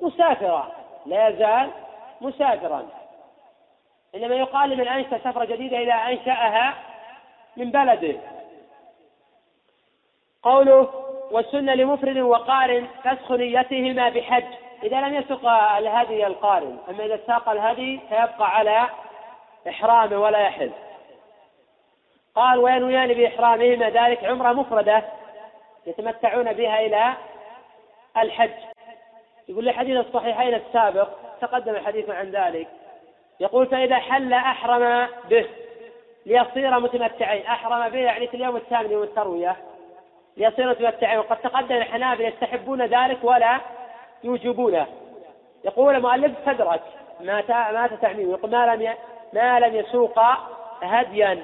مسافرا 0.00 0.72
لا 1.06 1.28
يزال 1.28 1.70
مسافرا. 2.20 2.88
إنما 4.14 4.34
يقال 4.34 4.70
لمن 4.70 4.88
أنشأ 4.88 5.18
سفرة 5.18 5.44
جديدة 5.44 5.78
إذا 5.78 5.92
أنشأها 5.92 6.74
من 7.56 7.70
بلده. 7.70 8.16
قوله 10.42 10.88
والسنة 11.30 11.74
لمفرد 11.74 12.18
وقارن 12.18 12.86
فسخ 13.04 13.32
نيتهما 13.32 14.08
بحج 14.08 14.44
إذا 14.82 15.00
لم 15.00 15.14
يسق 15.14 15.48
الهدي 15.48 16.26
القارن 16.26 16.78
أما 16.88 17.04
إذا 17.04 17.20
ساق 17.26 17.48
الهدي 17.48 18.00
فيبقى 18.08 18.56
على 18.56 18.88
إحرامه 19.68 20.18
ولا 20.18 20.38
يحل. 20.38 20.70
قال 22.34 22.58
وينويان 22.58 23.14
بإحرامهما 23.14 23.90
ذلك 23.90 24.24
عمرة 24.24 24.52
مفردة 24.52 25.02
يتمتعون 25.86 26.52
بها 26.52 26.80
إلى 26.80 27.14
الحج. 28.16 28.50
يقول 29.48 29.64
لحديث 29.64 30.06
الصحيحين 30.06 30.54
السابق 30.54 31.08
تقدم 31.40 31.74
الحديث 31.74 32.10
عن 32.10 32.30
ذلك. 32.30 32.68
يقول 33.40 33.66
فإذا 33.66 33.96
حل 33.96 34.32
أحرم 34.32 35.08
به 35.30 35.46
ليصير 36.26 36.80
متمتعين. 36.80 37.46
أحرم 37.46 37.88
به 37.88 37.98
يعني 37.98 38.26
في 38.26 38.36
اليوم 38.36 38.56
الثامن 38.56 38.90
يوم 38.90 39.02
التروية. 39.02 39.56
ليصير 40.36 40.68
متمتعين. 40.68 41.18
وقد 41.18 41.36
تقدم 41.36 41.76
الحنابلة 41.76 42.28
يستحبون 42.28 42.82
ذلك 42.82 43.18
ولا 43.22 43.60
يوجبونه. 44.24 44.86
يقول 45.64 45.94
المؤلف 45.94 46.32
تدرك 46.46 46.82
مات 47.20 47.50
مات 47.50 47.94
تعميم 47.94 48.30
يقول 48.30 48.50
ما 48.50 48.76
لم 48.76 48.94
ما 49.32 49.60
لم 49.60 49.74
يسوق 49.76 50.20
هديا. 50.82 51.42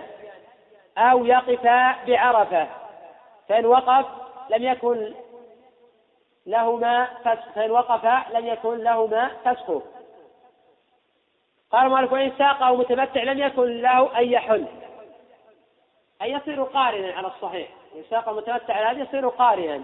أو 1.01 1.25
يقف 1.25 1.63
بعرفة. 2.07 2.67
فإن 3.49 3.67
وقف 3.67 4.07
لم 4.51 4.63
يكن 4.63 5.15
لهما 6.47 7.09
فسخ. 7.25 7.53
فإن 7.55 7.71
وقف 7.71 8.05
لم 8.31 8.47
يكن 8.47 8.79
لهما 8.79 9.31
فسخ. 9.45 9.83
قال 11.73 11.91
مالك 11.91 12.13
وإن 12.13 12.33
ساق 12.39 12.63
أو 12.63 12.77
متمتع 12.77 13.23
لم 13.23 13.39
يكن 13.39 13.81
له 13.81 14.19
أن 14.19 14.33
يحل. 14.33 14.67
أي 16.23 16.33
يصير 16.33 16.63
قارنا 16.63 17.13
على 17.13 17.27
الصحيح. 17.27 17.69
إن 17.97 18.03
ساق 18.11 18.29
متمتع 18.29 18.91
هذا 18.91 19.03
يصير 19.03 19.29
قارنا. 19.29 19.83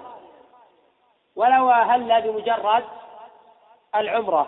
ولو 1.37 1.71
هل 1.71 2.23
بمجرد 2.23 2.85
العمرة. 3.95 4.47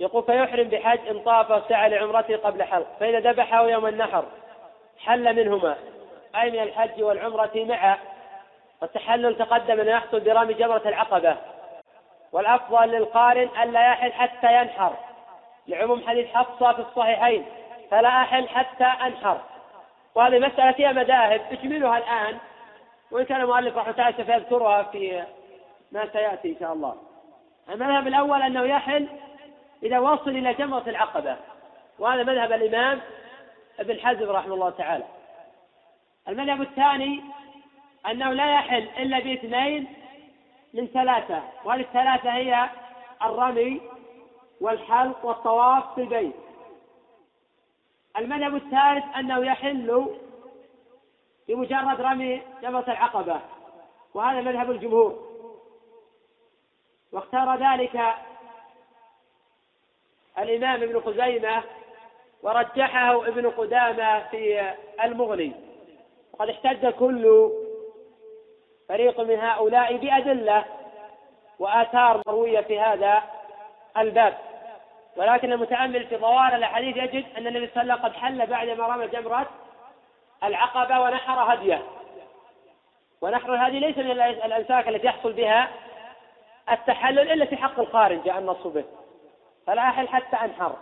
يقول 0.00 0.22
فيحرم 0.22 0.68
بحج 0.68 1.08
إن 1.08 1.22
طاف 1.22 1.50
وسعى 1.50 1.90
لعمرته 1.90 2.36
قبل 2.36 2.62
حلق. 2.62 2.86
فإذا 3.00 3.32
ذبحه 3.32 3.68
يوم 3.68 3.86
النحر. 3.86 4.24
حل 4.98 5.36
منهما 5.36 5.76
أي 6.36 6.50
من 6.50 6.58
الحج 6.58 7.02
والعمرة 7.02 7.50
معا. 7.54 7.98
والتحلل 8.82 9.38
تقدم 9.38 9.80
أن 9.80 9.88
يحصل 9.88 10.20
برمي 10.20 10.54
جمرة 10.54 10.82
العقبة. 10.86 11.36
والأفضل 12.32 12.88
للقارن 12.88 13.48
ألا 13.62 13.86
يحل 13.86 14.12
حتى 14.12 14.60
ينحر. 14.60 14.96
لعموم 15.66 16.08
حديث 16.08 16.26
حفصة 16.34 16.72
في 16.72 16.78
الصحيحين 16.78 17.46
فلا 17.90 18.08
أحل 18.08 18.48
حتى 18.48 18.84
أنحر. 18.84 19.40
وهذه 20.14 20.38
مسألة 20.38 20.72
فيها 20.72 20.92
مذاهب. 20.92 21.40
اجملها 21.50 21.98
الآن 21.98 22.38
وإن 23.10 23.24
كان 23.24 23.40
المؤلف 23.40 23.76
رحمة 23.76 23.92
الله 23.92 24.12
سيذكرها 24.16 24.82
في 24.82 25.22
ما 25.92 26.08
سيأتي 26.12 26.48
إن 26.48 26.56
شاء 26.60 26.72
الله. 26.72 26.96
المذهب 27.70 28.06
الأول 28.06 28.42
أنه 28.42 28.62
يحل 28.62 29.08
إذا 29.82 29.98
وصل 29.98 30.30
إلى 30.30 30.54
جمرة 30.54 30.82
العقبة. 30.86 31.36
وهذا 31.98 32.22
مذهب 32.22 32.52
الإمام 32.52 33.00
ابن 33.78 34.00
حزم 34.00 34.30
رحمه 34.30 34.54
الله 34.54 34.70
تعالى. 34.70 35.04
المذهب 36.28 36.62
الثاني 36.62 37.22
أنه 38.10 38.32
لا 38.32 38.54
يحل 38.54 38.88
إلا 38.98 39.18
باثنين 39.18 39.86
من 40.74 40.86
ثلاثة 40.86 41.42
وهذه 41.64 41.80
الثلاثة 41.80 42.32
هي 42.32 42.70
الرمي 43.22 43.80
والحلق 44.60 45.24
والطواف 45.24 45.94
في 45.94 46.00
البيت. 46.00 46.34
المذهب 48.16 48.54
الثالث 48.54 49.04
أنه 49.16 49.46
يحل 49.46 50.16
بمجرد 51.48 52.00
رمي 52.00 52.42
جمرة 52.62 52.84
العقبة 52.88 53.40
وهذا 54.14 54.40
مذهب 54.40 54.70
الجمهور. 54.70 55.32
واختار 57.12 57.56
ذلك 57.56 58.14
الإمام 60.38 60.82
ابن 60.82 61.00
خزيمة 61.00 61.62
ورجحه 62.42 63.28
ابن 63.28 63.50
قدامة 63.50 64.28
في 64.28 64.72
المغني. 65.04 65.52
وقد 66.32 66.48
احتج 66.48 66.86
كل 66.86 67.50
فريق 68.88 69.20
من 69.20 69.40
هؤلاء 69.40 69.96
بأدلة 69.96 70.64
وآثار 71.58 72.22
مروية 72.26 72.60
في 72.60 72.80
هذا 72.80 73.22
الباب. 73.98 74.38
ولكن 75.16 75.52
المتأمل 75.52 76.06
في 76.06 76.18
طوال 76.18 76.54
الأحاديث 76.54 76.96
يجد 76.96 77.24
أن 77.38 77.46
النبي 77.46 77.70
صلى 77.74 77.82
الله 77.82 77.92
عليه 77.92 78.02
وسلم 78.02 78.06
قد 78.06 78.16
حل 78.16 78.46
بعد 78.46 78.68
ما 78.68 78.86
رمى 78.86 79.06
جمرة 79.06 79.46
العقبة 80.44 81.00
ونحر 81.00 81.54
هديه. 81.54 81.82
ونحر 83.20 83.54
الهدي 83.54 83.78
ليس 83.78 83.98
من 83.98 84.10
الأنساك 84.20 84.88
التي 84.88 85.06
يحصل 85.06 85.32
بها 85.32 85.68
التحلل 86.70 87.32
إلا 87.32 87.44
في 87.44 87.56
حق 87.56 87.80
القارن 87.80 88.22
جاء 88.24 88.38
النص 88.38 88.66
به. 88.66 88.84
فلا 89.66 89.82
أحل 89.82 90.08
حتى 90.08 90.36
أنحر. 90.36 90.76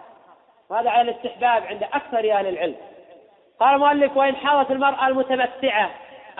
وهذا 0.70 0.90
على 0.90 1.10
الاستحباب 1.10 1.66
عند 1.66 1.82
أكثر 1.82 2.18
أهل 2.18 2.46
العلم. 2.46 2.76
قال 3.60 3.74
المؤلف 3.74 4.16
وإن 4.16 4.36
حاضت 4.36 4.70
المرأة 4.70 5.08
المتمتعة 5.08 5.90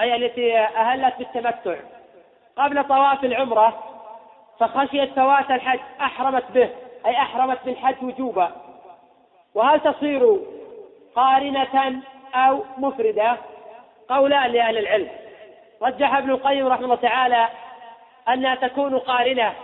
أي 0.01 0.17
التي 0.17 0.59
أهلت 0.59 1.15
بالتمتع 1.19 1.77
قبل 2.57 2.85
طواف 2.85 3.25
العمرة 3.25 3.79
فخشيت 4.61 5.15
فوات 5.15 5.51
الحج 5.51 5.79
أحرمت 6.01 6.45
به 6.51 6.71
أي 7.07 7.17
أحرمت 7.17 7.59
بالحج 7.65 8.03
وجوبا. 8.03 8.53
وهل 9.55 9.81
تصير 9.81 10.41
قارنة 11.17 12.03
أو 12.35 12.65
مفردة؟ 12.79 13.37
قولان 14.09 14.51
لأهل 14.51 14.79
العلم. 14.79 15.09
رجح 15.83 16.15
ابن 16.15 16.31
القيم 16.31 16.67
رحمه 16.67 16.85
الله 16.85 16.97
تعالى 16.97 17.49
أنها 18.29 18.55
تكون 18.55 18.99
قارنة 18.99 19.55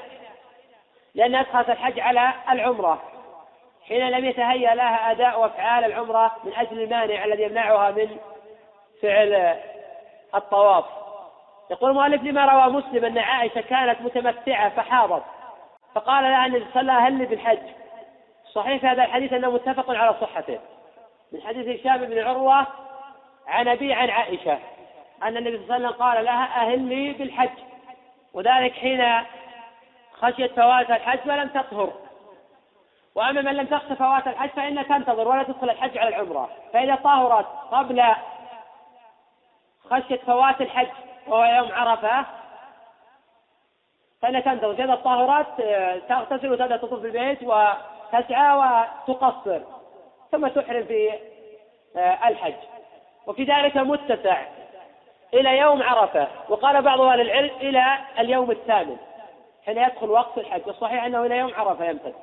لأن 1.14 1.34
أدخلت 1.34 1.70
الحج 1.70 2.00
على 2.00 2.32
العمرة. 2.50 3.15
حين 3.88 4.08
لم 4.08 4.24
يتهيأ 4.24 4.74
لها 4.74 5.10
أداء 5.10 5.46
أفعال 5.46 5.84
العمرة 5.84 6.36
من 6.44 6.52
أجل 6.52 6.82
المانع 6.82 7.24
الذي 7.24 7.42
يمنعها 7.42 7.90
من 7.90 8.18
فعل 9.02 9.56
الطواف. 10.34 10.84
يقول 11.70 11.90
المؤلف 11.90 12.22
لما 12.22 12.44
روى 12.44 12.72
مسلم 12.72 13.04
أن 13.04 13.18
عائشة 13.18 13.60
كانت 13.60 14.00
متمتعة 14.00 14.68
فحاضت 14.68 15.22
فقال 15.94 16.24
لها 16.24 16.46
النبي 16.46 16.66
صلى 16.74 16.92
هل 16.92 17.26
بالحج؟ 17.26 17.58
صحيح 18.52 18.84
هذا 18.84 19.04
الحديث 19.04 19.32
أنه 19.32 19.50
متفق 19.50 19.90
على 19.90 20.14
صحته. 20.20 20.58
من 21.32 21.40
حديث 21.42 21.80
هشام 21.80 21.96
بن 21.96 22.18
عروة 22.18 22.66
عن 23.46 23.68
أبي 23.68 23.92
عن 23.92 24.10
عائشة 24.10 24.58
أن 25.22 25.36
النبي 25.36 25.56
صلى 25.56 25.64
الله 25.64 25.74
عليه 25.74 25.86
وسلم 25.86 26.02
قال 26.02 26.24
لها 26.24 26.62
أهلي 26.62 27.12
بالحج 27.12 27.58
وذلك 28.34 28.72
حين 28.72 29.04
خشيت 30.12 30.52
فوات 30.52 30.90
الحج 30.90 31.18
ولم 31.26 31.48
تطهر. 31.48 31.92
وأما 33.16 33.40
من 33.40 33.54
لم 33.54 33.66
تخشى 33.66 33.96
فوات 33.96 34.26
الحج 34.26 34.50
فإنها 34.50 34.82
تنتظر 34.82 35.28
ولا 35.28 35.42
تدخل 35.42 35.70
الحج 35.70 35.98
على 35.98 36.08
العمرة. 36.08 36.48
فإذا 36.72 36.94
طهرت 36.94 37.46
قبل 37.72 38.04
خشية 39.90 40.16
فوات 40.16 40.60
الحج 40.60 40.88
وهو 41.26 41.44
يوم 41.44 41.72
عرفة 41.72 42.24
فإنها 44.22 44.40
تنتظر. 44.40 44.74
كذا 44.74 44.92
الطاهرات 44.92 45.46
تغتسل 46.08 46.52
وتبدأ 46.52 46.76
تطوف 46.76 47.00
في 47.00 47.06
البيت 47.06 47.38
وتسعى 47.42 48.56
وتقصر 49.08 49.60
ثم 50.32 50.48
تحرم 50.48 50.84
في 50.84 51.12
الحج. 52.26 52.54
وفي 53.26 53.44
ذلك 53.44 53.76
متسع 53.76 54.42
إلى 55.34 55.58
يوم 55.58 55.82
عرفة. 55.82 56.28
وقال 56.48 56.82
بعض 56.82 57.00
أهل 57.00 57.20
العلم 57.20 57.56
إلى 57.60 57.98
اليوم 58.18 58.50
الثامن 58.50 58.96
حين 59.66 59.78
يدخل 59.78 60.10
وقت 60.10 60.38
الحج. 60.38 60.66
والصحيح 60.66 61.04
أنه 61.04 61.26
إلى 61.26 61.36
يوم 61.38 61.52
عرفة 61.54 61.84
يمتد 61.84 62.14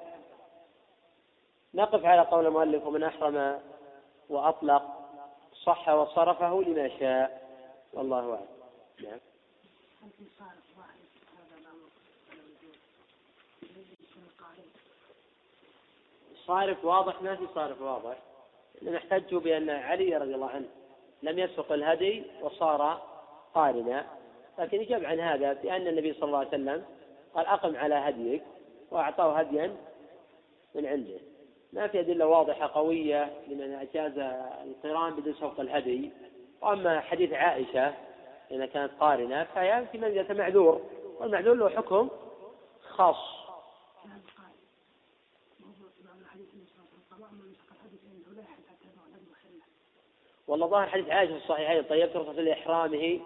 نقف 1.73 2.05
على 2.05 2.21
قول 2.21 2.47
المؤلف 2.47 2.85
ومن 2.85 3.03
أحرم 3.03 3.59
وأطلق 4.29 4.83
صح 5.63 5.89
وصرفه 5.89 6.61
لما 6.61 6.99
شاء. 6.99 7.43
والله 7.93 8.33
أعلم. 8.33 8.47
نعم. 9.03 9.19
صارف 16.45 16.85
واضح؟ 16.85 17.21
ما 17.21 17.35
في 17.35 17.47
صارف 17.55 17.81
واضح. 17.81 18.17
احتجوا 18.95 19.39
بأن 19.39 19.69
علي 19.69 20.17
رضي 20.17 20.35
الله 20.35 20.49
عنه 20.49 20.69
لم 21.23 21.39
يسق 21.39 21.71
الهدي 21.71 22.23
وصار 22.41 23.01
قارنا. 23.53 24.05
لكن 24.59 24.81
يجاب 24.81 25.05
عن 25.05 25.19
هذا 25.19 25.53
بأن 25.53 25.87
النبي 25.87 26.13
صلى 26.13 26.23
الله 26.23 26.37
عليه 26.37 26.47
وسلم 26.47 26.85
قال 27.35 27.45
أقم 27.45 27.75
على 27.75 27.95
هديك 27.95 28.43
وأعطاه 28.91 29.39
هديا 29.39 29.77
من 30.75 30.85
عنده. 30.85 31.32
ما 31.73 31.87
في 31.87 31.99
أدلة 31.99 32.25
واضحة 32.25 32.67
قوية 32.67 33.33
لمن 33.47 33.73
أجاز 33.73 34.17
القرآن 34.63 35.15
بدون 35.15 35.33
سوق 35.33 35.59
الهدي. 35.59 36.11
وأما 36.61 36.99
حديث 36.99 37.33
عائشة 37.33 37.93
إذا 38.51 38.65
كانت 38.65 38.91
قارنة 38.99 39.43
فهي 39.43 39.85
في 39.91 39.97
منزلة 39.97 40.33
معذور. 40.33 40.81
والمعذور 41.19 41.53
له 41.53 41.69
حكم 41.69 42.09
خاص. 42.89 43.43
والله 50.47 50.67
ظاهر 50.67 50.87
حديث 50.87 51.09
عائشة 51.09 51.31
في 51.31 51.37
الصحيحين 51.37 51.83
طيبت 51.83 52.15
رخصة 52.15 52.41
لإحرامه 52.41 53.19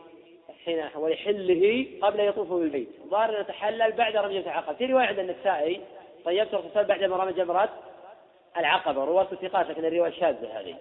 حين 0.66 0.90
ولحله 0.96 1.88
قبل 2.02 2.20
يطوف 2.20 2.54
بالبيت. 2.54 2.90
ظاهر 3.08 3.30
أنه 3.30 3.42
تحلل 3.42 3.92
بعد 3.92 4.16
رمية 4.16 4.40
العقبة 4.40 4.74
في 4.74 4.86
رواية 4.86 5.06
عند 5.06 5.20
النسائي 5.20 5.82
طيبت 6.26 6.54
رخصة 6.54 6.82
بعد 6.82 7.04
ما 7.04 7.18
رمى 7.18 7.34
جمرة 7.34 7.87
العقبة 8.58 9.04
رواة 9.04 9.24
ثقات 9.24 9.70
لكن 9.70 9.86
الرواية 9.86 10.12
شاذة 10.12 10.60
هذه. 10.60 10.76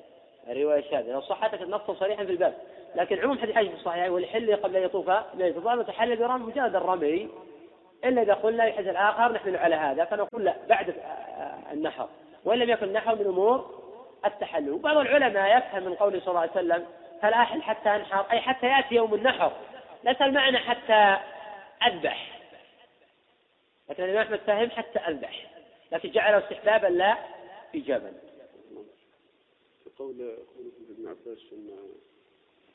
الرواية 0.48 0.90
شاذة. 0.90 1.12
لو 1.12 1.20
صحت 1.20 1.62
نص 1.62 1.90
صريحا 1.90 2.24
في 2.24 2.31
الباب. 2.32 2.55
لكن 2.94 3.20
عموم 3.20 3.39
حديث 3.39 3.57
عائشة 3.57 3.70
في 3.70 3.77
الصحيحين 3.77 4.11
ولحله 4.11 4.57
قبل 4.57 4.77
أن 4.77 4.82
يطوف 4.82 5.11
بالبيت 5.11 5.59
ظاهر 5.59 5.82
تحلل 5.82 6.16
برمي 6.16 6.47
مجرد 6.47 6.77
الرمي. 6.77 7.28
إلا 8.05 8.23
إذا 8.23 8.35
قلنا 8.35 8.66
الحديث 8.66 8.89
الآخر 8.89 9.32
نحمل 9.32 9.57
على 9.57 9.74
هذا 9.74 10.05
فنقول 10.05 10.44
لا 10.44 10.55
بعد 10.69 10.94
النحر 11.73 12.09
وإن 12.44 12.59
لم 12.59 12.70
يكن 12.70 12.86
النحر 12.86 13.15
من 13.15 13.27
أمور 13.27 13.86
التحلل. 14.24 14.70
وبعض 14.70 14.97
العلماء 14.97 15.59
يفهم 15.59 15.82
من 15.82 15.94
قوله 15.94 16.20
صلى 16.20 16.28
الله 16.28 16.40
عليه 16.40 16.51
وسلم 16.51 16.86
فالآحل 17.23 17.62
حتى 17.62 17.89
أنحر؟ 17.97 18.27
أي 18.32 18.40
حتى 18.40 18.66
يأتي 18.66 18.94
يوم 18.94 19.15
النحر. 19.15 19.53
ليس 20.05 20.23
المعنى 20.23 20.59
حتى 20.59 21.16
أذبح. 21.86 22.39
لكن 23.90 24.05
الإمام 24.05 24.23
أحمد 24.23 24.40
فهم 24.47 24.70
حتى 24.70 24.98
أذبح. 24.98 25.47
لكن 25.93 26.11
جعله 26.11 26.39
استحبابا 26.39 26.86
لا 26.86 27.16
إيجابا 27.77 28.12
في 29.85 29.90
قول 29.98 30.36
ابن 30.90 31.09
عباس 31.09 31.39
أن 31.53 31.78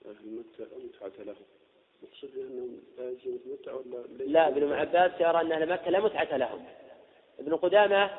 أهل 0.05 0.39
مكة 0.39 0.67
متعة 0.77 1.23
لهم. 1.23 1.45
مقصود 2.03 2.29
أنهم 2.37 2.81
لا 2.97 3.09
يجوز 3.09 3.39
متعة 3.45 3.75
ولا 3.75 4.23
لا 4.23 4.47
ابن 4.47 4.73
عباس 4.73 5.11
يرى 5.21 5.41
أن 5.41 5.51
أهل 5.51 5.69
مكة 5.69 5.89
لا 5.89 5.99
متعة 5.99 6.37
لهم. 6.37 6.65
ابن 7.39 7.55
قدامة 7.55 8.09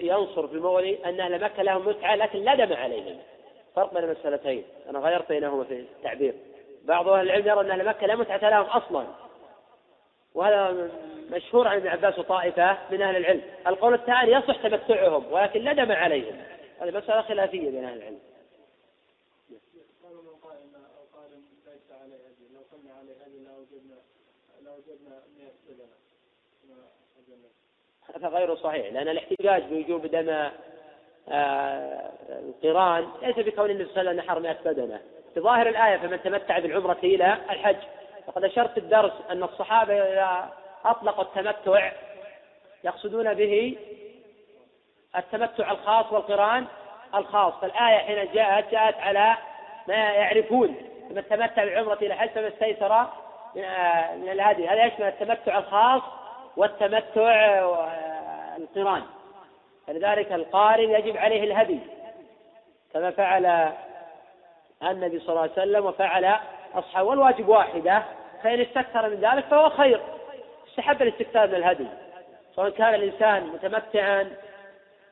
ينصر 0.00 0.48
في 0.48 0.54
المولي 0.54 1.04
أن 1.04 1.20
أهل 1.20 1.44
مكة 1.44 1.62
لهم 1.62 1.88
متعة 1.88 2.16
لكن 2.16 2.38
لا 2.38 2.54
دم 2.54 2.72
عليهم. 2.72 3.18
فرق 3.76 3.94
بين 3.94 4.04
المسألتين. 4.04 4.64
أنا 4.88 4.98
غيرت 4.98 5.28
بينهما 5.28 5.64
في 5.64 5.80
التعبير. 5.80 6.34
بعض 6.84 7.08
أهل 7.08 7.26
العلم 7.26 7.48
يرى 7.48 7.60
أن 7.60 7.70
أهل 7.70 7.86
مكة 7.86 8.06
لا 8.06 8.16
متعة 8.16 8.50
لهم 8.50 8.66
أصلا. 8.66 9.06
وهذا 10.34 10.90
مشهور 11.32 11.68
عن 11.68 11.76
ابن 11.76 11.88
عباس 11.88 12.18
وطائفة 12.18 12.78
من 12.90 13.02
أهل 13.02 13.16
العلم. 13.16 13.42
القول 13.66 13.94
الثاني 13.94 14.32
يصح 14.32 14.56
تمتعهم 14.56 15.32
ولكن 15.32 15.60
لا 15.60 15.72
دم 15.72 15.92
عليهم. 15.92 16.36
هذه 16.80 16.96
مسألة 16.96 17.22
خلافية 17.22 17.70
بين 17.70 17.84
أهل 17.84 17.98
العلم. 17.98 18.18
هذا 28.14 28.28
غير 28.28 28.56
صحيح 28.56 28.92
لأن 28.92 29.08
الاحتجاج 29.08 29.62
بوجوب 29.62 30.06
دم 30.06 30.50
آه، 31.28 32.12
القرآن 32.28 33.08
ليس 33.22 33.36
بكون 33.36 33.70
النبي 33.70 33.84
صلى 33.84 34.00
الله 34.00 34.10
عليه 34.10 34.10
وسلم 34.10 34.16
نحر 34.16 34.40
100 34.40 34.58
بدنة. 34.64 35.00
في 35.34 35.40
ظاهر 35.40 35.68
الآية 35.68 35.96
فمن 35.96 36.22
تمتع 36.22 36.58
بالعمرة 36.58 36.98
إلى 37.04 37.38
الحج 37.50 37.76
وقد 38.26 38.44
أشرت 38.44 38.78
الدرس 38.78 39.12
أن 39.30 39.42
الصحابة 39.42 39.94
إذا 39.94 40.52
أطلقوا 40.84 41.24
التمتع 41.24 41.92
يقصدون 42.84 43.34
به 43.34 43.76
التمتع 45.16 45.70
الخاص 45.70 46.12
والقرآن 46.12 46.66
الخاص. 47.14 47.54
فالآية 47.54 47.98
حين 47.98 48.32
جاءت 48.32 48.70
جاءت 48.70 48.94
على 49.00 49.36
ما 49.88 49.94
يعرفون. 49.94 50.76
فمن 51.10 51.28
تمتع 51.28 51.64
بالعمرة 51.64 51.94
إلى 51.94 52.14
الحج 52.14 52.28
فما 52.28 52.48
استيسر 52.48 53.06
من 53.54 53.64
آه، 53.64 54.14
الهدي. 54.14 54.68
هذا 54.68 54.84
يشمل 54.84 55.06
التمتع 55.06 55.58
الخاص 55.58 56.02
والتمتع 56.56 57.58
القرآن. 58.56 59.02
فلذلك 59.86 60.32
القارن 60.32 60.90
يجب 60.90 61.16
عليه 61.16 61.44
الهدي 61.44 61.80
كما 62.92 63.10
فعل 63.10 63.72
النبي 64.82 65.18
صلى 65.18 65.28
الله 65.28 65.40
عليه 65.40 65.52
وسلم 65.52 65.86
وفعل 65.86 66.36
أصحابه. 66.74 67.08
والواجب 67.08 67.48
واحدة 67.48 68.02
فإن 68.42 68.60
استكثر 68.60 69.08
من 69.08 69.16
ذلك 69.16 69.44
فهو 69.44 69.70
خير. 69.70 70.00
استحب 70.72 71.02
الاستكثار 71.02 71.48
من 71.48 71.54
الهدي. 71.54 71.86
سواء 72.56 72.70
كان 72.70 72.94
الإنسان 72.94 73.46
متمتعا 73.46 74.36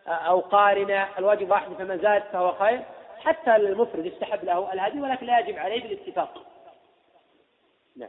أو 0.07 0.41
قارنا 0.41 1.19
الواجب 1.19 1.51
واحد 1.51 1.73
فما 1.73 1.97
زاد 1.97 2.23
فهو 2.23 2.53
خير. 2.53 2.85
حتى 3.19 3.57
المفرد 3.57 4.07
يستحب 4.07 4.45
له 4.45 4.73
الهدي 4.73 5.01
ولكن 5.01 5.27
لا 5.27 5.39
يجب 5.39 5.59
عليه 5.59 5.83
بالاتفاق. 5.83 6.47
نعم. 7.97 8.09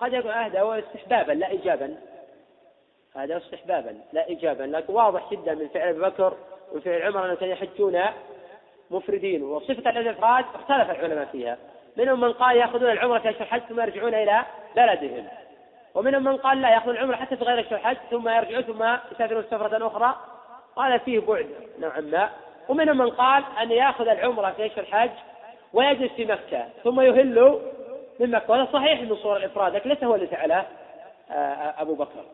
قد 0.00 0.12
يكون 0.12 0.30
هذا 0.30 0.60
هو 0.60 0.72
استحبابا 0.72 1.32
لا 1.32 1.48
إيجابا. 1.48 1.96
هذا 3.14 3.36
استحبابا 3.36 4.00
لا 4.12 4.28
إيجابا. 4.28 4.62
لكن 4.62 4.92
واضح 4.92 5.30
جدا 5.30 5.54
من 5.54 5.68
فعل 5.68 5.88
أبي 5.88 6.00
بكر 6.00 6.36
وفعل 6.72 7.02
عمر 7.02 7.24
أنهم 7.24 7.36
كانوا 7.36 7.54
يحجون 7.54 8.02
مفردين 8.92 9.42
وصفة 9.42 9.90
الإفراد 9.90 10.44
اختلف 10.54 10.90
العلماء 10.90 11.24
فيها. 11.24 11.58
منهم 11.96 12.20
من 12.20 12.32
قال 12.32 12.56
يأخذون 12.56 12.90
العمرة 12.90 13.18
في 13.18 13.30
أشهر 13.30 13.42
الحج 13.42 13.60
ثم 13.60 13.80
يرجعون 13.80 14.14
إلى 14.14 14.44
بلدهم. 14.76 15.28
ومنهم 15.94 16.24
من 16.24 16.36
قال 16.36 16.62
لا 16.62 16.70
يأخذون 16.70 16.96
العمرة 16.96 17.16
حتى 17.16 17.36
في 17.36 17.44
غير 17.44 17.60
أشهر 17.60 17.78
الحج 17.78 17.96
ثم 18.10 18.28
يرجعون 18.28 18.62
ثم 18.62 18.82
يسافرون 19.12 19.42
سفرة 19.42 19.86
أخرى. 19.86 20.16
قال 20.76 21.00
فيه 21.00 21.20
بعد 21.20 21.46
نوعا 21.78 22.00
ما. 22.00 22.30
ومنهم 22.68 22.98
من 22.98 23.10
قال 23.10 23.44
أن 23.62 23.70
يأخذ 23.70 24.08
العمرة 24.08 24.50
في 24.50 24.66
أشهر 24.66 24.80
الحج 24.84 25.10
ويجلس 25.72 26.12
في 26.12 26.24
مكة 26.24 26.68
ثم 26.84 27.00
يهل 27.00 27.60
من 28.20 28.30
مكة. 28.30 28.50
وهذا 28.50 28.72
صحيح 28.72 29.00
من 29.00 29.16
صور 29.16 29.36
الإفراد 29.36 29.74
لكن 29.74 29.90
ليس 29.90 30.04
هو 30.04 30.14
اللي 30.14 30.26
فعله 30.26 30.66
آه، 31.30 31.34
آه، 31.34 31.82
أبو 31.82 31.94
بكر. 31.94 32.24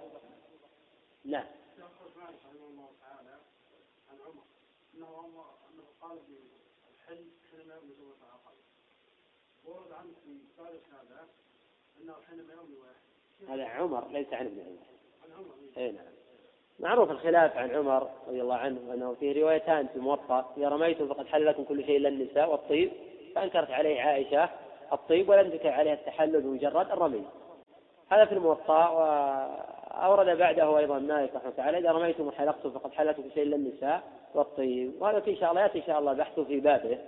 نعم. 1.24 1.44
هذا 13.48 13.64
عمر 13.64 14.09
ليس 14.09 14.32
عن 14.32 14.47
ابن 14.47 14.60
عمر. 14.60 14.89
اي 15.76 15.93
نعم. 15.93 16.05
معروف 16.80 17.10
الخلاف 17.10 17.56
عن 17.56 17.70
عمر 17.70 18.10
رضي 18.28 18.43
الله 18.43 18.55
عنه 18.55 18.94
انه 18.94 19.14
فيه 19.14 19.43
روايتان 19.43 19.86
في 19.86 19.97
الموطأ 19.97 20.55
إذا 20.56 20.68
رميتم 20.68 21.09
فقد 21.09 21.26
حل 21.26 21.47
لكم 21.47 21.64
كل 21.64 21.85
شيء 21.85 21.97
إلا 21.97 22.09
النساء 22.09 22.51
والطيب 22.51 22.93
فأنكرت 23.35 23.70
عليه 23.70 24.01
عائشة 24.01 24.51
الطيب 24.93 25.28
ولم 25.28 25.51
تنكر 25.51 25.68
عليها 25.68 25.94
التحلل 25.94 26.40
بمجرد 26.40 26.90
الرمي. 26.90 27.24
هذا 28.10 28.24
في 28.24 28.32
الموطأ 28.32 28.89
وأورد 28.89 30.39
بعده 30.39 30.78
أيضا 30.78 30.98
مالك 30.98 31.35
رحمة 31.35 31.40
الله 31.40 31.56
تعالى 31.56 31.78
إذا 31.78 31.93
رميتم 31.93 32.26
وحلقتم 32.26 32.70
فقد 32.70 32.93
حلقتم 32.93 33.22
في 33.22 33.30
شيء 33.30 33.43
إلا 33.43 33.56
النساء 33.56 34.02
والطيب. 34.35 35.02
وهذا 35.02 35.22
إن 35.28 35.36
شاء 35.36 35.51
الله 35.51 35.62
يأتي 35.62 35.78
إن 35.78 35.85
شاء 35.86 35.98
الله 35.98 36.12
بحثه 36.12 36.44
في 36.44 36.60
بابه 36.60 36.98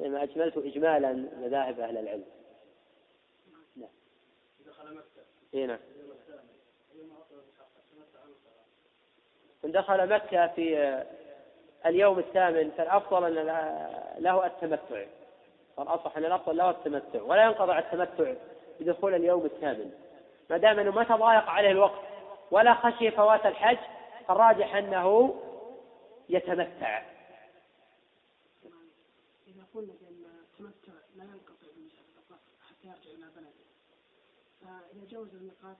لما 0.00 0.22
أجملت 0.22 0.56
إجمالا 0.56 1.12
مذاهب 1.12 1.80
أهل 1.80 1.96
العلم 1.96 2.24
نعم 3.76 3.88
من 9.64 9.72
دخل 9.72 10.08
مكة 10.08 10.46
في 10.46 11.04
اليوم 11.86 12.18
الثامن 12.18 12.70
فالأفضل 12.70 13.38
أن 13.38 13.46
له 14.18 14.46
التمتع. 14.46 15.04
فالأصح 15.76 16.16
أن 16.16 16.24
الأفضل 16.24 16.56
له 16.56 16.70
التمتع. 16.70 17.22
ولا 17.22 17.44
ينقطع 17.44 17.78
التمتع 17.78 18.34
بدخول 18.80 19.14
اليوم 19.14 19.44
الثامن. 19.44 19.92
ما 20.50 20.56
دام 20.56 20.78
أنه 20.78 20.90
ما 20.90 21.04
تضايق 21.04 21.48
عليه 21.48 21.70
الوقت 21.70 22.02
ولا 22.50 22.74
خشي 22.74 23.10
فوات 23.10 23.46
الحج 23.46 23.78
فالراجح 24.28 24.74
أنه 24.76 25.34
يتمتع. 26.28 27.02
قلنا 29.74 29.92
بأن 30.00 30.24
التمتع 30.40 30.92
لا 31.16 31.24
ينقطع 31.24 32.36
حتى 32.68 32.88
يرجع 32.88 33.10
إلى 33.10 33.26
بلده. 33.36 33.63
فإذا 34.64 35.04
جوز 35.10 35.34
الميقات 35.34 35.76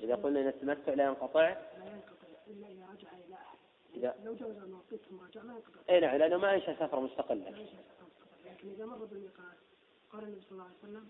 إذا 0.00 0.14
قلنا 0.14 0.40
أن 0.40 0.48
التمتع 0.48 0.94
لا 0.94 1.04
ينقطع. 1.04 1.40
لا 1.40 1.56
ينقطع 1.84 2.28
إلا 2.46 2.66
إذا 2.66 2.86
رجع 2.92 3.08
إلى 3.26 3.34
أحد. 3.34 3.58
إذا 3.94 4.14
لو 4.24 4.34
جوز 4.34 4.56
الموقيت 4.56 5.00
ثم 5.00 5.20
رجع 5.20 5.42
ما 5.42 5.54
ينقطع. 5.54 5.80
أي 5.90 6.00
نعم 6.00 6.16
لأنه 6.16 6.36
ما 6.36 6.54
أنشأ 6.54 6.74
سفرة 6.74 7.00
مستقلة 7.00 7.50
لا 7.50 7.58
يشهد 7.58 7.84
لكن 8.44 8.68
إذا 8.68 8.86
مر 8.86 9.04
بالميقات 9.04 9.56
قال 10.12 10.24
النبي 10.24 10.40
صلى 10.40 10.52
الله 10.52 10.64
عليه 10.64 10.74
وسلم 10.78 11.08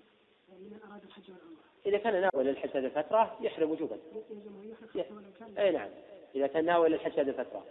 لمن 0.48 0.80
أراد 0.90 1.04
الحج 1.04 1.30
والعمرة. 1.30 1.64
إذا 1.86 1.98
كان 1.98 2.20
ناوي 2.20 2.44
للحج 2.44 2.76
هذه 2.76 2.86
الفترة 2.86 3.36
يحرم 3.40 3.70
وجوبا. 3.70 3.98
أي 5.58 5.70
نعم. 5.70 5.88
إذا 6.34 6.46
كان 6.46 6.64
ناوي 6.64 6.88
للحج 6.88 7.20
هذه 7.20 7.28
الفترة. 7.28 7.64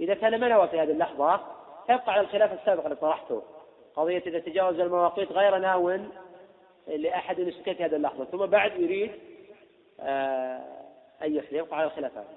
إذا 0.00 0.14
كان 0.14 0.40
ما 0.40 0.48
نوى 0.48 0.68
في 0.68 0.80
هذه 0.80 0.90
اللحظة 0.90 1.36
تبقى 1.84 2.12
على 2.12 2.20
الخلاف 2.20 2.60
السابق 2.60 2.84
اللي 2.84 2.96
طرحته. 2.96 3.42
قضية 3.96 4.22
إذا 4.26 4.38
تجاوز 4.38 4.80
المواقيت 4.80 5.32
غير 5.32 5.58
ناو 5.58 5.90
لأحد 6.86 7.40
نسكته 7.40 7.84
هذه 7.84 7.96
اللحظة 7.96 8.24
ثم 8.24 8.46
بعد 8.46 8.80
يريد 8.80 9.10
آه 10.00 10.82
أن 11.22 11.42
يبقى 11.50 11.78
على 11.78 11.86
الخلاف 11.86 12.12
هذا. 12.18 12.36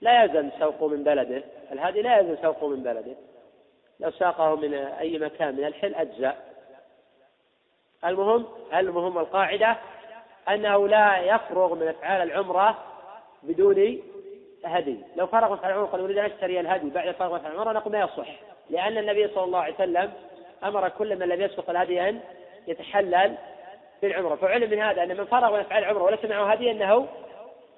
لا 0.00 0.22
يلزم 0.24 0.50
سوقه 0.58 0.88
من 0.88 1.04
بلده 1.04 1.44
الهادي 1.72 2.02
لا 2.02 2.18
يلزم 2.18 2.42
سوقه 2.42 2.68
من 2.68 2.82
بلده. 2.82 3.16
لو 4.00 4.10
ساقه 4.10 4.54
من 4.54 4.74
أي 4.74 5.18
مكان 5.18 5.56
من 5.56 5.64
الحل 5.64 5.94
أجزاء 5.94 6.54
المهم 8.04 8.46
المهم 8.74 9.18
القاعدة 9.18 9.76
أنه 10.48 10.88
لا 10.88 11.18
يفرغ 11.18 11.74
من 11.74 11.88
أفعال 11.88 12.22
العمرة 12.30 12.84
بدون 13.42 14.02
هدي 14.64 14.96
لو 15.16 15.26
فرغ 15.26 15.54
أفعال 15.54 15.72
العمرة 15.72 15.86
قال 15.86 16.00
أريد 16.00 16.18
أن 16.18 16.24
أشتري 16.24 16.60
الهدي. 16.60 16.90
بعد 16.90 17.10
فرغ 17.10 17.36
أفعال 17.36 17.52
العمرة 17.52 17.72
نقول 17.72 17.92
ما 17.92 18.00
يصح 18.00 18.28
لأن 18.70 18.98
النبي 18.98 19.28
صلى 19.28 19.44
الله 19.44 19.58
عليه 19.58 19.74
وسلم 19.74 20.12
أمر 20.64 20.88
كل 20.88 21.18
من 21.18 21.28
لم 21.28 21.40
يسبق 21.40 21.70
الهدي 21.70 22.08
أن 22.08 22.20
يتحلل 22.66 23.34
بالعمرة. 24.02 24.34
فعلم 24.34 24.70
من 24.70 24.78
هذا 24.78 25.02
أن 25.02 25.16
من 25.16 25.24
فرغ 25.24 25.52
من 25.52 25.60
أفعال 25.60 25.84
العمرة 25.84 26.02
وليس 26.02 26.24
معه 26.24 26.52
هدي 26.52 26.70
أنه 26.70 27.06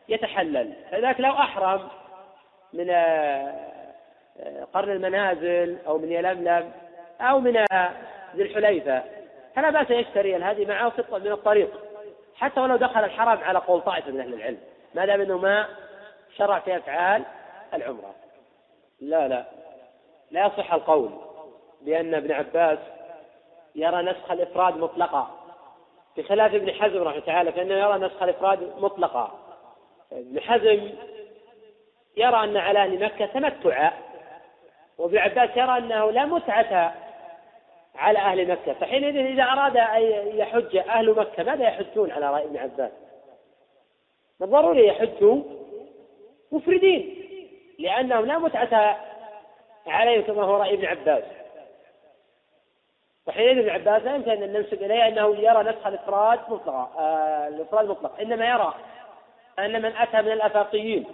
يتحلل. 0.08 0.72
فذلك 0.90 1.20
لو 1.20 1.32
أحرم 1.32 1.88
من 2.72 2.90
قرن 4.72 4.90
المنازل 4.90 5.78
أو 5.86 5.98
من 5.98 6.12
يلملم 6.12 6.72
أو 7.20 7.40
من 7.40 7.52
ذي 8.36 8.42
الحليفة 8.42 9.02
فلا 9.56 9.70
بأس 9.70 9.90
يشتري 9.90 10.36
الهدي 10.36 10.66
معه 10.66 10.92
من 11.12 11.32
الطريق. 11.32 11.70
حتى 12.36 12.60
ولو 12.60 12.76
دخل 12.76 13.04
الحرم 13.04 13.38
على 13.38 13.58
قول 13.58 13.80
طائفة 13.80 14.10
من 14.10 14.20
أهل 14.20 14.34
العلم. 14.34 14.58
ما 14.94 15.06
دام 15.06 15.20
أنه 15.20 15.38
ما 15.38 15.66
شرع 16.36 16.58
في 16.58 16.76
أفعال 16.76 17.24
العمرة. 17.74 18.14
لا 19.00 19.28
لا. 19.28 19.44
لا 20.30 20.46
يصح 20.46 20.72
القول 20.72 21.10
بأن 21.82 22.14
ابن 22.14 22.32
عباس 22.32 22.78
يرى 23.74 24.02
نسخ 24.02 24.30
الإفراد 24.30 24.76
مطلقا. 24.76 25.30
بخلاف 26.16 26.54
ابن 26.54 26.72
حزم 26.72 27.02
رحمه 27.02 27.20
تعالى 27.20 27.52
فإنه 27.52 27.74
يرى 27.74 27.98
نسخ 27.98 28.22
الإفراد 28.22 28.72
مطلقا. 28.78 29.38
ابن 30.12 30.40
حزم 30.40 30.90
يرى 32.16 32.44
أن 32.44 32.56
على 32.56 32.78
أهل 32.78 33.04
مكة 33.04 33.26
تمتعا 33.26 33.92
وابن 34.98 35.18
عباس 35.18 35.50
يرى 35.56 35.78
أنه 35.78 36.10
لا 36.10 36.24
متعة 36.24 36.94
على 37.94 38.18
أهل 38.18 38.50
مكة. 38.50 38.72
فحينئذ 38.72 39.16
إذا 39.16 39.42
أراد 39.42 39.76
أن 39.76 40.02
يحج 40.38 40.76
أهل 40.76 41.10
مكة 41.10 41.42
ماذا 41.42 41.64
يحجون 41.64 42.10
على 42.10 42.30
رأي 42.30 42.44
ابن 42.44 42.56
عباس؟ 42.56 42.90
بالضروري 44.40 44.86
يحجوا 44.86 45.42
مفردين 46.52 47.16
لأنهم 47.78 48.24
لا 48.24 48.38
متعة 48.38 49.00
عليهم 49.86 50.22
كما 50.22 50.42
هو 50.42 50.56
رأي 50.56 50.74
ابن 50.74 50.84
عباس. 50.84 51.24
وحينئذ 53.26 53.58
ابن 53.58 53.70
عباس 53.70 54.02
لا 54.02 54.14
يمكن 54.14 54.30
أن 54.30 54.52
ننسب 54.52 54.82
إليه 54.82 55.08
أنه 55.08 55.36
يرى 55.36 55.62
نسخ 55.62 55.86
الإفراد 55.86 56.38
مطلقا 56.48 56.92
آه 56.98 57.48
الإفراد 57.48 57.88
مطلق. 57.88 58.20
إنما 58.20 58.48
يرى 58.48 58.74
أن 59.58 59.82
من 59.82 59.96
أتى 59.96 60.22
من 60.22 60.32
الآفاقيين 60.32 61.04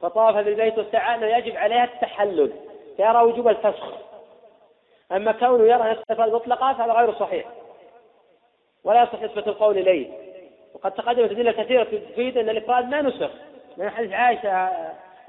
فطاف 0.00 0.34
بالبيت 0.34 0.78
والسعى 0.78 1.14
أنه 1.14 1.26
يجب 1.26 1.56
عليها 1.56 1.84
التحلل 1.84 2.52
فيرى 2.96 3.22
وجوب 3.22 3.48
الفسخ. 3.48 3.92
أما 5.12 5.32
كونه 5.32 5.64
يرى 5.64 5.92
نسخ 5.92 6.02
الإفراد 6.10 6.32
مطلقا 6.32 6.72
فهذا 6.72 6.92
غير 6.92 7.14
صحيح. 7.14 7.46
ولا 8.84 9.02
يصح 9.02 9.22
نسبة 9.22 9.46
القول 9.46 9.78
إليه. 9.78 10.08
وقد 10.74 10.92
تقدمت 10.92 11.30
أدلة 11.30 11.52
كثيرة 11.52 11.84
تفيد 11.84 12.38
أن 12.38 12.48
الإفراد 12.48 12.88
ما 12.88 13.02
نسخ. 13.02 13.30
من 13.76 13.90
حديث 13.90 14.12
عائشة 14.12 14.68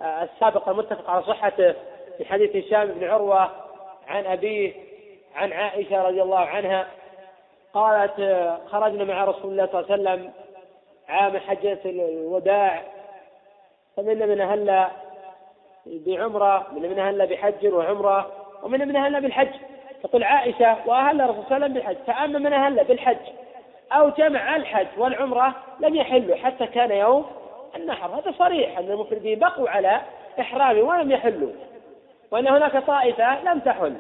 السابق 0.02 0.70
المتفق 0.70 1.10
على 1.10 1.24
صحته 1.24 1.76
في 2.18 2.26
حديث 2.26 2.56
هشام 2.56 2.88
بن 2.88 3.08
عروة 3.08 3.50
عن 4.08 4.26
أبيه 4.26 4.74
عن 5.36 5.54
عائشة 5.54 6.04
رضي 6.04 6.22
الله 6.22 6.40
عنها 6.40 6.88
قالت 7.74 8.14
خرجنا 8.72 9.04
مع 9.04 9.24
رسول 9.24 9.52
الله 9.52 9.66
صلى 9.66 9.80
الله 9.80 9.92
عليه 9.92 10.22
وسلم 10.22 10.32
عام 11.10 11.38
حجة 11.38 11.80
الوداع 11.86 12.84
فمنا 13.98 14.26
من 14.26 14.42
أهل 14.42 14.88
بعمرة 15.86 16.68
من 16.72 16.90
من 16.90 17.00
أهل 17.00 17.28
بحج 17.28 17.68
وعمرة 17.68 18.32
ومن 18.64 18.88
من 18.88 18.96
أهل 18.96 19.22
بالحج. 19.22 19.50
تقول 20.04 20.24
عائشة 20.24 20.78
وأهل 20.86 21.22
الرسول 21.22 21.44
صلى 21.46 21.56
الله 21.56 21.66
عليه 21.66 21.66
وسلم 21.66 21.74
بالحج 21.74 21.96
فأما 22.08 22.40
من 22.40 22.54
أهل 22.54 22.84
بالحج 22.84 23.18
أو 23.92 24.10
جمع 24.10 24.56
الحج 24.56 24.88
والعمرة 24.98 25.54
لم 25.80 25.96
يحلوا 25.96 26.36
حتى 26.36 26.68
كان 26.68 26.92
يوم 26.92 27.26
النحر 27.78 28.20
هذا 28.20 28.34
صريح 28.40 28.78
أن 28.78 28.92
المفردين 28.92 29.40
بقوا 29.40 29.70
على 29.70 30.02
إحرامهم 30.40 30.88
ولم 30.88 31.12
يحلوا 31.12 31.52
وأن 32.32 32.48
هناك 32.48 32.78
طائفة 32.78 33.44
لم 33.44 33.60
تحل. 33.60 33.98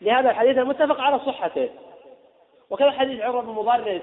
لهذا 0.00 0.30
الحديث 0.30 0.58
المتفق 0.58 1.00
على 1.00 1.18
صحته. 1.18 1.68
وكذا 2.70 2.90
حديث 2.90 3.20
عمر 3.20 3.40
بن 3.40 3.52
مضرس 3.52 4.02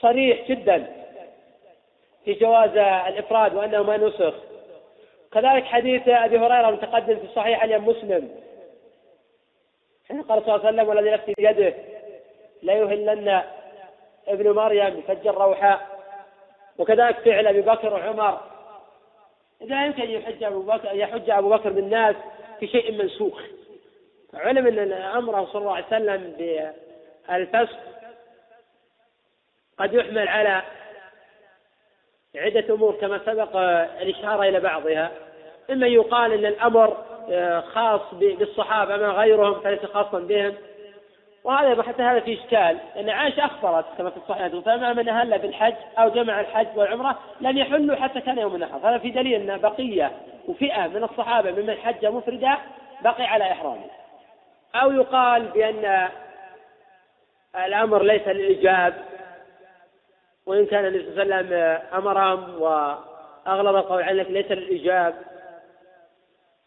صريح 0.00 0.48
جدا 0.48 0.86
في 2.24 2.34
جواز 2.34 2.76
الإفراد 2.76 3.54
وأنه 3.54 3.82
ما 3.82 3.96
نسخ. 3.96 4.34
كذلك 5.32 5.64
حديث 5.64 6.08
أبي 6.08 6.38
هريرة 6.38 6.68
المتقدم 6.68 7.16
في 7.16 7.24
الصحيح 7.24 7.62
عن 7.62 7.80
مسلم. 7.80 8.30
حين 10.08 10.22
قال 10.22 10.42
صلى 10.42 10.54
الله 10.54 10.66
عليه 10.66 10.76
وسلم 10.76 10.88
والذي 10.88 11.10
نفسي 11.10 11.34
بيده 11.38 11.74
لا 12.62 12.72
يهلن 12.72 13.42
ابن 14.28 14.50
مريم 14.50 15.02
فج 15.08 15.26
الروحاء 15.26 15.95
وكذلك 16.78 17.18
فعل 17.18 17.46
أبي 17.46 17.60
بكر 17.60 17.92
وعمر. 17.92 18.40
لا 19.60 19.86
يمكن 19.86 20.10
يحج 20.10 20.44
أبو 20.44 20.62
بكر 20.62 20.88
يحج 20.92 21.30
أبو 21.30 21.48
بكر 21.48 21.70
بالناس 21.70 22.16
في 22.60 22.66
شيء 22.66 22.92
منسوخ. 22.92 23.40
علم 24.34 24.66
أن 24.66 24.92
امره 24.92 25.44
صلى 25.44 25.62
الله 25.62 25.74
عليه 25.74 25.86
وسلم 25.86 26.34
بالفسخ 27.28 27.76
قد 29.78 29.94
يحمل 29.94 30.28
على 30.28 30.62
عدة 32.36 32.74
أمور 32.74 32.92
كما 32.92 33.20
سبق 33.26 33.56
الإشارة 34.02 34.42
إلى 34.42 34.60
بعضها. 34.60 35.12
إما 35.70 35.86
يقال 35.86 36.32
أن 36.32 36.46
الأمر 36.46 36.96
خاص 37.74 38.14
بالصحابة 38.14 38.94
أما 38.94 39.08
غيرهم 39.08 39.60
فليس 39.60 39.84
خاصا 39.84 40.18
بهم. 40.18 40.54
وهذا 41.46 41.82
حتى 41.82 42.02
هذا 42.02 42.20
في 42.20 42.34
إشكال. 42.34 42.78
لأن 42.96 43.10
عائشة 43.10 43.44
أخبرت 43.44 43.84
كما 43.98 44.10
في 44.10 44.16
الصحيح 44.16 44.46
فما 44.46 44.92
من 44.92 45.08
أهل 45.08 45.38
بالحج 45.38 45.74
أو 45.98 46.08
جمع 46.08 46.40
الحج 46.40 46.66
والعمرة 46.74 47.18
لم 47.40 47.58
يحلوا 47.58 47.96
حتى 47.96 48.20
كان 48.20 48.38
يوم 48.38 48.54
النحر 48.54 48.76
هذا 48.76 48.98
في 48.98 49.10
دليل 49.10 49.50
أن 49.50 49.60
بقية 49.60 50.12
وفئة 50.48 50.86
من 50.86 51.04
الصحابة 51.04 51.50
ممن 51.50 51.76
حج 51.76 52.06
مفردا 52.06 52.56
بقي 53.02 53.24
على 53.24 53.52
إحرامه 53.52 53.90
أو 54.74 54.92
يقال 54.92 55.42
بأن 55.42 56.08
الأمر 57.66 58.02
ليس 58.02 58.28
للإجاب 58.28 58.94
وإن 60.46 60.66
كان 60.66 60.86
النبي 60.86 61.04
صلى 61.04 61.22
الله 61.22 61.34
عليه 61.34 61.46
وسلم 61.46 61.82
أمرهم 61.94 62.62
وأغلب 62.62 63.76
القول 63.76 64.02
على 64.02 64.22
ليس 64.22 64.50
للإجاب 64.50 65.14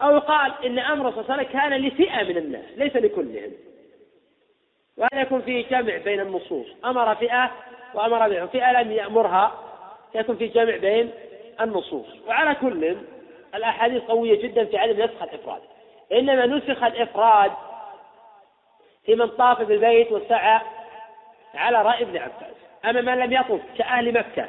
أو 0.01 0.15
يقال 0.15 0.53
إن 0.65 0.79
أمر 0.79 1.11
صلى 1.11 1.21
الله 1.21 1.33
عليه 1.33 1.43
وسلم 1.43 1.59
كان 1.59 1.73
لفئة 1.73 2.23
من 2.23 2.37
الناس 2.37 2.65
ليس 2.77 2.95
لكلهم. 2.95 3.51
وهذا 4.99 5.21
يكون 5.21 5.41
فيه 5.41 5.67
جمع 5.69 5.97
بين 5.97 6.19
النصوص. 6.19 6.67
أمر 6.85 7.15
فئة 7.15 7.51
وأمر 7.93 8.29
بهم 8.29 8.47
فئة 8.47 8.81
لم 8.81 8.91
يأمرها 8.91 9.51
يكون 10.15 10.35
في 10.35 10.47
جمع 10.47 10.77
بين 10.77 11.11
النصوص. 11.61 12.07
وعلى 12.27 12.55
كل 12.55 12.97
الأحاديث 13.55 14.03
قوية 14.03 14.41
جدا 14.41 14.65
في 14.65 14.77
عدم 14.77 15.03
نسخ 15.03 15.23
الإفراد. 15.23 15.61
إنما 16.11 16.45
نسخ 16.45 16.83
الإفراد 16.83 17.51
في 19.05 19.15
من 19.15 19.27
طاف 19.27 19.61
بالبيت 19.61 20.11
وسعى 20.11 20.59
على 21.55 21.81
رأي 21.81 22.03
ابن 22.03 22.17
عباس. 22.17 22.55
أما 22.85 23.01
من 23.01 23.19
لم 23.19 23.33
يطف 23.33 23.61
كأهل 23.77 24.13
مكة 24.13 24.45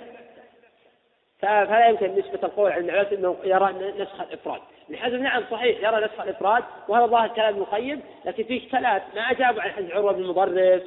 فلا 1.38 1.88
يمكن 1.88 2.14
نسبة 2.14 2.38
القول 2.42 2.72
عن 2.72 2.90
ابن 2.90 3.12
أنه 3.12 3.36
يرى 3.44 3.92
نسخ 3.98 4.20
الإفراد. 4.20 4.60
ابن 4.90 4.98
حزم 4.98 5.22
نعم 5.22 5.42
صحيح 5.50 5.78
يرى 5.78 6.04
نسخ 6.04 6.20
الإفراد 6.20 6.64
وهذا 6.88 7.06
ظاهر 7.06 7.28
كلام 7.28 7.56
القيم 7.56 8.02
لكن 8.24 8.44
في 8.44 8.58
إشكالات 8.58 9.02
ما 9.14 9.20
أجابوا 9.30 9.62
عن 9.62 9.70
حديث 9.70 9.90
عروة 9.90 10.12
بن 10.12 10.22
المضرس 10.22 10.82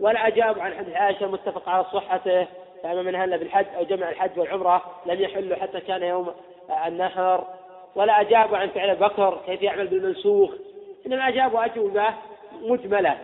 ولا 0.00 0.26
أجابوا 0.26 0.62
عن 0.62 0.74
حديث 0.74 0.94
عائشة 0.94 1.26
متفق 1.26 1.68
على 1.68 1.84
صحته 1.84 2.46
فأما 2.82 3.02
من 3.02 3.14
هل 3.14 3.38
بالحج 3.38 3.66
أو 3.76 3.84
جمع 3.84 4.10
الحج 4.10 4.38
والعمرة 4.38 4.84
لم 5.06 5.20
يحلوا 5.20 5.56
حتى 5.56 5.80
كان 5.80 6.02
يوم 6.02 6.34
النحر 6.86 7.46
ولا 7.94 8.20
أجابوا 8.20 8.58
عن 8.58 8.68
فعل 8.68 8.96
بكر 8.96 9.40
كيف 9.46 9.62
يعمل 9.62 9.86
بالمنسوخ 9.86 10.50
إنما 11.06 11.28
أجابوا 11.28 11.64
أجوبة 11.64 12.14
مجملة. 12.62 13.18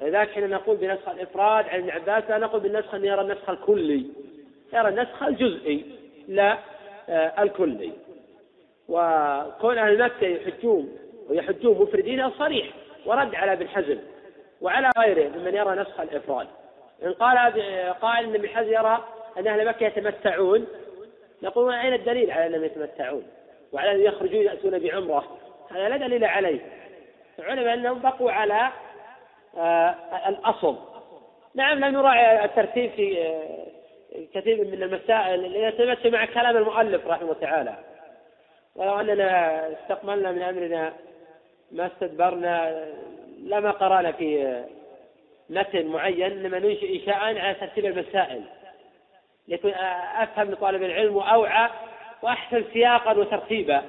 لذلك 0.00 0.30
حين 0.30 0.50
نقول 0.50 0.76
بنسخ 0.76 1.08
الإفراد 1.08 1.68
عن 1.68 1.78
ابن 1.78 1.90
عباس 1.90 2.30
لا 2.30 2.38
نقول 2.38 2.60
بالنسخ 2.60 2.94
أن 2.94 3.04
يرى 3.04 3.20
النسخ 3.20 3.50
الكلي 3.50 4.06
يرى 4.72 4.88
النسخ 4.88 5.22
الجزئي 5.22 5.84
لا 6.28 6.58
آه، 7.08 7.42
الكلي. 7.42 7.92
وكون 8.92 9.78
أهل 9.78 10.04
مكة 10.04 10.26
يحجون 10.26 10.98
ويحجون 11.28 11.82
مفردين 11.82 12.30
صريح 12.30 12.66
ورد 13.06 13.34
على 13.34 13.52
ابن 13.52 13.68
حزم 13.68 13.98
وعلى 14.60 14.90
غيره 14.98 15.28
ممن 15.28 15.54
يرى 15.54 15.80
نسخ 15.80 16.00
الإفراد. 16.00 16.46
إن 17.02 17.12
قال 17.12 17.38
قائل 17.92 18.24
أن 18.24 18.34
ابن 18.34 18.48
حزم 18.48 18.72
يرى 18.72 19.04
أن 19.38 19.46
أهل 19.46 19.66
مكة 19.66 19.86
يتمتعون 19.86 20.66
نقول 21.42 21.74
أين 21.74 21.92
الدليل 21.92 22.30
على 22.30 22.46
أنهم 22.46 22.64
يتمتعون؟ 22.64 23.22
وعلى 23.72 23.92
أن 23.92 24.00
يخرجون 24.00 24.42
يأتون 24.42 24.78
بعمرة؟ 24.78 25.24
هذا 25.70 25.88
لا 25.88 25.96
دليل 25.96 26.24
عليه. 26.24 26.60
العلماء 27.38 27.74
أنهم 27.74 27.98
بقوا 27.98 28.30
على 28.32 28.70
آه، 29.56 29.94
الأصل. 30.28 30.76
نعم 31.54 31.78
لم 31.78 31.92
نراعي 31.92 32.44
الترتيب 32.44 32.90
في 32.90 33.18
آه، 33.22 33.66
كثير 34.34 34.64
من 34.64 34.82
المسائل 34.82 35.56
يتمشى 35.56 36.10
مع 36.10 36.24
كلام 36.24 36.56
المؤلف 36.56 37.06
رحمه 37.06 37.22
الله 37.22 37.40
تعالى. 37.40 37.91
ولو 38.76 39.00
أننا 39.00 39.68
استقبلنا 39.72 40.32
من 40.32 40.42
أمرنا 40.42 40.92
ما 41.72 41.86
استدبرنا 41.86 42.84
لما 43.42 43.70
قرانا 43.70 44.12
في 44.12 44.62
متن 45.50 45.86
معين 45.86 46.32
انما 46.32 46.58
ننشئ 46.58 47.00
انشاء 47.00 47.14
على 47.14 47.54
ترتيب 47.54 47.86
المسائل. 47.86 48.42
ليكون 49.48 49.74
أفهم 50.20 50.50
لطالب 50.50 50.82
العلم 50.82 51.16
واوعى 51.16 51.70
وأحسن 52.22 52.64
سياقا 52.72 53.12
وترتيبا. 53.12 53.82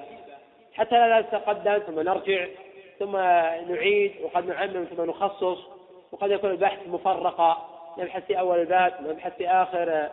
حتى 0.73 0.95
لا 0.95 1.21
نتقدم 1.21 1.77
ثم 1.77 1.99
نرجع 1.99 2.45
ثم 2.99 3.17
نعيد 3.73 4.11
وقد 4.23 4.47
نعمم 4.47 4.85
ثم 4.85 5.03
نخصص. 5.03 5.59
وقد 6.11 6.31
يكون 6.31 6.51
البحث 6.51 6.87
مفرقا. 6.87 7.69
نبحث 7.97 8.25
في 8.25 8.39
أول 8.39 8.59
الباب 8.59 8.93
نبحث 9.07 9.37
في 9.37 9.47
آخر 9.49 10.09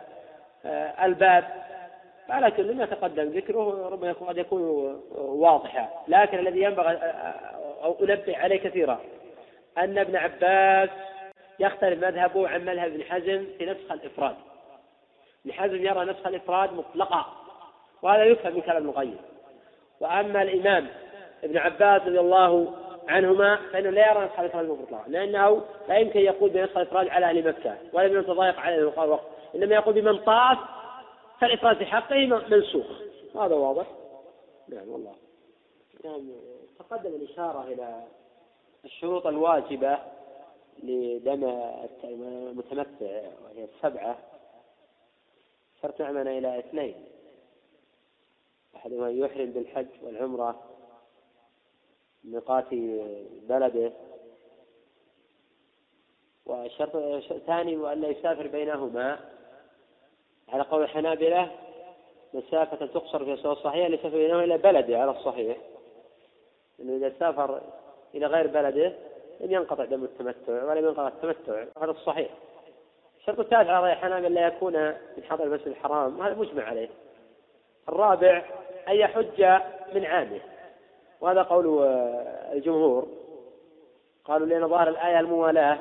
آه، 0.65 1.05
الباب. 1.05 1.70
فعلى 2.31 2.51
كل 2.51 2.75
ما 2.75 2.85
تقدم 2.85 3.23
ذكره 3.23 3.89
ربما 3.89 4.11
قد 4.11 4.37
يكون 4.37 4.61
واضحا. 5.15 5.89
لكن 6.07 6.39
الذي 6.39 6.61
ينبغي 6.61 6.97
أو 7.83 7.95
أنبه 8.01 8.37
عليه 8.37 8.59
كثيرا 8.59 8.99
أن 9.77 9.97
ابن 9.97 10.15
عباس 10.15 10.89
يختلف 11.59 12.03
مذهبه 12.05 12.47
عن 12.47 12.65
مذهب 12.65 12.91
ابن 12.91 13.03
حزم 13.03 13.45
في 13.57 13.65
نسخ 13.65 13.91
الإفراد. 13.91 14.35
ابن 15.45 15.53
حزم 15.53 15.85
يرى 15.85 16.05
نسخ 16.05 16.27
الإفراد 16.27 16.73
مطلقا 16.73 17.25
وهذا 18.01 18.23
يفهم 18.23 18.55
من 18.55 18.61
كلام 18.61 18.89
القيم 18.89 19.17
وأما 19.99 20.41
الإمام 20.41 20.87
ابن 21.43 21.57
عباس 21.57 22.01
رضي 22.01 22.19
الله 22.19 22.73
عنهما 23.07 23.59
فإنه 23.73 23.89
لا 23.89 24.11
يرى 24.11 24.25
نسخ 24.25 24.39
الإفراد 24.39 24.65
مطلقا 24.65 25.03
لأنه 25.07 25.61
لا 25.89 25.97
يمكن 25.97 26.19
يقول 26.19 26.49
بنسخ 26.49 26.77
الإفراد 26.77 27.07
على 27.07 27.25
أهل 27.25 27.47
مكة 27.47 27.75
ولا 27.93 28.07
بمن 28.07 28.25
تضايق 28.25 28.59
عليه 28.59 28.77
الوقت 28.77 29.21
إنما 29.55 29.75
يقول 29.75 30.01
بمن 30.01 30.17
طاف 30.17 30.57
فالإفراد 31.41 31.83
حقه 31.83 32.25
منسوخ. 32.25 32.85
هذا 33.35 33.55
واضح؟ 33.55 33.87
نعم 34.67 34.89
والله. 34.89 35.15
نعم 36.05 36.29
تقدم 36.79 37.15
الإشارة 37.15 37.63
إلى 37.63 38.03
الشروط 38.85 39.27
الواجبة 39.27 39.99
لدم 40.83 41.43
المتمتع 42.03 43.21
وهي 43.43 43.63
السبعة. 43.63 44.17
معنا 46.11 46.37
إلى 46.37 46.59
اثنين. 46.59 47.05
أحدهما 48.75 49.09
يحرم 49.09 49.51
بالحج 49.51 49.87
والعمرة 50.03 50.63
ميقات 52.23 52.69
بلده. 53.49 53.91
والشرط 56.45 56.95
الثاني 57.31 57.93
أن 57.93 58.01
لا 58.01 58.07
يسافر 58.07 58.47
بينهما. 58.47 59.19
على 60.51 60.63
قول 60.63 60.83
الحنابلة 60.83 61.47
مسافة 62.33 62.85
تقصر 62.85 63.25
في 63.25 63.33
الصحيح 63.33 63.51
الصحيح 63.51 63.87
ليسافر 63.87 64.17
بينهما 64.17 64.43
إلى 64.43 64.57
بلده 64.57 64.99
على 64.99 65.11
الصحيح. 65.11 65.57
أنه 66.79 66.95
إذا 66.95 67.13
سافر 67.19 67.61
إلى 68.15 68.25
غير 68.25 68.47
بلده 68.47 68.93
لم 69.39 69.51
ينقطع 69.51 69.85
دم 69.85 70.03
التمتع 70.03 70.63
ولم 70.63 70.85
ينقطع 70.85 71.07
التمتع 71.07 71.63
هذا 71.81 71.91
الصحيح. 71.91 72.29
الشرط 73.19 73.39
الثالث 73.39 73.69
على 73.69 73.83
رأي 73.83 73.95
حنابل 73.95 74.33
لا 74.33 74.47
يكون 74.47 74.73
من 75.17 75.23
حضر 75.29 75.43
المسجد 75.43 75.67
الحرام 75.67 76.19
وهذا 76.19 76.35
مجمع 76.35 76.63
عليه. 76.63 76.89
الرابع 77.89 78.43
أن 78.87 78.95
يحج 78.95 79.61
من 79.93 80.05
عامه. 80.05 80.39
وهذا 81.21 81.41
قول 81.41 81.83
الجمهور. 82.53 83.07
قالوا 84.25 84.47
لأن 84.47 84.67
ظاهر 84.67 84.89
الآية 84.89 85.19
الموالاة. 85.19 85.79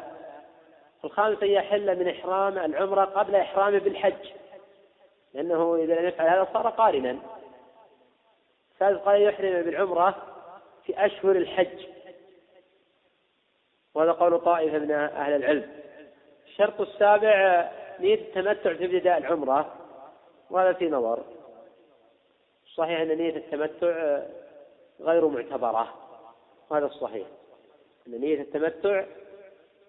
الخامس 1.05 1.43
أن 1.43 1.49
يحل 1.49 1.99
من 1.99 2.09
إحرام 2.09 2.59
العمرة 2.59 3.05
قبل 3.05 3.37
إحرامه 3.37 3.79
بالحج. 3.79 4.40
لأنه 5.35 5.77
إذا 5.77 5.95
لم 5.95 6.07
يفعل 6.09 6.29
هذا 6.29 6.49
صار 6.53 6.69
قارنا. 6.69 7.19
الثالث 8.73 9.03
قال 9.03 9.23
يحرم 9.23 9.63
بالعمرة 9.63 10.15
في 10.85 11.07
أشهر 11.07 11.37
الحج. 11.37 11.87
وهذا 13.95 14.13
قول 14.13 14.41
طائفة 14.41 14.79
من 14.79 14.91
أهل 14.91 15.33
العلم. 15.33 15.71
الشرط 16.47 16.81
السابع 16.81 17.71
نية 18.01 18.15
التمتع 18.15 18.75
في 18.75 18.85
ابتداء 18.85 19.19
العمرة. 19.19 19.75
وهذا 20.51 20.73
في 20.73 20.89
نظر. 20.89 21.25
صحيح 22.75 23.01
أن 23.01 23.09
نية 23.09 23.37
التمتع 23.37 24.23
غير 25.01 25.29
معتبرة. 25.29 25.95
وهذا 26.71 26.87
الصحيح. 26.87 27.27
أن 28.07 28.21
نية 28.21 28.41
التمتع 28.41 29.05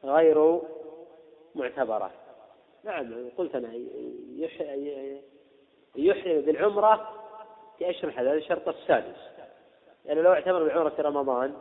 غير 0.03 0.61
معتبرة. 1.55 2.11
نعم 2.83 3.29
قلت 3.37 3.55
أنا 3.55 3.73
يحرم 5.95 6.41
بالعمرة 6.41 7.09
في 7.77 7.89
أشهر 7.89 8.09
الحج 8.09 8.25
هذا 8.27 8.33
الشرط 8.33 8.67
السادس. 8.67 9.17
يعني 10.05 10.21
لو 10.21 10.33
اعتمر 10.33 10.63
بالعمرة 10.63 10.89
في 10.89 11.01
رمضان 11.01 11.53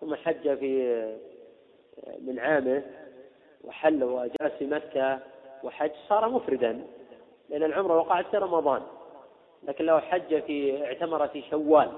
ثم 0.00 0.14
حج 0.14 0.58
في 0.58 1.16
من 2.20 2.38
عامه 2.38 2.82
وحل 3.64 4.04
وجلس 4.04 4.52
في 4.58 4.66
مكة 4.66 5.18
وحج 5.62 5.90
صار 6.08 6.28
مفردا 6.28 6.86
لأن 7.48 7.62
العمرة 7.62 7.96
وقعت 7.96 8.26
في 8.26 8.36
رمضان. 8.36 8.82
لكن 9.62 9.84
لو 9.84 10.00
حج 10.00 10.42
في 10.42 10.84
اعتمر 10.84 11.28
في 11.28 11.42
شوال 11.50 11.90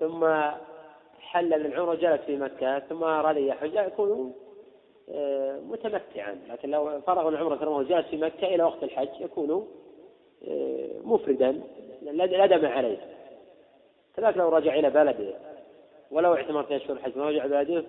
ثم 0.00 0.24
حل 1.20 1.60
من 1.60 1.66
العمرة 1.66 1.90
وجلس 1.90 2.20
في 2.20 2.36
مكة 2.36 2.78
ثم 2.78 3.04
أراد 3.04 3.36
يحج 3.36 3.74
يكون 3.74 4.34
آه، 5.10 5.60
متمتعا. 5.60 6.38
لكن 6.48 6.70
لو 6.70 7.00
فرغ 7.00 7.28
العمرة 7.28 7.56
في 7.56 7.64
رمضان 7.64 7.84
وجلس 7.84 8.06
في 8.06 8.16
مكة 8.16 8.46
إلى 8.46 8.62
وقت 8.62 8.82
الحج 8.82 9.20
يكون 9.20 9.68
مفردا 11.04 11.60
لا 12.02 12.46
دم 12.46 12.66
عليه. 12.66 12.98
كذلك 14.16 14.36
لو 14.36 14.48
رجع 14.48 14.74
إلى 14.74 14.90
بلده 14.90 15.34
ولو 16.10 16.34
اعتمر 16.34 16.62
في 16.62 16.76
أشهر 16.76 16.96
الحج 16.96 17.18
ورجع 17.18 17.46
بلده 17.46 17.84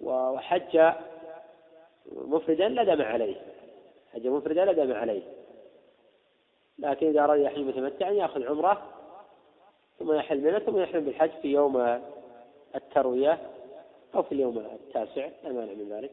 وحج 0.00 0.92
مفردا 2.12 2.68
لا 2.68 2.94
دم 2.94 3.02
عليه. 3.02 3.36
حج 4.14 4.26
مفردا 4.26 4.64
لا 4.64 4.72
دم 4.72 4.92
عليه. 4.92 5.22
لكن 6.78 7.06
إذا 7.06 7.24
أراد 7.24 7.40
يحج 7.40 7.58
متمتعا 7.58 8.10
يأخذ 8.10 8.46
عمرة 8.46 8.82
ثم 9.98 10.12
يحل 10.12 10.40
منه 10.40 10.58
ثم 10.58 10.78
يحرم 10.78 11.04
بالحج 11.04 11.30
في 11.42 11.48
يوم 11.48 12.00
التروية 12.74 13.38
أو 14.14 14.22
في 14.22 14.32
اليوم 14.32 14.58
التاسع 14.58 15.28
لا 15.44 15.52
مانع 15.52 15.72
من 15.72 15.88
ذلك. 15.90 16.10